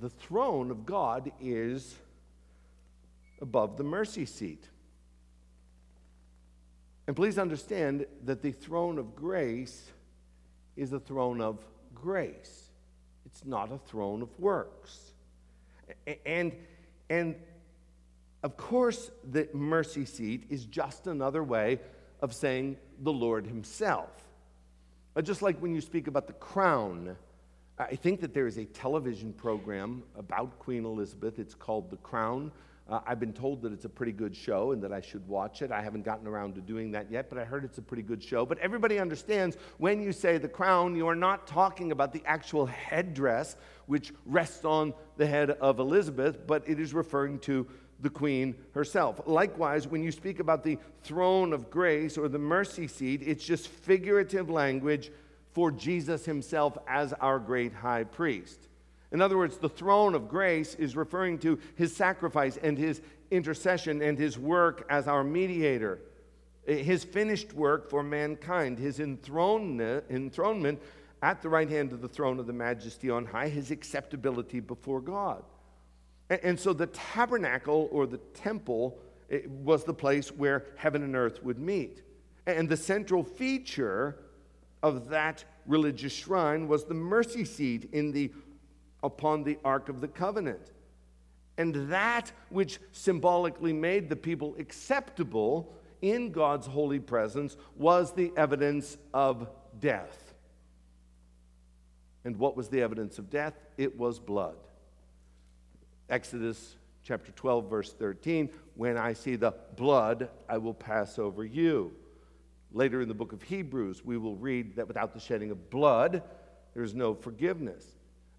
the 0.00 0.10
throne 0.10 0.70
of 0.70 0.86
God 0.86 1.32
is 1.40 1.96
above 3.42 3.76
the 3.76 3.84
mercy 3.84 4.24
seat. 4.24 4.68
And 7.06 7.16
please 7.16 7.36
understand 7.36 8.06
that 8.24 8.40
the 8.40 8.52
throne 8.52 8.96
of 8.96 9.14
grace 9.14 9.90
is 10.76 10.92
a 10.92 11.00
throne 11.00 11.40
of 11.40 11.58
grace. 11.94 12.70
It's 13.26 13.44
not 13.44 13.72
a 13.72 13.78
throne 13.78 14.22
of 14.22 14.28
works. 14.38 15.12
And, 16.24 16.52
and 17.10 17.34
of 18.42 18.56
course, 18.56 19.10
the 19.28 19.48
mercy 19.52 20.04
seat 20.04 20.44
is 20.48 20.64
just 20.64 21.06
another 21.06 21.42
way 21.42 21.80
of 22.20 22.32
saying 22.32 22.76
the 23.00 23.12
Lord 23.12 23.46
Himself. 23.46 24.10
Uh, 25.14 25.22
just 25.22 25.42
like 25.42 25.58
when 25.58 25.74
you 25.74 25.80
speak 25.80 26.06
about 26.06 26.26
the 26.26 26.32
crown, 26.34 27.16
I 27.78 27.96
think 27.96 28.20
that 28.20 28.32
there 28.32 28.46
is 28.46 28.58
a 28.58 28.64
television 28.64 29.32
program 29.32 30.04
about 30.16 30.58
Queen 30.60 30.84
Elizabeth. 30.84 31.38
It's 31.38 31.54
called 31.54 31.90
The 31.90 31.96
Crown. 31.96 32.52
Uh, 32.92 33.00
I've 33.06 33.18
been 33.18 33.32
told 33.32 33.62
that 33.62 33.72
it's 33.72 33.86
a 33.86 33.88
pretty 33.88 34.12
good 34.12 34.36
show 34.36 34.72
and 34.72 34.82
that 34.82 34.92
I 34.92 35.00
should 35.00 35.26
watch 35.26 35.62
it. 35.62 35.72
I 35.72 35.80
haven't 35.80 36.02
gotten 36.02 36.26
around 36.26 36.54
to 36.56 36.60
doing 36.60 36.90
that 36.90 37.10
yet, 37.10 37.30
but 37.30 37.38
I 37.38 37.44
heard 37.44 37.64
it's 37.64 37.78
a 37.78 37.82
pretty 37.82 38.02
good 38.02 38.22
show. 38.22 38.44
But 38.44 38.58
everybody 38.58 38.98
understands 38.98 39.56
when 39.78 40.02
you 40.02 40.12
say 40.12 40.36
the 40.36 40.46
crown, 40.46 40.94
you 40.94 41.08
are 41.08 41.16
not 41.16 41.46
talking 41.46 41.90
about 41.90 42.12
the 42.12 42.22
actual 42.26 42.66
headdress 42.66 43.56
which 43.86 44.12
rests 44.26 44.66
on 44.66 44.92
the 45.16 45.26
head 45.26 45.52
of 45.52 45.78
Elizabeth, 45.78 46.46
but 46.46 46.68
it 46.68 46.78
is 46.78 46.92
referring 46.92 47.38
to 47.38 47.66
the 48.00 48.10
queen 48.10 48.54
herself. 48.74 49.22
Likewise, 49.24 49.88
when 49.88 50.02
you 50.02 50.12
speak 50.12 50.38
about 50.38 50.62
the 50.62 50.76
throne 51.02 51.54
of 51.54 51.70
grace 51.70 52.18
or 52.18 52.28
the 52.28 52.38
mercy 52.38 52.86
seat, 52.86 53.22
it's 53.24 53.42
just 53.42 53.68
figurative 53.68 54.50
language 54.50 55.10
for 55.54 55.70
Jesus 55.72 56.26
himself 56.26 56.76
as 56.86 57.14
our 57.14 57.38
great 57.38 57.72
high 57.72 58.04
priest. 58.04 58.68
In 59.12 59.20
other 59.20 59.36
words, 59.36 59.58
the 59.58 59.68
throne 59.68 60.14
of 60.14 60.28
grace 60.28 60.74
is 60.76 60.96
referring 60.96 61.38
to 61.40 61.58
his 61.76 61.94
sacrifice 61.94 62.56
and 62.56 62.78
his 62.78 63.02
intercession 63.30 64.00
and 64.02 64.18
his 64.18 64.38
work 64.38 64.86
as 64.88 65.06
our 65.06 65.22
mediator, 65.22 66.00
eh, 66.66 66.76
his 66.76 67.04
finished 67.04 67.52
work 67.52 67.90
for 67.90 68.02
mankind, 68.02 68.78
his 68.78 69.00
enthronement 69.00 70.82
at 71.22 71.42
the 71.42 71.48
right 71.48 71.68
hand 71.68 71.92
of 71.92 72.00
the 72.00 72.08
throne 72.08 72.38
of 72.40 72.46
the 72.46 72.52
majesty 72.52 73.10
on 73.10 73.26
high, 73.26 73.48
his 73.48 73.70
acceptability 73.70 74.60
before 74.60 75.00
God. 75.00 75.44
And 76.30 76.58
so 76.58 76.72
the 76.72 76.86
tabernacle 76.86 77.88
or 77.92 78.06
the 78.06 78.18
temple 78.18 78.98
eh, 79.30 79.40
was 79.46 79.84
the 79.84 79.94
place 79.94 80.32
where 80.32 80.64
heaven 80.76 81.02
and 81.02 81.14
earth 81.14 81.42
would 81.42 81.58
meet. 81.58 82.02
And 82.46 82.66
the 82.66 82.76
central 82.76 83.22
feature 83.22 84.16
of 84.82 85.08
that 85.10 85.44
religious 85.66 86.12
shrine 86.12 86.66
was 86.66 86.84
the 86.84 86.94
mercy 86.94 87.44
seat 87.44 87.90
in 87.92 88.10
the 88.10 88.32
upon 89.02 89.44
the 89.44 89.58
Ark 89.64 89.88
of 89.88 90.00
the 90.00 90.08
Covenant. 90.08 90.70
And 91.58 91.90
that 91.90 92.32
which 92.48 92.80
symbolically 92.92 93.72
made 93.72 94.08
the 94.08 94.16
people 94.16 94.56
acceptable 94.58 95.74
in 96.00 96.32
God's 96.32 96.66
holy 96.66 96.98
presence 96.98 97.56
was 97.76 98.12
the 98.12 98.32
evidence 98.36 98.96
of 99.12 99.48
death. 99.78 100.34
And 102.24 102.36
what 102.36 102.56
was 102.56 102.68
the 102.68 102.82
evidence 102.82 103.18
of 103.18 103.30
death? 103.30 103.54
It 103.76 103.98
was 103.98 104.18
blood. 104.18 104.56
Exodus 106.08 106.76
chapter 107.02 107.32
12, 107.32 107.68
verse 107.68 107.92
13 107.92 108.48
When 108.74 108.96
I 108.96 109.12
see 109.12 109.36
the 109.36 109.54
blood, 109.76 110.28
I 110.48 110.58
will 110.58 110.74
pass 110.74 111.18
over 111.18 111.44
you. 111.44 111.92
Later 112.72 113.02
in 113.02 113.08
the 113.08 113.14
book 113.14 113.32
of 113.32 113.42
Hebrews, 113.42 114.04
we 114.04 114.16
will 114.16 114.36
read 114.36 114.76
that 114.76 114.88
without 114.88 115.12
the 115.12 115.20
shedding 115.20 115.50
of 115.50 115.70
blood, 115.70 116.22
there's 116.74 116.94
no 116.94 117.14
forgiveness. 117.14 117.84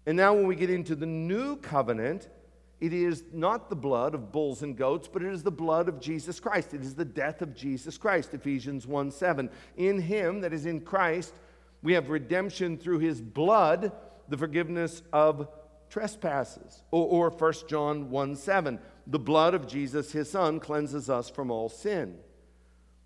And 0.06 0.16
now, 0.16 0.34
when 0.34 0.46
we 0.46 0.56
get 0.56 0.70
into 0.70 0.94
the 0.94 1.06
new 1.06 1.56
covenant, 1.56 2.28
it 2.80 2.92
is 2.92 3.24
not 3.32 3.70
the 3.70 3.76
blood 3.76 4.14
of 4.14 4.30
bulls 4.30 4.62
and 4.62 4.76
goats, 4.76 5.08
but 5.10 5.22
it 5.22 5.32
is 5.32 5.42
the 5.42 5.50
blood 5.50 5.88
of 5.88 6.00
Jesus 6.00 6.38
Christ. 6.40 6.74
It 6.74 6.82
is 6.82 6.94
the 6.94 7.04
death 7.04 7.40
of 7.40 7.54
Jesus 7.54 7.96
Christ, 7.96 8.34
Ephesians 8.34 8.86
1 8.86 9.10
7. 9.10 9.48
In 9.76 10.00
him, 10.00 10.40
that 10.42 10.52
is 10.52 10.66
in 10.66 10.80
Christ, 10.80 11.32
we 11.82 11.94
have 11.94 12.10
redemption 12.10 12.76
through 12.76 12.98
his 12.98 13.20
blood, 13.20 13.92
the 14.28 14.36
forgiveness 14.36 15.02
of 15.12 15.48
trespasses. 15.88 16.82
Or, 16.90 17.28
or 17.28 17.30
1 17.30 17.52
John 17.68 18.10
1 18.10 18.36
7. 18.36 18.78
The 19.06 19.18
blood 19.18 19.54
of 19.54 19.66
Jesus, 19.66 20.12
his 20.12 20.30
son, 20.30 20.60
cleanses 20.60 21.08
us 21.08 21.30
from 21.30 21.50
all 21.50 21.68
sin. 21.68 22.18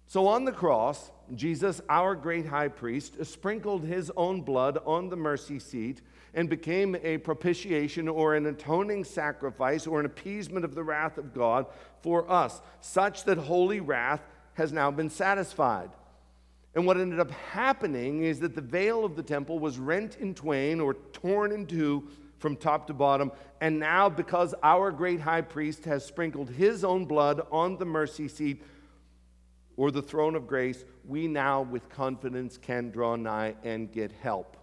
So 0.06 0.26
on 0.26 0.44
the 0.44 0.52
cross, 0.52 1.10
Jesus, 1.34 1.82
our 1.88 2.14
great 2.14 2.46
high 2.46 2.68
priest, 2.68 3.24
sprinkled 3.26 3.84
his 3.84 4.10
own 4.16 4.40
blood 4.40 4.78
on 4.86 5.10
the 5.10 5.16
mercy 5.16 5.58
seat 5.58 6.00
and 6.34 6.48
became 6.48 6.96
a 7.02 7.18
propitiation 7.18 8.08
or 8.08 8.34
an 8.34 8.46
atoning 8.46 9.04
sacrifice 9.04 9.86
or 9.86 10.00
an 10.00 10.06
appeasement 10.06 10.64
of 10.64 10.74
the 10.74 10.84
wrath 10.84 11.18
of 11.18 11.34
God 11.34 11.66
for 12.02 12.30
us, 12.30 12.60
such 12.80 13.24
that 13.24 13.38
holy 13.38 13.80
wrath 13.80 14.22
has 14.54 14.72
now 14.72 14.90
been 14.90 15.10
satisfied. 15.10 15.90
And 16.74 16.86
what 16.86 16.96
ended 16.96 17.18
up 17.18 17.30
happening 17.30 18.22
is 18.22 18.40
that 18.40 18.54
the 18.54 18.60
veil 18.60 19.04
of 19.04 19.16
the 19.16 19.22
temple 19.22 19.58
was 19.58 19.78
rent 19.78 20.16
in 20.20 20.34
twain 20.34 20.80
or 20.80 20.94
torn 20.94 21.52
in 21.52 21.66
two 21.66 22.08
from 22.38 22.56
top 22.56 22.86
to 22.86 22.94
bottom. 22.94 23.32
And 23.60 23.80
now, 23.80 24.08
because 24.08 24.54
our 24.62 24.92
great 24.92 25.20
high 25.20 25.40
priest 25.40 25.84
has 25.86 26.04
sprinkled 26.04 26.50
his 26.50 26.84
own 26.84 27.04
blood 27.04 27.40
on 27.50 27.78
the 27.78 27.84
mercy 27.84 28.28
seat 28.28 28.62
or 29.76 29.90
the 29.90 30.02
throne 30.02 30.34
of 30.34 30.46
grace, 30.46 30.84
we 31.04 31.26
now 31.26 31.62
with 31.62 31.88
confidence 31.88 32.58
can 32.58 32.90
draw 32.90 33.16
nigh 33.16 33.54
and 33.64 33.90
get 33.90 34.12
help. 34.12 34.56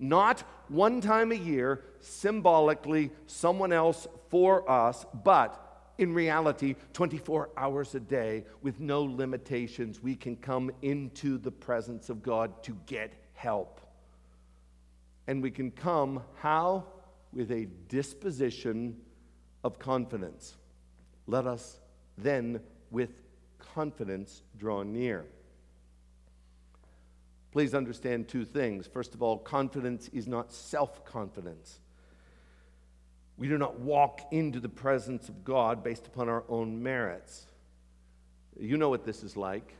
Not 0.00 0.42
one 0.68 1.02
time 1.02 1.30
a 1.30 1.36
year, 1.36 1.84
symbolically, 2.00 3.10
someone 3.26 3.70
else 3.70 4.08
for 4.30 4.68
us, 4.68 5.04
but 5.22 5.66
in 5.98 6.14
reality, 6.14 6.76
24 6.94 7.50
hours 7.58 7.94
a 7.94 8.00
day 8.00 8.44
with 8.62 8.80
no 8.80 9.02
limitations, 9.02 10.02
we 10.02 10.16
can 10.16 10.34
come 10.34 10.70
into 10.80 11.36
the 11.36 11.50
presence 11.50 12.08
of 12.08 12.22
God 12.22 12.62
to 12.62 12.74
get 12.86 13.12
help. 13.34 13.82
And 15.26 15.42
we 15.42 15.50
can 15.50 15.70
come 15.70 16.22
how? 16.40 16.86
With 17.34 17.50
a 17.52 17.66
disposition 17.88 18.96
of 19.62 19.78
confidence. 19.78 20.56
Let 21.26 21.46
us 21.46 21.78
then, 22.16 22.60
with 22.90 23.10
confidence, 23.58 24.42
draw 24.56 24.82
near. 24.82 25.26
Please 27.52 27.74
understand 27.74 28.28
two 28.28 28.44
things. 28.44 28.86
First 28.86 29.14
of 29.14 29.22
all, 29.22 29.38
confidence 29.38 30.08
is 30.12 30.26
not 30.26 30.52
self 30.52 31.04
confidence. 31.04 31.80
We 33.36 33.48
do 33.48 33.58
not 33.58 33.80
walk 33.80 34.20
into 34.30 34.60
the 34.60 34.68
presence 34.68 35.28
of 35.28 35.44
God 35.44 35.82
based 35.82 36.06
upon 36.06 36.28
our 36.28 36.44
own 36.48 36.82
merits. 36.82 37.46
You 38.58 38.76
know 38.76 38.90
what 38.90 39.04
this 39.04 39.22
is 39.24 39.36
like. 39.36 39.74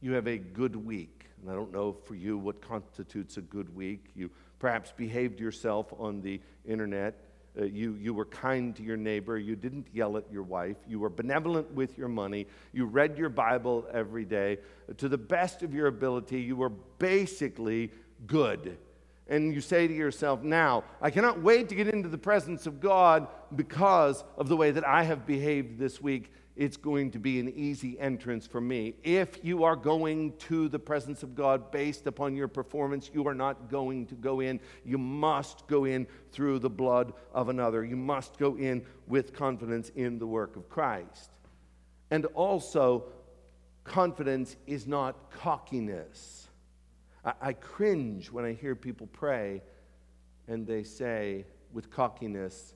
You 0.00 0.12
have 0.12 0.28
a 0.28 0.36
good 0.36 0.76
week. 0.76 1.26
And 1.40 1.50
I 1.50 1.54
don't 1.54 1.72
know 1.72 1.92
for 1.92 2.14
you 2.14 2.36
what 2.36 2.60
constitutes 2.60 3.36
a 3.36 3.40
good 3.40 3.74
week. 3.74 4.10
You 4.14 4.30
perhaps 4.58 4.92
behaved 4.92 5.40
yourself 5.40 5.92
on 5.98 6.20
the 6.20 6.40
internet 6.66 7.18
uh, 7.60 7.64
you, 7.64 7.94
you 8.00 8.14
were 8.14 8.24
kind 8.24 8.74
to 8.76 8.82
your 8.82 8.96
neighbor. 8.96 9.38
You 9.38 9.56
didn't 9.56 9.88
yell 9.92 10.16
at 10.16 10.24
your 10.32 10.42
wife. 10.42 10.76
You 10.88 11.00
were 11.00 11.10
benevolent 11.10 11.70
with 11.72 11.98
your 11.98 12.08
money. 12.08 12.46
You 12.72 12.86
read 12.86 13.18
your 13.18 13.28
Bible 13.28 13.86
every 13.92 14.24
day. 14.24 14.58
To 14.96 15.08
the 15.08 15.18
best 15.18 15.62
of 15.62 15.74
your 15.74 15.86
ability, 15.86 16.40
you 16.40 16.56
were 16.56 16.70
basically 16.70 17.90
good. 18.26 18.78
And 19.28 19.54
you 19.54 19.60
say 19.60 19.86
to 19.86 19.94
yourself, 19.94 20.42
now, 20.42 20.84
I 21.00 21.10
cannot 21.10 21.42
wait 21.42 21.68
to 21.68 21.74
get 21.74 21.88
into 21.88 22.08
the 22.08 22.18
presence 22.18 22.66
of 22.66 22.80
God 22.80 23.28
because 23.54 24.24
of 24.36 24.48
the 24.48 24.56
way 24.56 24.70
that 24.70 24.86
I 24.86 25.04
have 25.04 25.26
behaved 25.26 25.78
this 25.78 26.00
week 26.00 26.32
it's 26.54 26.76
going 26.76 27.10
to 27.12 27.18
be 27.18 27.40
an 27.40 27.48
easy 27.48 27.98
entrance 27.98 28.46
for 28.46 28.60
me. 28.60 28.94
If 29.02 29.42
you 29.42 29.64
are 29.64 29.76
going 29.76 30.36
to 30.40 30.68
the 30.68 30.78
presence 30.78 31.22
of 31.22 31.34
God 31.34 31.70
based 31.70 32.06
upon 32.06 32.36
your 32.36 32.48
performance, 32.48 33.10
you 33.12 33.26
are 33.26 33.34
not 33.34 33.70
going 33.70 34.06
to 34.08 34.14
go 34.14 34.40
in. 34.40 34.60
You 34.84 34.98
must 34.98 35.66
go 35.66 35.86
in 35.86 36.06
through 36.30 36.58
the 36.58 36.70
blood 36.70 37.14
of 37.32 37.48
another. 37.48 37.84
You 37.84 37.96
must 37.96 38.38
go 38.38 38.56
in 38.56 38.84
with 39.06 39.32
confidence 39.32 39.90
in 39.94 40.18
the 40.18 40.26
work 40.26 40.56
of 40.56 40.68
Christ. 40.68 41.30
And 42.10 42.26
also, 42.26 43.04
confidence 43.84 44.56
is 44.66 44.86
not 44.86 45.30
cockiness. 45.30 46.48
I, 47.24 47.32
I 47.40 47.52
cringe 47.54 48.30
when 48.30 48.44
I 48.44 48.52
hear 48.52 48.74
people 48.74 49.06
pray 49.06 49.62
and 50.48 50.66
they 50.66 50.82
say 50.82 51.46
with 51.72 51.90
cockiness, 51.90 52.74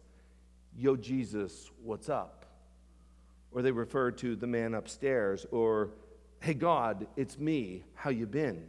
Yo, 0.79 0.95
Jesus, 0.95 1.71
what's 1.83 2.11
up? 2.11 2.36
Or 3.53 3.63
they 3.63 3.73
refer 3.73 4.11
to 4.11 4.37
the 4.37 4.47
man 4.47 4.75
upstairs, 4.75 5.47
or, 5.51 5.91
hey, 6.41 6.55
God, 6.55 7.07
it's 7.17 7.39
me, 7.39 7.85
how 7.95 8.11
you 8.11 8.27
been? 8.27 8.67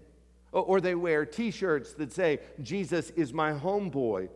Or 0.51 0.79
they 0.79 0.95
wear 0.95 1.25
t 1.25 1.51
shirts 1.51 1.93
that 1.95 2.11
say, 2.11 2.39
Jesus 2.61 3.09
is 3.11 3.33
my 3.33 3.51
homeboy. 3.51 4.29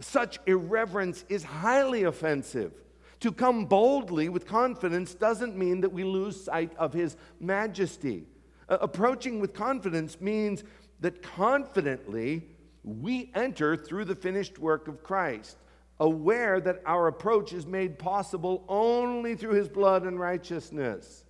Such 0.00 0.38
irreverence 0.46 1.24
is 1.28 1.44
highly 1.44 2.02
offensive. 2.02 2.72
To 3.20 3.32
come 3.32 3.64
boldly 3.64 4.28
with 4.28 4.46
confidence 4.46 5.14
doesn't 5.14 5.56
mean 5.56 5.80
that 5.80 5.92
we 5.92 6.04
lose 6.04 6.44
sight 6.44 6.72
of 6.76 6.92
his 6.92 7.16
majesty. 7.40 8.24
Uh, 8.68 8.78
approaching 8.80 9.40
with 9.40 9.54
confidence 9.54 10.20
means 10.20 10.64
that 11.00 11.22
confidently 11.22 12.42
we 12.82 13.30
enter 13.34 13.76
through 13.76 14.04
the 14.04 14.14
finished 14.14 14.58
work 14.58 14.88
of 14.88 15.02
Christ 15.02 15.56
aware 15.98 16.60
that 16.60 16.82
our 16.84 17.06
approach 17.06 17.52
is 17.52 17.66
made 17.66 17.98
possible 17.98 18.64
only 18.68 19.34
through 19.34 19.54
his 19.54 19.68
blood 19.68 20.04
and 20.04 20.20
righteousness. 20.20 21.24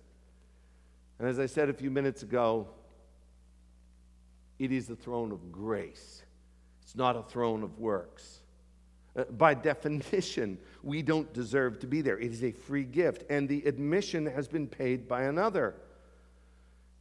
And 1.19 1.27
as 1.27 1.39
I 1.39 1.45
said 1.45 1.69
a 1.69 1.73
few 1.73 1.89
minutes 1.89 2.23
ago, 2.23 2.67
it 4.59 4.71
is 4.71 4.87
the 4.87 4.95
throne 4.95 5.31
of 5.31 5.51
grace, 5.51 6.23
it's 6.81 6.95
not 6.95 7.15
a 7.15 7.23
throne 7.23 7.63
of 7.63 7.79
works. 7.79 8.41
Uh, 9.15 9.23
by 9.23 9.53
definition, 9.53 10.59
we 10.83 11.01
don't 11.01 11.33
deserve 11.33 11.79
to 11.79 11.87
be 11.87 12.01
there. 12.01 12.19
It 12.19 12.31
is 12.31 12.43
a 12.43 12.51
free 12.51 12.83
gift, 12.83 13.23
and 13.31 13.49
the 13.49 13.63
admission 13.63 14.27
has 14.27 14.47
been 14.47 14.67
paid 14.67 15.07
by 15.07 15.23
another. 15.23 15.75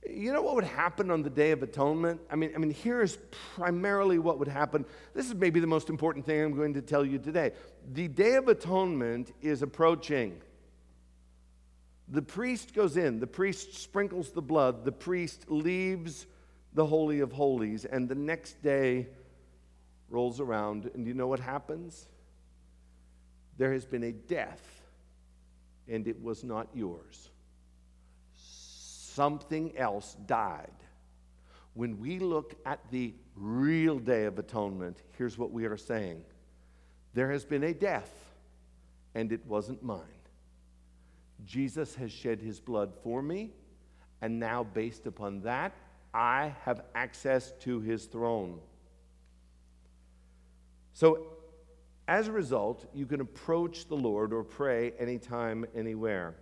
You 0.09 0.33
know 0.33 0.43
what 0.43 0.55
would 0.55 0.65
happen 0.65 1.11
on 1.11 1.23
the 1.23 1.31
Day 1.31 1.51
of 1.51 1.63
Atonement? 1.63 2.21
I 2.31 2.37
mean, 2.37 2.53
I 2.55 2.59
mean, 2.59 2.71
here 2.71 3.03
is 3.03 3.19
primarily 3.55 4.19
what 4.19 4.39
would 4.39 4.49
happen. 4.49 4.85
This 5.15 5.27
is 5.27 5.35
maybe 5.35 5.61
the 5.61 5.67
most 5.67 5.89
important 5.89 6.25
thing 6.27 6.43
I'm 6.43 6.57
going 6.57 6.75
to 6.75 6.83
tell 6.83 7.05
you 7.05 7.19
today. 7.19 7.53
The 7.93 8.09
Day 8.09 8.35
of 8.35 8.49
Atonement 8.49 9.33
is 9.43 9.63
approaching. 9.63 10.41
The 12.09 12.23
priest 12.23 12.75
goes 12.75 12.97
in, 12.97 13.19
the 13.19 13.27
priest 13.27 13.75
sprinkles 13.75 14.31
the 14.31 14.43
blood, 14.43 14.85
the 14.85 14.93
priest 14.93 15.51
leaves 15.51 16.27
the 16.73 16.87
Holy 16.87 17.21
of 17.21 17.33
Holies, 17.33 17.85
and 17.85 18.09
the 18.09 18.15
next 18.15 18.63
day 18.63 19.09
rolls 20.09 20.39
around, 20.39 20.91
and 20.95 21.07
you 21.07 21.15
know 21.15 21.27
what 21.27 21.41
happens? 21.41 22.07
There 23.59 23.73
has 23.73 23.85
been 23.85 24.05
a 24.05 24.13
death, 24.13 24.63
and 25.89 26.07
it 26.07 26.23
was 26.23 26.45
not 26.45 26.69
yours. 26.75 27.31
Something 29.17 29.75
else 29.79 30.15
died. 30.27 30.77
When 31.73 31.99
we 31.99 32.19
look 32.19 32.55
at 32.67 32.81
the 32.91 33.15
real 33.35 33.99
Day 33.99 34.27
of 34.27 34.39
Atonement, 34.39 35.05
here's 35.17 35.39
what 35.39 35.53
we 35.53 35.65
are 35.65 35.79
saying 35.79 36.23
there 37.15 37.33
has 37.33 37.47
been 37.47 37.65
a 37.65 37.73
death, 37.73 38.13
and 39.15 39.33
it 39.33 39.41
wasn't 39.47 39.83
mine. 39.83 40.03
Jesus 41.47 41.95
has 41.95 42.13
shed 42.13 42.43
his 42.43 42.61
blood 42.61 42.93
for 43.03 43.23
me, 43.23 43.53
and 44.21 44.39
now, 44.39 44.63
based 44.63 45.07
upon 45.07 45.41
that, 45.45 45.73
I 46.13 46.55
have 46.65 46.83
access 46.95 47.53
to 47.61 47.81
his 47.81 48.05
throne. 48.05 48.61
So, 50.93 51.27
as 52.07 52.29
a 52.29 52.33
result, 52.33 52.85
you 52.93 53.07
can 53.07 53.23
approach 53.23 53.89
the 53.89 53.97
Lord 53.97 54.35
or 54.35 54.45
pray 54.45 54.93
anytime, 54.99 55.65
anywhere. 55.75 56.35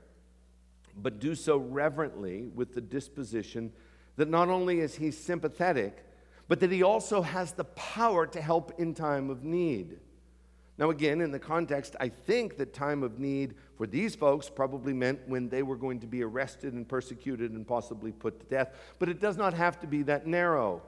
But 0.96 1.18
do 1.18 1.34
so 1.34 1.56
reverently 1.56 2.48
with 2.54 2.74
the 2.74 2.80
disposition 2.80 3.72
that 4.16 4.28
not 4.28 4.48
only 4.48 4.80
is 4.80 4.94
he 4.94 5.10
sympathetic, 5.10 6.04
but 6.46 6.60
that 6.60 6.70
he 6.70 6.82
also 6.82 7.22
has 7.22 7.52
the 7.52 7.64
power 7.64 8.26
to 8.26 8.40
help 8.40 8.78
in 8.78 8.94
time 8.94 9.30
of 9.30 9.44
need. 9.44 9.98
Now, 10.76 10.90
again, 10.90 11.20
in 11.20 11.30
the 11.30 11.38
context, 11.38 11.94
I 12.00 12.08
think 12.08 12.56
that 12.56 12.74
time 12.74 13.04
of 13.04 13.20
need 13.20 13.54
for 13.76 13.86
these 13.86 14.16
folks 14.16 14.50
probably 14.50 14.92
meant 14.92 15.20
when 15.26 15.48
they 15.48 15.62
were 15.62 15.76
going 15.76 16.00
to 16.00 16.06
be 16.06 16.22
arrested 16.22 16.74
and 16.74 16.88
persecuted 16.88 17.52
and 17.52 17.66
possibly 17.66 18.10
put 18.10 18.40
to 18.40 18.46
death, 18.46 18.74
but 18.98 19.08
it 19.08 19.20
does 19.20 19.36
not 19.36 19.54
have 19.54 19.80
to 19.80 19.86
be 19.86 20.02
that 20.02 20.26
narrow. 20.26 20.82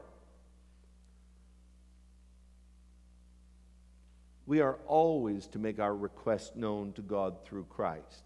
We 4.45 4.61
are 4.61 4.79
always 4.87 5.47
to 5.49 5.59
make 5.59 5.79
our 5.79 5.95
request 5.95 6.57
known 6.57 6.93
to 6.93 7.03
God 7.03 7.45
through 7.45 7.67
Christ. 7.69 8.26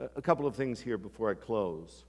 A 0.00 0.22
couple 0.22 0.46
of 0.46 0.56
things 0.56 0.80
here 0.80 0.96
before 0.96 1.30
I 1.30 1.34
close. 1.34 2.04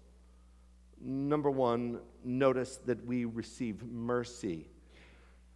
Number 1.02 1.52
one, 1.52 2.00
notice 2.24 2.78
that 2.86 3.06
we 3.06 3.26
receive 3.26 3.84
mercy. 3.84 4.70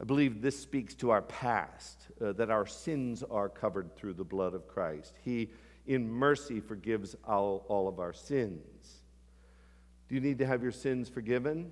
I 0.01 0.03
believe 0.03 0.41
this 0.41 0.59
speaks 0.59 0.93
to 0.95 1.11
our 1.11 1.21
past, 1.21 2.07
uh, 2.21 2.33
that 2.33 2.49
our 2.49 2.65
sins 2.65 3.23
are 3.23 3.47
covered 3.47 3.95
through 3.95 4.15
the 4.15 4.25
blood 4.25 4.53
of 4.53 4.67
Christ. 4.67 5.15
He, 5.23 5.49
in 5.87 6.11
mercy, 6.11 6.59
forgives 6.59 7.15
all, 7.25 7.63
all 7.69 7.87
of 7.87 7.99
our 7.99 8.11
sins. 8.11 8.97
Do 10.09 10.15
you 10.15 10.21
need 10.21 10.39
to 10.39 10.45
have 10.45 10.61
your 10.61 10.73
sins 10.73 11.07
forgiven? 11.07 11.71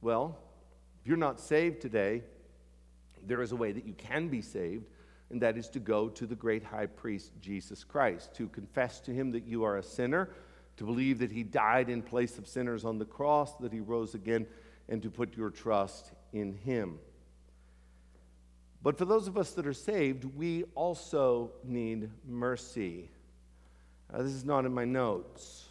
Well, 0.00 0.38
if 1.00 1.06
you're 1.06 1.16
not 1.16 1.38
saved 1.38 1.80
today, 1.80 2.24
there 3.24 3.42
is 3.42 3.52
a 3.52 3.56
way 3.56 3.70
that 3.70 3.86
you 3.86 3.94
can 3.94 4.26
be 4.28 4.42
saved, 4.42 4.86
and 5.30 5.42
that 5.42 5.58
is 5.58 5.68
to 5.70 5.80
go 5.80 6.08
to 6.08 6.26
the 6.26 6.34
great 6.34 6.64
high 6.64 6.86
priest, 6.86 7.32
Jesus 7.40 7.84
Christ, 7.84 8.34
to 8.36 8.48
confess 8.48 9.00
to 9.00 9.12
him 9.12 9.30
that 9.32 9.44
you 9.44 9.64
are 9.64 9.76
a 9.76 9.82
sinner, 9.82 10.30
to 10.76 10.84
believe 10.84 11.18
that 11.18 11.32
he 11.32 11.42
died 11.42 11.90
in 11.90 12.02
place 12.02 12.38
of 12.38 12.46
sinners 12.46 12.84
on 12.84 12.98
the 12.98 13.04
cross, 13.04 13.54
that 13.56 13.72
he 13.72 13.80
rose 13.80 14.14
again, 14.14 14.46
and 14.88 15.02
to 15.02 15.10
put 15.10 15.36
your 15.36 15.50
trust 15.50 16.12
in 16.32 16.54
him. 16.54 16.98
But 18.82 18.96
for 18.96 19.04
those 19.04 19.26
of 19.26 19.36
us 19.36 19.52
that 19.52 19.66
are 19.66 19.72
saved, 19.72 20.24
we 20.24 20.64
also 20.74 21.50
need 21.64 22.10
mercy. 22.26 23.10
Uh, 24.12 24.22
this 24.22 24.32
is 24.32 24.44
not 24.44 24.64
in 24.64 24.72
my 24.72 24.84
notes. 24.84 25.66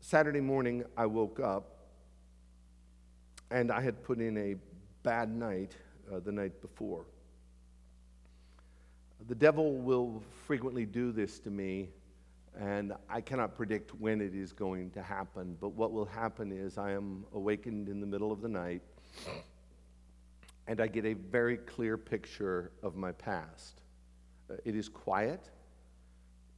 Saturday 0.00 0.40
morning, 0.40 0.84
I 0.96 1.06
woke 1.06 1.40
up 1.40 1.76
and 3.50 3.72
I 3.72 3.80
had 3.80 4.04
put 4.04 4.20
in 4.20 4.36
a 4.36 4.54
bad 5.06 5.34
night 5.34 5.76
uh, 6.12 6.20
the 6.20 6.32
night 6.32 6.60
before. 6.60 7.06
The 9.28 9.34
devil 9.34 9.76
will 9.76 10.22
frequently 10.46 10.84
do 10.84 11.12
this 11.12 11.38
to 11.40 11.50
me, 11.50 11.88
and 12.58 12.92
I 13.08 13.20
cannot 13.20 13.56
predict 13.56 13.94
when 13.94 14.20
it 14.20 14.34
is 14.34 14.52
going 14.52 14.90
to 14.90 15.02
happen. 15.02 15.56
But 15.60 15.70
what 15.70 15.92
will 15.92 16.04
happen 16.04 16.52
is 16.52 16.76
I 16.76 16.90
am 16.90 17.24
awakened 17.32 17.88
in 17.88 18.00
the 18.00 18.06
middle 18.06 18.32
of 18.32 18.42
the 18.42 18.48
night 18.48 18.82
and 20.66 20.80
I 20.80 20.86
get 20.86 21.04
a 21.04 21.14
very 21.14 21.58
clear 21.58 21.96
picture 21.96 22.72
of 22.82 22.96
my 22.96 23.12
past. 23.12 23.80
Uh, 24.50 24.54
it 24.64 24.74
is 24.74 24.88
quiet, 24.88 25.48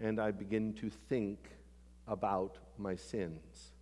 and 0.01 0.19
I 0.19 0.31
begin 0.31 0.73
to 0.75 0.91
think 0.91 1.51
about 2.07 2.59
my 2.79 2.97
sins. 2.97 3.73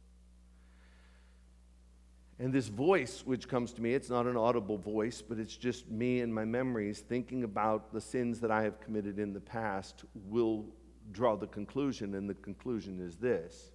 And 2.38 2.52
this 2.52 2.68
voice 2.68 3.22
which 3.24 3.48
comes 3.48 3.72
to 3.72 3.82
me, 3.82 3.94
it's 3.94 4.10
not 4.10 4.26
an 4.26 4.36
audible 4.36 4.76
voice, 4.76 5.22
but 5.22 5.38
it's 5.38 5.56
just 5.56 5.90
me 5.90 6.20
and 6.20 6.34
my 6.34 6.44
memories 6.44 7.00
thinking 7.00 7.44
about 7.44 7.92
the 7.92 8.00
sins 8.00 8.40
that 8.40 8.50
I 8.50 8.62
have 8.62 8.80
committed 8.80 9.18
in 9.18 9.32
the 9.32 9.40
past, 9.40 10.04
will 10.28 10.66
draw 11.12 11.36
the 11.36 11.46
conclusion, 11.46 12.14
and 12.14 12.28
the 12.28 12.34
conclusion 12.34 13.00
is 13.00 13.16
this 13.16 13.70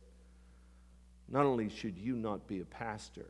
not 1.31 1.45
only 1.45 1.69
should 1.69 1.97
you 1.97 2.15
not 2.17 2.45
be 2.45 2.59
a 2.59 2.65
pastor, 2.65 3.27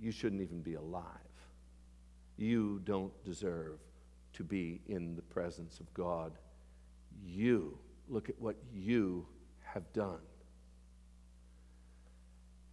you 0.00 0.10
shouldn't 0.10 0.40
even 0.40 0.62
be 0.62 0.74
alive. 0.74 1.04
You 2.38 2.80
don't 2.84 3.12
deserve 3.24 3.78
to 4.32 4.42
be 4.42 4.80
in 4.86 5.14
the 5.14 5.22
presence 5.22 5.80
of 5.80 5.92
God. 5.92 6.32
You, 7.22 7.78
look 8.08 8.30
at 8.30 8.40
what 8.40 8.56
you 8.72 9.26
have 9.60 9.92
done. 9.92 10.20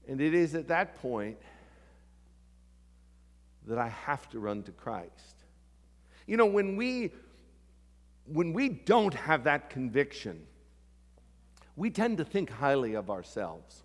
And 0.08 0.22
it 0.22 0.34
is 0.34 0.56
at 0.56 0.68
that 0.68 1.02
point 1.02 1.38
that 3.68 3.78
I 3.78 3.88
have 3.88 4.30
to 4.30 4.40
run 4.40 4.64
to 4.64 4.72
Christ. 4.72 5.44
You 6.28 6.38
know, 6.38 6.46
when 6.46 6.76
we 6.76 7.12
when 8.28 8.54
we 8.54 8.70
don't 8.70 9.14
have 9.14 9.44
that 9.44 9.70
conviction, 9.70 10.48
we 11.76 11.92
tend 11.92 12.18
to 12.18 12.26
think 12.26 12.50
highly 12.50 12.96
of 12.96 13.10
ourselves. 13.10 13.84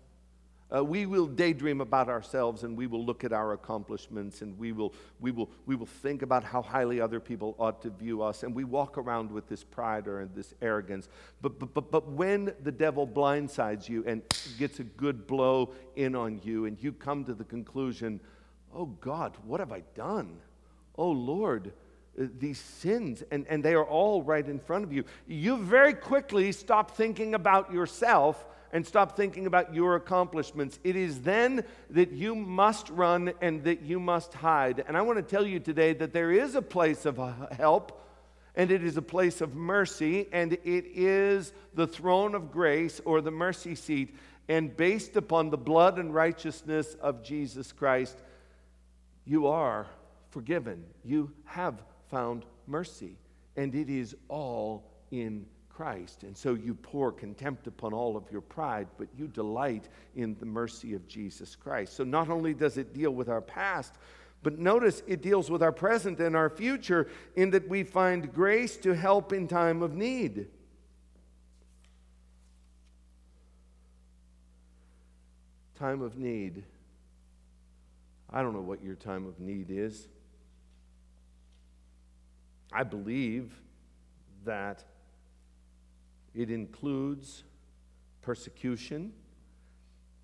Uh, 0.73 0.83
we 0.83 1.05
will 1.05 1.27
daydream 1.27 1.81
about 1.81 2.07
ourselves 2.07 2.63
and 2.63 2.77
we 2.77 2.87
will 2.87 3.03
look 3.03 3.25
at 3.25 3.33
our 3.33 3.51
accomplishments 3.53 4.41
and 4.41 4.57
we 4.57 4.71
will, 4.71 4.93
we, 5.19 5.29
will, 5.29 5.49
we 5.65 5.75
will 5.75 5.85
think 5.85 6.21
about 6.21 6.45
how 6.45 6.61
highly 6.61 7.01
other 7.01 7.19
people 7.19 7.55
ought 7.59 7.81
to 7.81 7.89
view 7.89 8.21
us 8.21 8.43
and 8.43 8.55
we 8.55 8.63
walk 8.63 8.97
around 8.97 9.29
with 9.29 9.47
this 9.49 9.65
pride 9.65 10.07
or 10.07 10.29
this 10.33 10.53
arrogance. 10.61 11.09
But, 11.41 11.59
but, 11.59 11.73
but, 11.73 11.91
but 11.91 12.07
when 12.07 12.53
the 12.63 12.71
devil 12.71 13.05
blindsides 13.05 13.89
you 13.89 14.05
and 14.07 14.21
gets 14.57 14.79
a 14.79 14.83
good 14.83 15.27
blow 15.27 15.73
in 15.97 16.15
on 16.15 16.39
you 16.43 16.65
and 16.65 16.81
you 16.81 16.93
come 16.93 17.25
to 17.25 17.33
the 17.33 17.43
conclusion, 17.43 18.21
oh 18.73 18.85
God, 18.85 19.35
what 19.43 19.59
have 19.59 19.73
I 19.73 19.83
done? 19.93 20.37
Oh 20.97 21.11
Lord, 21.11 21.73
uh, 22.19 22.27
these 22.39 22.59
sins, 22.59 23.23
and, 23.31 23.45
and 23.49 23.61
they 23.61 23.73
are 23.73 23.85
all 23.85 24.23
right 24.23 24.47
in 24.47 24.59
front 24.59 24.85
of 24.85 24.93
you. 24.93 25.03
You 25.27 25.57
very 25.57 25.93
quickly 25.93 26.53
stop 26.53 26.91
thinking 26.91 27.35
about 27.35 27.73
yourself 27.73 28.45
and 28.71 28.85
stop 28.85 29.17
thinking 29.17 29.47
about 29.47 29.73
your 29.73 29.95
accomplishments. 29.95 30.79
It 30.83 30.95
is 30.95 31.21
then 31.21 31.63
that 31.89 32.11
you 32.11 32.35
must 32.35 32.89
run 32.89 33.33
and 33.41 33.63
that 33.65 33.81
you 33.81 33.99
must 33.99 34.33
hide. 34.33 34.83
And 34.87 34.95
I 34.95 35.01
want 35.01 35.17
to 35.17 35.23
tell 35.23 35.45
you 35.45 35.59
today 35.59 35.93
that 35.93 36.13
there 36.13 36.31
is 36.31 36.55
a 36.55 36.61
place 36.61 37.05
of 37.05 37.19
help 37.51 38.01
and 38.55 38.71
it 38.71 38.83
is 38.83 38.97
a 38.97 39.01
place 39.01 39.39
of 39.39 39.55
mercy, 39.55 40.27
and 40.33 40.53
it 40.53 40.85
is 40.93 41.53
the 41.73 41.87
throne 41.87 42.35
of 42.35 42.51
grace 42.51 42.99
or 43.05 43.21
the 43.21 43.31
mercy 43.31 43.75
seat. 43.75 44.15
And 44.49 44.75
based 44.75 45.15
upon 45.15 45.49
the 45.49 45.57
blood 45.57 45.97
and 45.97 46.13
righteousness 46.13 46.95
of 46.95 47.23
Jesus 47.23 47.71
Christ, 47.71 48.17
you 49.25 49.47
are 49.47 49.87
forgiven. 50.31 50.83
You 51.05 51.31
have 51.45 51.81
found 52.09 52.45
mercy, 52.67 53.15
and 53.55 53.73
it 53.73 53.89
is 53.89 54.15
all 54.27 54.83
in 55.11 55.45
Christ. 55.81 56.21
And 56.21 56.37
so 56.37 56.53
you 56.53 56.75
pour 56.75 57.11
contempt 57.11 57.65
upon 57.65 57.91
all 57.91 58.15
of 58.15 58.31
your 58.31 58.41
pride, 58.41 58.87
but 58.99 59.07
you 59.17 59.25
delight 59.25 59.89
in 60.15 60.35
the 60.39 60.45
mercy 60.45 60.93
of 60.93 61.07
Jesus 61.07 61.55
Christ. 61.55 61.93
So 61.93 62.03
not 62.03 62.29
only 62.29 62.53
does 62.53 62.77
it 62.77 62.93
deal 62.93 63.09
with 63.09 63.29
our 63.29 63.41
past, 63.41 63.95
but 64.43 64.59
notice 64.59 65.01
it 65.07 65.23
deals 65.23 65.49
with 65.49 65.63
our 65.63 65.71
present 65.71 66.19
and 66.19 66.35
our 66.35 66.51
future 66.51 67.07
in 67.35 67.49
that 67.49 67.67
we 67.67 67.81
find 67.81 68.31
grace 68.31 68.77
to 68.77 68.93
help 68.93 69.33
in 69.33 69.47
time 69.47 69.81
of 69.81 69.95
need. 69.95 70.49
Time 75.79 76.03
of 76.03 76.15
need. 76.15 76.63
I 78.29 78.43
don't 78.43 78.53
know 78.53 78.61
what 78.61 78.83
your 78.83 78.93
time 78.93 79.25
of 79.25 79.39
need 79.39 79.71
is. 79.71 80.07
I 82.71 82.83
believe 82.83 83.51
that 84.45 84.83
it 86.33 86.49
includes 86.49 87.43
persecution. 88.21 89.13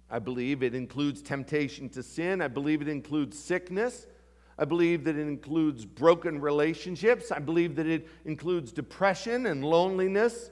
I 0.10 0.20
believe 0.20 0.64
it 0.64 0.74
includes 0.74 1.22
temptation 1.22 1.90
to 1.90 2.04
sin. 2.04 2.42
I 2.42 2.48
believe 2.48 2.82
it 2.82 2.88
includes 2.88 3.38
sickness. 3.38 4.08
I 4.58 4.66
believe 4.66 5.04
that 5.04 5.16
it 5.16 5.28
includes 5.28 5.86
broken 5.86 6.40
relationships. 6.40 7.32
I 7.32 7.40
believe 7.40 7.76
that 7.76 7.86
it 7.86 8.08
includes 8.26 8.72
depression 8.72 9.46
and 9.46 9.64
loneliness. 9.64 10.50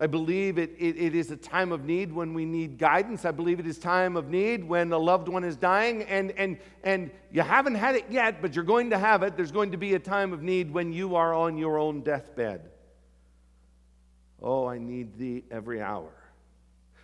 I 0.00 0.06
believe 0.06 0.58
it, 0.58 0.76
it, 0.78 0.96
it 0.96 1.14
is 1.14 1.30
a 1.30 1.36
time 1.36 1.72
of 1.72 1.84
need 1.84 2.12
when 2.12 2.34
we 2.34 2.44
need 2.44 2.78
guidance. 2.78 3.24
I 3.24 3.32
believe 3.32 3.58
it 3.58 3.66
is 3.66 3.78
time 3.78 4.16
of 4.16 4.28
need 4.28 4.62
when 4.62 4.92
a 4.92 4.98
loved 4.98 5.28
one 5.28 5.42
is 5.42 5.56
dying 5.56 6.02
and, 6.04 6.30
and, 6.32 6.58
and 6.84 7.10
you 7.32 7.42
haven't 7.42 7.74
had 7.74 7.96
it 7.96 8.04
yet, 8.10 8.40
but 8.40 8.54
you're 8.54 8.64
going 8.64 8.90
to 8.90 8.98
have 8.98 9.22
it. 9.22 9.36
There's 9.36 9.50
going 9.50 9.72
to 9.72 9.76
be 9.76 9.94
a 9.94 9.98
time 9.98 10.32
of 10.32 10.42
need 10.42 10.70
when 10.72 10.92
you 10.92 11.16
are 11.16 11.34
on 11.34 11.58
your 11.58 11.78
own 11.78 12.02
deathbed. 12.02 12.70
Oh, 14.42 14.66
I 14.66 14.78
need 14.78 15.18
thee 15.18 15.44
every 15.50 15.80
hour. 15.80 16.10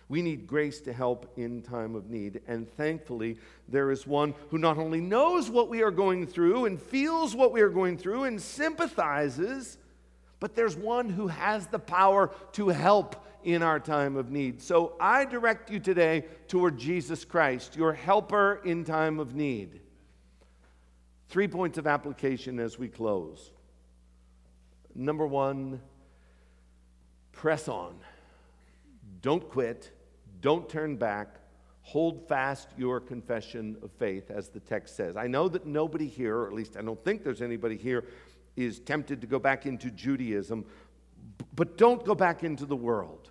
We 0.07 0.21
need 0.21 0.45
grace 0.45 0.81
to 0.81 0.93
help 0.93 1.33
in 1.35 1.61
time 1.63 1.95
of 1.95 2.09
need. 2.09 2.41
And 2.47 2.69
thankfully, 2.77 3.37
there 3.67 3.91
is 3.91 4.05
one 4.05 4.35
who 4.49 4.57
not 4.57 4.77
only 4.77 5.01
knows 5.01 5.49
what 5.49 5.67
we 5.67 5.81
are 5.81 5.91
going 5.91 6.27
through 6.27 6.65
and 6.65 6.79
feels 6.79 7.35
what 7.35 7.51
we 7.51 7.61
are 7.61 7.69
going 7.69 7.97
through 7.97 8.25
and 8.25 8.39
sympathizes 8.39 9.77
but 10.39 10.55
there's 10.55 10.75
one 10.75 11.09
who 11.09 11.27
has 11.27 11.67
the 11.67 11.79
power 11.79 12.31
to 12.53 12.69
help 12.69 13.25
in 13.43 13.61
our 13.61 13.79
time 13.79 14.15
of 14.15 14.31
need. 14.31 14.61
So 14.61 14.95
I 14.99 15.25
direct 15.25 15.69
you 15.69 15.79
today 15.79 16.25
toward 16.47 16.77
Jesus 16.77 17.23
Christ, 17.23 17.75
your 17.75 17.93
helper 17.93 18.61
in 18.65 18.83
time 18.83 19.19
of 19.19 19.35
need. 19.35 19.81
Three 21.29 21.47
points 21.47 21.77
of 21.77 21.87
application 21.87 22.59
as 22.59 22.77
we 22.77 22.87
close. 22.87 23.51
Number 24.93 25.25
one, 25.25 25.81
press 27.35 27.67
on. 27.67 27.95
Don't 29.21 29.47
quit. 29.49 29.91
Don't 30.41 30.67
turn 30.67 30.95
back. 30.95 31.35
Hold 31.81 32.27
fast 32.27 32.69
your 32.77 32.99
confession 32.99 33.77
of 33.83 33.91
faith, 33.91 34.31
as 34.31 34.49
the 34.49 34.59
text 34.59 34.95
says. 34.95 35.15
I 35.15 35.27
know 35.27 35.47
that 35.49 35.67
nobody 35.67 36.07
here, 36.07 36.35
or 36.37 36.47
at 36.47 36.53
least 36.53 36.77
I 36.77 36.81
don't 36.81 37.03
think 37.03 37.23
there's 37.23 37.43
anybody 37.43 37.77
here, 37.77 38.05
is 38.55 38.79
tempted 38.79 39.21
to 39.21 39.27
go 39.27 39.37
back 39.37 39.65
into 39.65 39.91
Judaism, 39.91 40.65
but 41.55 41.77
don't 41.77 42.03
go 42.03 42.15
back 42.15 42.43
into 42.43 42.65
the 42.65 42.75
world. 42.75 43.29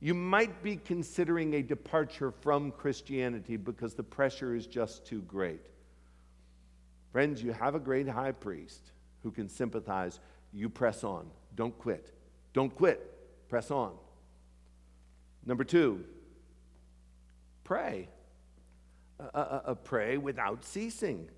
You 0.00 0.14
might 0.14 0.62
be 0.62 0.76
considering 0.76 1.54
a 1.54 1.62
departure 1.62 2.30
from 2.30 2.70
Christianity 2.70 3.56
because 3.56 3.94
the 3.94 4.04
pressure 4.04 4.54
is 4.54 4.66
just 4.66 5.04
too 5.04 5.20
great. 5.22 5.66
Friends, 7.12 7.42
you 7.42 7.52
have 7.52 7.74
a 7.74 7.80
great 7.80 8.08
high 8.08 8.32
priest 8.32 8.92
who 9.22 9.30
can 9.30 9.48
sympathize. 9.48 10.20
You 10.52 10.68
press 10.68 11.02
on. 11.02 11.26
Don't 11.56 11.76
quit. 11.78 12.12
Don't 12.58 12.74
quit. 12.74 13.48
Press 13.48 13.70
on. 13.70 13.92
Number 15.46 15.62
two, 15.62 16.04
pray. 17.62 18.08
Uh, 19.20 19.28
uh, 19.32 19.60
uh, 19.64 19.74
pray 19.74 20.16
without 20.16 20.64
ceasing 20.64 21.28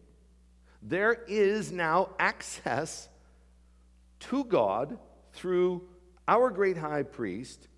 there 0.80 1.12
is 1.28 1.72
now 1.72 2.08
access 2.18 3.10
to 4.20 4.44
God 4.44 4.96
through 5.34 5.82
our 6.26 6.48
great 6.48 6.78
high 6.78 7.02
priest 7.02 7.68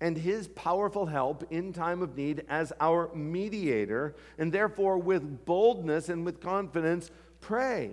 and 0.00 0.18
his 0.18 0.48
powerful 0.48 1.06
help 1.06 1.44
in 1.52 1.72
time 1.72 2.02
of 2.02 2.16
need 2.16 2.44
as 2.48 2.72
our 2.80 3.14
mediator, 3.14 4.16
and 4.36 4.52
therefore, 4.52 4.98
with 4.98 5.44
boldness 5.44 6.08
and 6.08 6.24
with 6.24 6.40
confidence, 6.40 7.12
pray. 7.40 7.92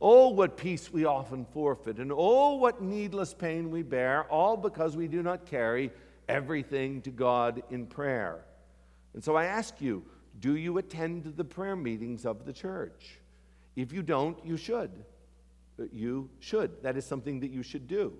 Oh, 0.00 0.28
what 0.28 0.56
peace 0.56 0.92
we 0.92 1.06
often 1.06 1.46
forfeit, 1.46 1.98
and 1.98 2.12
oh, 2.14 2.56
what 2.56 2.82
needless 2.82 3.32
pain 3.32 3.70
we 3.70 3.82
bear, 3.82 4.24
all 4.24 4.56
because 4.56 4.94
we 4.96 5.08
do 5.08 5.22
not 5.22 5.46
carry 5.46 5.90
everything 6.28 7.00
to 7.02 7.10
God 7.10 7.62
in 7.70 7.86
prayer. 7.86 8.44
And 9.14 9.24
so 9.24 9.36
I 9.36 9.46
ask 9.46 9.80
you, 9.80 10.04
do 10.38 10.56
you 10.56 10.76
attend 10.76 11.32
the 11.36 11.44
prayer 11.44 11.76
meetings 11.76 12.26
of 12.26 12.44
the 12.44 12.52
church? 12.52 13.20
If 13.74 13.92
you 13.92 14.02
don't, 14.02 14.38
you 14.44 14.58
should. 14.58 14.90
Uh, 15.80 15.84
you 15.92 16.28
should. 16.40 16.82
That 16.82 16.96
is 16.98 17.06
something 17.06 17.40
that 17.40 17.50
you 17.50 17.62
should 17.62 17.88
do. 17.88 18.12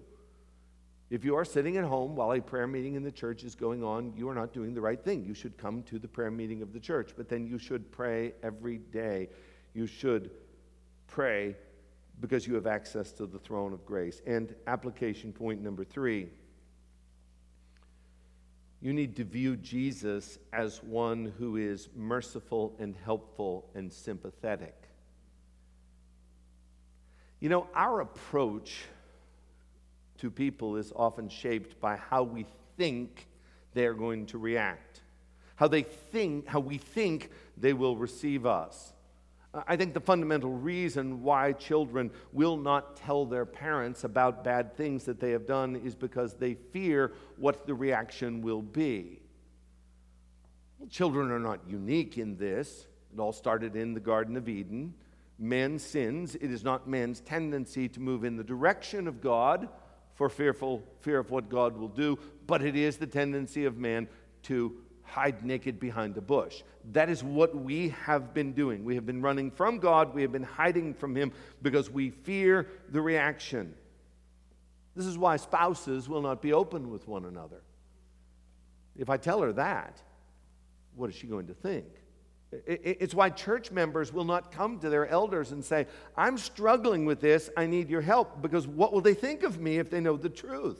If 1.10 1.24
you 1.24 1.36
are 1.36 1.44
sitting 1.44 1.76
at 1.76 1.84
home 1.84 2.16
while 2.16 2.32
a 2.32 2.40
prayer 2.40 2.66
meeting 2.66 2.94
in 2.94 3.02
the 3.02 3.12
church 3.12 3.44
is 3.44 3.54
going 3.54 3.84
on, 3.84 4.12
you 4.16 4.28
are 4.28 4.34
not 4.34 4.52
doing 4.52 4.74
the 4.74 4.80
right 4.80 5.02
thing. 5.02 5.24
You 5.24 5.34
should 5.34 5.56
come 5.56 5.82
to 5.84 5.98
the 5.98 6.08
prayer 6.08 6.30
meeting 6.30 6.62
of 6.62 6.72
the 6.72 6.80
church, 6.80 7.12
but 7.16 7.28
then 7.28 7.46
you 7.46 7.58
should 7.58 7.92
pray 7.92 8.32
every 8.42 8.78
day. 8.78 9.28
You 9.72 9.86
should 9.86 10.30
pray 11.06 11.54
because 12.20 12.46
you 12.46 12.54
have 12.54 12.66
access 12.66 13.12
to 13.12 13.26
the 13.26 13.38
throne 13.38 13.72
of 13.72 13.84
grace. 13.84 14.22
And 14.26 14.54
application 14.66 15.32
point 15.32 15.62
number 15.62 15.84
three 15.84 16.28
you 18.80 18.92
need 18.92 19.16
to 19.16 19.24
view 19.24 19.56
Jesus 19.56 20.38
as 20.52 20.82
one 20.82 21.32
who 21.38 21.56
is 21.56 21.88
merciful 21.96 22.76
and 22.78 22.94
helpful 23.04 23.68
and 23.74 23.92
sympathetic. 23.92 24.74
You 27.40 27.48
know, 27.48 27.66
our 27.74 28.00
approach 28.00 28.84
to 30.18 30.30
people 30.30 30.76
is 30.76 30.92
often 30.94 31.28
shaped 31.28 31.80
by 31.80 31.96
how 31.96 32.22
we 32.22 32.46
think 32.76 33.26
they're 33.74 33.94
going 33.94 34.26
to 34.26 34.38
react, 34.38 35.00
how 35.56 35.68
they 35.68 35.82
think, 35.82 36.46
how 36.46 36.60
we 36.60 36.78
think 36.78 37.30
they 37.56 37.72
will 37.72 37.96
receive 37.96 38.46
us. 38.46 38.92
I 39.66 39.76
think 39.76 39.94
the 39.94 40.00
fundamental 40.00 40.50
reason 40.50 41.22
why 41.22 41.52
children 41.52 42.10
will 42.32 42.56
not 42.56 42.96
tell 42.96 43.24
their 43.24 43.46
parents 43.46 44.04
about 44.04 44.44
bad 44.44 44.76
things 44.76 45.04
that 45.04 45.20
they 45.20 45.30
have 45.30 45.46
done 45.46 45.76
is 45.76 45.94
because 45.94 46.34
they 46.34 46.54
fear 46.54 47.12
what 47.36 47.66
the 47.66 47.74
reaction 47.74 48.42
will 48.42 48.62
be. 48.62 49.20
Children 50.90 51.30
are 51.30 51.38
not 51.38 51.60
unique 51.66 52.18
in 52.18 52.36
this. 52.36 52.86
It 53.12 53.18
all 53.18 53.32
started 53.32 53.76
in 53.76 53.94
the 53.94 54.00
Garden 54.00 54.36
of 54.36 54.48
Eden 54.48 54.94
man 55.38 55.78
sins, 55.78 56.34
it 56.36 56.50
is 56.50 56.64
not 56.64 56.88
man's 56.88 57.20
tendency 57.20 57.88
to 57.88 58.00
move 58.00 58.24
in 58.24 58.36
the 58.36 58.44
direction 58.44 59.06
of 59.06 59.20
God 59.20 59.68
for 60.14 60.28
fearful 60.28 60.82
fear 61.00 61.18
of 61.18 61.30
what 61.30 61.48
God 61.48 61.76
will 61.76 61.88
do, 61.88 62.18
but 62.46 62.62
it 62.62 62.74
is 62.74 62.96
the 62.96 63.06
tendency 63.06 63.66
of 63.66 63.76
man 63.76 64.08
to 64.44 64.74
hide 65.06 65.44
naked 65.44 65.80
behind 65.80 66.16
a 66.16 66.20
bush. 66.20 66.62
That 66.92 67.08
is 67.08 67.24
what 67.24 67.56
we 67.56 67.90
have 68.04 68.34
been 68.34 68.52
doing. 68.52 68.84
We 68.84 68.94
have 68.96 69.06
been 69.06 69.22
running 69.22 69.50
from 69.50 69.78
God, 69.78 70.14
we 70.14 70.22
have 70.22 70.32
been 70.32 70.42
hiding 70.42 70.94
from 70.94 71.14
Him 71.14 71.32
because 71.62 71.90
we 71.90 72.10
fear 72.10 72.68
the 72.90 73.00
reaction. 73.00 73.74
This 74.94 75.06
is 75.06 75.18
why 75.18 75.36
spouses 75.36 76.08
will 76.08 76.22
not 76.22 76.40
be 76.40 76.52
open 76.52 76.90
with 76.90 77.06
one 77.06 77.24
another. 77.24 77.62
If 78.96 79.10
I 79.10 79.16
tell 79.16 79.42
her 79.42 79.52
that, 79.52 80.00
what 80.94 81.10
is 81.10 81.16
she 81.16 81.26
going 81.26 81.48
to 81.48 81.54
think? 81.54 81.86
It's 82.66 83.14
why 83.14 83.30
church 83.30 83.70
members 83.70 84.12
will 84.12 84.24
not 84.24 84.52
come 84.52 84.78
to 84.78 84.88
their 84.88 85.06
elders 85.06 85.52
and 85.52 85.64
say, 85.64 85.86
I'm 86.16 86.38
struggling 86.38 87.04
with 87.04 87.20
this, 87.20 87.50
I 87.56 87.66
need 87.66 87.90
your 87.90 88.00
help, 88.00 88.40
because 88.40 88.66
what 88.66 88.92
will 88.92 89.00
they 89.00 89.14
think 89.14 89.42
of 89.42 89.60
me 89.60 89.78
if 89.78 89.90
they 89.90 90.00
know 90.00 90.16
the 90.16 90.28
truth? 90.28 90.78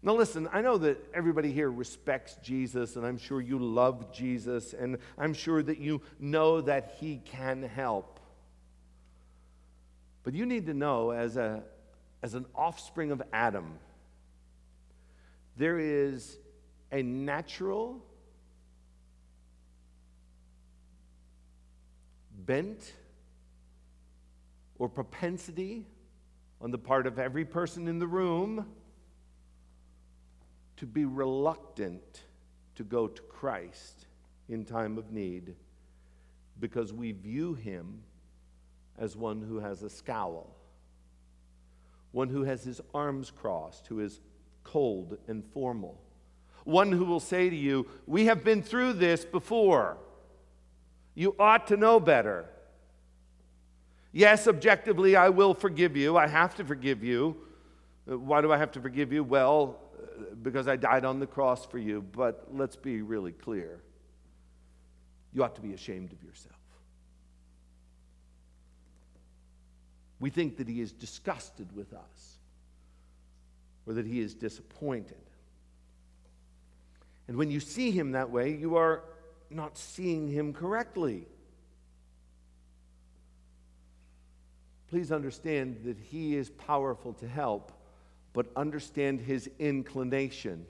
Now, 0.00 0.14
listen, 0.14 0.48
I 0.52 0.60
know 0.60 0.78
that 0.78 0.98
everybody 1.12 1.52
here 1.52 1.70
respects 1.70 2.36
Jesus, 2.42 2.94
and 2.94 3.04
I'm 3.04 3.18
sure 3.18 3.40
you 3.40 3.58
love 3.58 4.12
Jesus, 4.12 4.72
and 4.72 4.98
I'm 5.16 5.34
sure 5.34 5.60
that 5.62 5.78
you 5.78 6.02
know 6.20 6.60
that 6.60 6.96
He 7.00 7.20
can 7.24 7.64
help. 7.64 8.20
But 10.22 10.34
you 10.34 10.46
need 10.46 10.66
to 10.66 10.74
know, 10.74 11.10
as, 11.10 11.36
a, 11.36 11.64
as 12.22 12.34
an 12.34 12.46
offspring 12.54 13.10
of 13.10 13.22
Adam, 13.32 13.78
there 15.56 15.80
is 15.80 16.38
a 16.92 17.02
natural 17.02 18.00
bent 22.46 22.92
or 24.78 24.88
propensity 24.88 25.86
on 26.60 26.70
the 26.70 26.78
part 26.78 27.08
of 27.08 27.18
every 27.18 27.44
person 27.44 27.88
in 27.88 27.98
the 27.98 28.06
room 28.06 28.64
to 30.78 30.86
be 30.86 31.04
reluctant 31.04 32.22
to 32.76 32.84
go 32.84 33.08
to 33.08 33.22
Christ 33.22 34.06
in 34.48 34.64
time 34.64 34.98
of 34.98 35.10
need 35.10 35.54
because 36.60 36.92
we 36.92 37.12
view 37.12 37.54
him 37.54 38.02
as 38.98 39.16
one 39.16 39.42
who 39.42 39.58
has 39.58 39.82
a 39.82 39.90
scowl, 39.90 40.56
one 42.12 42.28
who 42.28 42.42
has 42.42 42.64
his 42.64 42.80
arms 42.94 43.30
crossed, 43.30 43.86
who 43.86 44.00
is 44.00 44.20
cold 44.64 45.18
and 45.28 45.44
formal, 45.52 46.00
one 46.64 46.92
who 46.92 47.04
will 47.04 47.20
say 47.20 47.48
to 47.48 47.56
you, 47.56 47.86
We 48.06 48.26
have 48.26 48.44
been 48.44 48.62
through 48.62 48.94
this 48.94 49.24
before. 49.24 49.98
You 51.14 51.34
ought 51.38 51.66
to 51.68 51.76
know 51.76 51.98
better. 51.98 52.46
Yes, 54.12 54.46
objectively, 54.46 55.16
I 55.16 55.28
will 55.28 55.54
forgive 55.54 55.96
you. 55.96 56.16
I 56.16 56.28
have 56.28 56.54
to 56.56 56.64
forgive 56.64 57.02
you. 57.02 57.36
Why 58.04 58.40
do 58.40 58.52
I 58.52 58.56
have 58.56 58.72
to 58.72 58.80
forgive 58.80 59.12
you? 59.12 59.22
Well, 59.22 59.80
because 60.42 60.68
I 60.68 60.76
died 60.76 61.04
on 61.04 61.20
the 61.20 61.26
cross 61.26 61.66
for 61.66 61.78
you. 61.78 62.02
But 62.02 62.48
let's 62.52 62.76
be 62.76 63.02
really 63.02 63.32
clear. 63.32 63.80
You 65.32 65.44
ought 65.44 65.56
to 65.56 65.60
be 65.62 65.72
ashamed 65.72 66.12
of 66.12 66.22
yourself. 66.22 66.54
We 70.20 70.30
think 70.30 70.56
that 70.56 70.68
he 70.68 70.80
is 70.80 70.92
disgusted 70.92 71.74
with 71.76 71.92
us 71.92 72.38
or 73.86 73.94
that 73.94 74.06
he 74.06 74.20
is 74.20 74.34
disappointed. 74.34 75.16
And 77.28 77.36
when 77.36 77.50
you 77.50 77.60
see 77.60 77.90
him 77.90 78.12
that 78.12 78.30
way, 78.30 78.54
you 78.54 78.76
are 78.76 79.04
not 79.50 79.78
seeing 79.78 80.28
him 80.28 80.52
correctly. 80.52 81.26
Please 84.90 85.12
understand 85.12 85.80
that 85.84 85.98
he 85.98 86.34
is 86.34 86.50
powerful 86.50 87.12
to 87.14 87.28
help, 87.28 87.72
but 88.38 88.46
understand 88.54 89.20
his 89.20 89.50
inclination. 89.58 90.64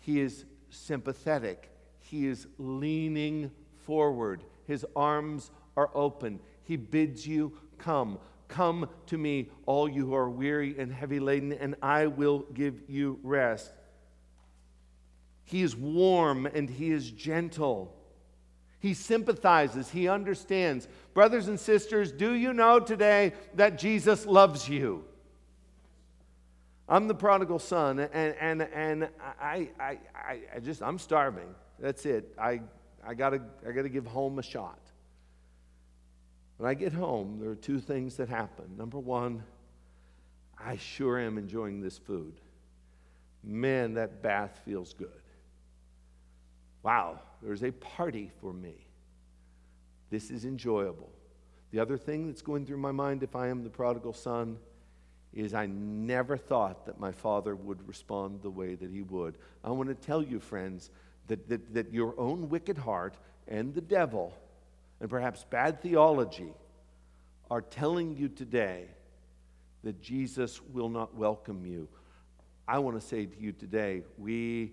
He 0.00 0.18
is 0.18 0.44
sympathetic, 0.70 1.70
he 2.00 2.26
is 2.26 2.48
leaning 2.58 3.52
forward, 3.86 4.42
his 4.66 4.84
arms 4.96 5.52
are 5.76 5.88
open. 5.94 6.40
He 6.64 6.74
bids 6.74 7.24
you 7.24 7.52
come. 7.78 8.18
Come 8.48 8.88
to 9.06 9.16
me, 9.16 9.50
all 9.66 9.88
you 9.88 10.06
who 10.06 10.16
are 10.16 10.28
weary 10.28 10.74
and 10.76 10.92
heavy 10.92 11.20
laden, 11.20 11.52
and 11.52 11.76
I 11.80 12.08
will 12.08 12.40
give 12.54 12.82
you 12.88 13.20
rest. 13.22 13.72
He 15.44 15.62
is 15.62 15.76
warm 15.76 16.44
and 16.44 16.68
he 16.68 16.90
is 16.90 17.08
gentle. 17.12 17.94
He 18.80 18.94
sympathizes, 18.94 19.90
he 19.90 20.08
understands. 20.08 20.88
Brothers 21.14 21.46
and 21.46 21.60
sisters, 21.60 22.10
do 22.10 22.32
you 22.32 22.52
know 22.52 22.80
today 22.80 23.34
that 23.54 23.78
Jesus 23.78 24.26
loves 24.26 24.68
you? 24.68 25.04
I'm 26.88 27.06
the 27.06 27.14
prodigal 27.14 27.58
son, 27.58 27.98
and, 27.98 28.34
and, 28.40 28.62
and 28.62 29.08
I, 29.40 29.68
I, 29.78 29.98
I, 30.14 30.38
I 30.56 30.60
just, 30.60 30.82
I'm 30.82 30.98
starving. 30.98 31.54
That's 31.78 32.06
it. 32.06 32.34
I, 32.40 32.62
I 33.06 33.14
gotta, 33.14 33.42
I 33.66 33.72
gotta 33.72 33.90
give 33.90 34.06
home 34.06 34.38
a 34.38 34.42
shot. 34.42 34.80
When 36.56 36.68
I 36.68 36.74
get 36.74 36.92
home, 36.92 37.38
there 37.40 37.50
are 37.50 37.56
two 37.56 37.78
things 37.78 38.16
that 38.16 38.28
happen. 38.28 38.76
Number 38.76 38.98
one, 38.98 39.44
I 40.58 40.76
sure 40.76 41.18
am 41.18 41.36
enjoying 41.36 41.80
this 41.80 41.98
food. 41.98 42.40
Man, 43.44 43.94
that 43.94 44.22
bath 44.22 44.60
feels 44.64 44.94
good. 44.94 45.10
Wow, 46.82 47.20
there's 47.42 47.62
a 47.62 47.70
party 47.70 48.32
for 48.40 48.52
me. 48.52 48.74
This 50.10 50.30
is 50.30 50.46
enjoyable. 50.46 51.10
The 51.70 51.80
other 51.80 51.98
thing 51.98 52.26
that's 52.26 52.40
going 52.42 52.64
through 52.64 52.78
my 52.78 52.92
mind 52.92 53.22
if 53.22 53.36
I 53.36 53.48
am 53.48 53.62
the 53.62 53.70
prodigal 53.70 54.14
son 54.14 54.56
is 55.32 55.54
I 55.54 55.66
never 55.66 56.36
thought 56.36 56.86
that 56.86 56.98
my 56.98 57.12
father 57.12 57.54
would 57.54 57.86
respond 57.86 58.42
the 58.42 58.50
way 58.50 58.74
that 58.74 58.90
he 58.90 59.02
would. 59.02 59.36
I 59.62 59.70
want 59.70 59.88
to 59.88 59.94
tell 59.94 60.22
you, 60.22 60.40
friends, 60.40 60.90
that, 61.28 61.48
that, 61.48 61.74
that 61.74 61.92
your 61.92 62.18
own 62.18 62.48
wicked 62.48 62.78
heart 62.78 63.14
and 63.46 63.74
the 63.74 63.80
devil, 63.80 64.34
and 65.00 65.08
perhaps 65.08 65.44
bad 65.48 65.82
theology, 65.82 66.52
are 67.50 67.60
telling 67.60 68.16
you 68.16 68.28
today 68.28 68.86
that 69.84 70.00
Jesus 70.00 70.60
will 70.72 70.88
not 70.88 71.14
welcome 71.14 71.64
you. 71.64 71.88
I 72.66 72.78
want 72.78 73.00
to 73.00 73.06
say 73.06 73.26
to 73.26 73.40
you 73.40 73.52
today, 73.52 74.02
we 74.18 74.72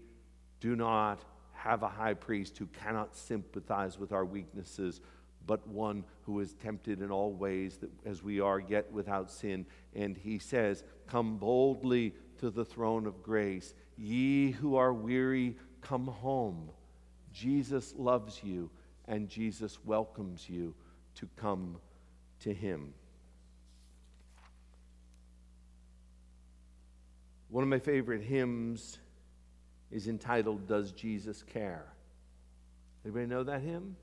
do 0.59 0.75
not 0.75 1.19
have 1.53 1.83
a 1.83 1.87
high 1.87 2.13
priest 2.13 2.57
who 2.57 2.67
cannot 2.67 3.15
sympathize 3.15 3.97
with 3.97 4.11
our 4.11 4.25
weaknesses, 4.25 5.01
but 5.47 5.67
one 5.67 6.03
who 6.23 6.39
is 6.39 6.53
tempted 6.53 7.01
in 7.01 7.11
all 7.11 7.33
ways 7.33 7.77
that, 7.77 7.91
as 8.05 8.23
we 8.23 8.39
are, 8.39 8.59
yet 8.59 8.91
without 8.91 9.29
sin. 9.29 9.65
And 9.93 10.17
he 10.17 10.39
says, 10.39 10.83
Come 11.07 11.37
boldly 11.37 12.13
to 12.39 12.49
the 12.49 12.65
throne 12.65 13.05
of 13.05 13.21
grace. 13.21 13.73
Ye 13.97 14.51
who 14.51 14.75
are 14.75 14.93
weary, 14.93 15.57
come 15.81 16.07
home. 16.07 16.69
Jesus 17.31 17.93
loves 17.97 18.41
you, 18.43 18.69
and 19.07 19.29
Jesus 19.29 19.77
welcomes 19.85 20.49
you 20.49 20.73
to 21.15 21.29
come 21.35 21.77
to 22.39 22.53
him. 22.53 22.93
One 27.49 27.63
of 27.63 27.69
my 27.69 27.79
favorite 27.79 28.21
hymns 28.21 28.97
is 29.91 30.07
entitled 30.07 30.67
Does 30.67 30.91
Jesus 30.91 31.43
Care? 31.43 31.85
Anybody 33.05 33.27
know 33.27 33.43
that 33.43 33.61
hymn? 33.61 33.95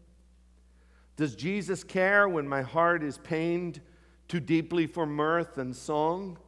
Does 1.16 1.34
Jesus 1.34 1.84
care 1.84 2.28
when 2.28 2.48
my 2.48 2.62
heart 2.62 3.02
is 3.02 3.18
pained 3.18 3.80
too 4.28 4.40
deeply 4.40 4.86
for 4.86 5.06
mirth 5.06 5.58
and 5.58 5.76
song? 5.76 6.38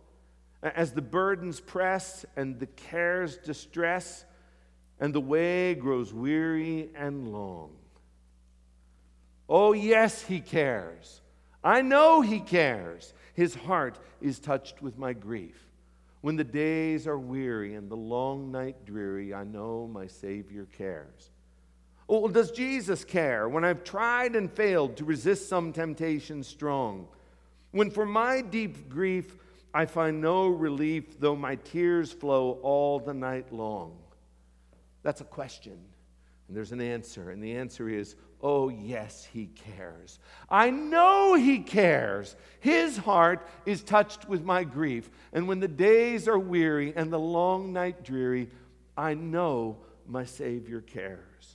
As 0.63 0.93
the 0.93 1.03
burdens 1.03 1.61
press 1.61 2.25
and 2.37 2.59
the 2.59 2.67
cares 2.67 3.37
distress, 3.37 4.25
and 4.99 5.15
the 5.15 5.21
way 5.21 5.75
grows 5.75 6.15
weary 6.15 6.91
and 6.95 7.33
long. 7.33 7.73
Oh, 9.49 9.73
yes, 9.73 10.23
he 10.23 10.41
cares. 10.41 11.21
I 11.63 11.83
know 11.83 12.23
he 12.23 12.41
cares. 12.41 13.13
His 13.35 13.55
heart 13.55 13.99
is 14.23 14.39
touched 14.39 14.81
with 14.81 14.97
my 14.97 15.13
grief. 15.13 15.69
When 16.23 16.37
the 16.37 16.45
days 16.45 17.07
are 17.07 17.19
weary 17.19 17.75
and 17.75 17.91
the 17.91 17.97
long 17.97 18.51
night 18.51 18.87
dreary, 18.87 19.35
I 19.35 19.45
know 19.45 19.87
my 19.87 20.07
Savior 20.07 20.67
cares. 20.73 21.31
Oh, 22.09 22.21
well, 22.21 22.33
does 22.33 22.51
Jesus 22.51 23.05
care 23.05 23.49
when 23.49 23.65
I've 23.65 23.85
tried 23.85 24.37
and 24.37 24.53
failed 24.53 24.97
to 24.99 25.05
resist 25.05 25.49
some 25.49 25.73
temptation 25.73 26.43
strong? 26.43 27.09
When 27.71 27.91
for 27.91 28.05
my 28.05 28.41
deep 28.41 28.89
grief 28.89 29.37
I 29.73 29.87
find 29.87 30.21
no 30.21 30.49
relief, 30.49 31.19
though 31.19 31.35
my 31.35 31.57
tears 31.57 32.13
flow 32.13 32.59
all 32.63 33.01
the 33.01 33.15
night 33.15 33.53
long? 33.53 33.97
That's 35.03 35.21
a 35.21 35.25
question. 35.25 35.79
And 36.49 36.57
there's 36.57 36.73
an 36.73 36.81
answer. 36.81 37.31
And 37.31 37.43
the 37.43 37.57
answer 37.57 37.89
is, 37.89 38.17
Oh, 38.43 38.69
yes, 38.69 39.25
he 39.25 39.47
cares. 39.47 40.19
I 40.51 40.69
know 40.69 41.33
he 41.33 41.61
cares. 41.61 42.37
His 42.61 42.99
heart 42.99 43.49
is 43.65 43.83
touched 43.83 44.29
with 44.29 44.45
my 44.45 44.65
grief. 44.65 45.09
And 45.33 45.49
when 45.49 45.61
the 45.61 45.69
days 45.69 46.29
are 46.29 46.39
weary 46.39 46.93
and 46.95 47.11
the 47.11 47.19
long 47.19 47.73
night 47.73 48.05
dreary, 48.05 48.51
I 48.99 49.15
know 49.15 49.79
my 50.07 50.27
Savior 50.27 50.83
cares. 50.83 51.54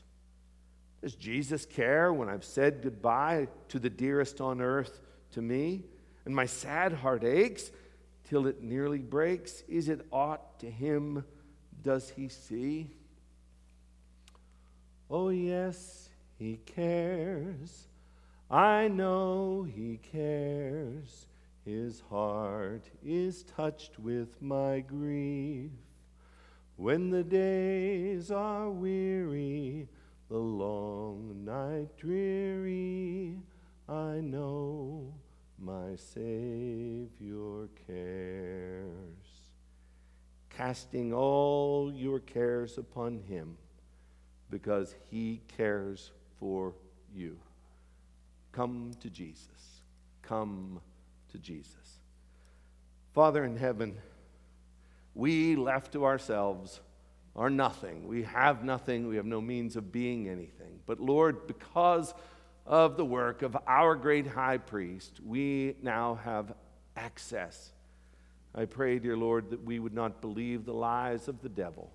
Does 1.01 1.15
Jesus 1.15 1.65
care 1.65 2.11
when 2.11 2.29
I've 2.29 2.43
said 2.43 2.81
goodbye 2.81 3.47
to 3.69 3.79
the 3.79 3.89
dearest 3.89 4.41
on 4.41 4.61
earth 4.61 5.01
to 5.31 5.41
me? 5.41 5.83
And 6.25 6.35
my 6.35 6.45
sad 6.45 6.93
heart 6.93 7.23
aches 7.23 7.71
till 8.25 8.47
it 8.47 8.61
nearly 8.61 8.99
breaks? 8.99 9.63
Is 9.67 9.89
it 9.89 10.05
aught 10.11 10.59
to 10.59 10.69
him 10.69 11.23
does 11.81 12.09
he 12.09 12.27
see? 12.27 12.91
Oh, 15.09 15.29
yes, 15.29 16.09
he 16.37 16.57
cares. 16.65 17.87
I 18.49 18.87
know 18.87 19.63
He 19.63 19.99
cares. 20.11 21.27
His 21.65 22.01
heart 22.09 22.89
is 23.05 23.43
touched 23.43 23.99
with 23.99 24.41
my 24.41 24.79
grief. 24.79 25.69
When 26.75 27.11
the 27.11 27.23
days 27.23 28.31
are 28.31 28.69
weary, 28.69 29.87
the 30.29 30.37
long 30.37 31.43
night 31.43 31.97
dreary, 31.97 33.35
I 33.87 34.19
know 34.21 35.11
my 35.57 35.95
Savior 35.95 37.67
cares. 37.87 38.93
Casting 40.49 41.13
all 41.13 41.91
your 41.93 42.19
cares 42.19 42.77
upon 42.77 43.19
Him 43.27 43.57
because 44.51 44.95
He 45.09 45.41
cares 45.57 46.11
for 46.39 46.73
you. 47.13 47.37
Come 48.51 48.91
to 49.01 49.09
Jesus. 49.09 49.81
Come 50.21 50.79
to 51.31 51.39
Jesus. 51.39 51.99
Father 53.13 53.43
in 53.43 53.57
heaven, 53.57 53.97
we 55.15 55.55
left 55.55 55.93
to 55.93 56.05
ourselves 56.05 56.81
are 57.35 57.49
nothing. 57.49 58.07
We 58.07 58.23
have 58.23 58.63
nothing. 58.63 59.07
We 59.07 59.15
have 59.15 59.25
no 59.25 59.41
means 59.41 59.75
of 59.75 59.91
being 59.91 60.27
anything. 60.27 60.79
But 60.85 60.99
Lord, 60.99 61.47
because 61.47 62.13
of 62.65 62.97
the 62.97 63.05
work 63.05 63.41
of 63.41 63.57
our 63.67 63.95
great 63.95 64.27
high 64.27 64.57
priest, 64.57 65.19
we 65.25 65.75
now 65.81 66.19
have 66.23 66.53
access. 66.95 67.71
I 68.53 68.65
pray, 68.65 68.99
dear 68.99 69.17
Lord, 69.17 69.51
that 69.51 69.63
we 69.63 69.79
would 69.79 69.93
not 69.93 70.21
believe 70.21 70.65
the 70.65 70.73
lies 70.73 71.27
of 71.27 71.41
the 71.41 71.49
devil 71.49 71.91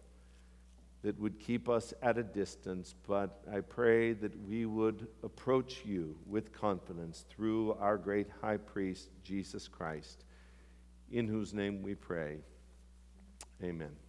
that 1.03 1.21
would 1.21 1.39
keep 1.39 1.69
us 1.69 1.93
at 2.01 2.17
a 2.17 2.23
distance, 2.23 2.95
but 3.07 3.45
I 3.53 3.61
pray 3.61 4.15
that 4.15 4.33
we 4.49 4.65
would 4.65 5.07
approach 5.23 5.83
you 5.85 6.17
with 6.27 6.51
confidence 6.51 7.27
through 7.29 7.75
our 7.75 7.99
great 7.99 8.29
high 8.41 8.57
priest, 8.57 9.11
Jesus 9.23 9.69
Christ, 9.69 10.25
in 11.13 11.29
whose 11.29 11.53
name 11.53 11.83
we 11.83 11.95
pray. 11.95 12.39
Amen. 13.63 14.04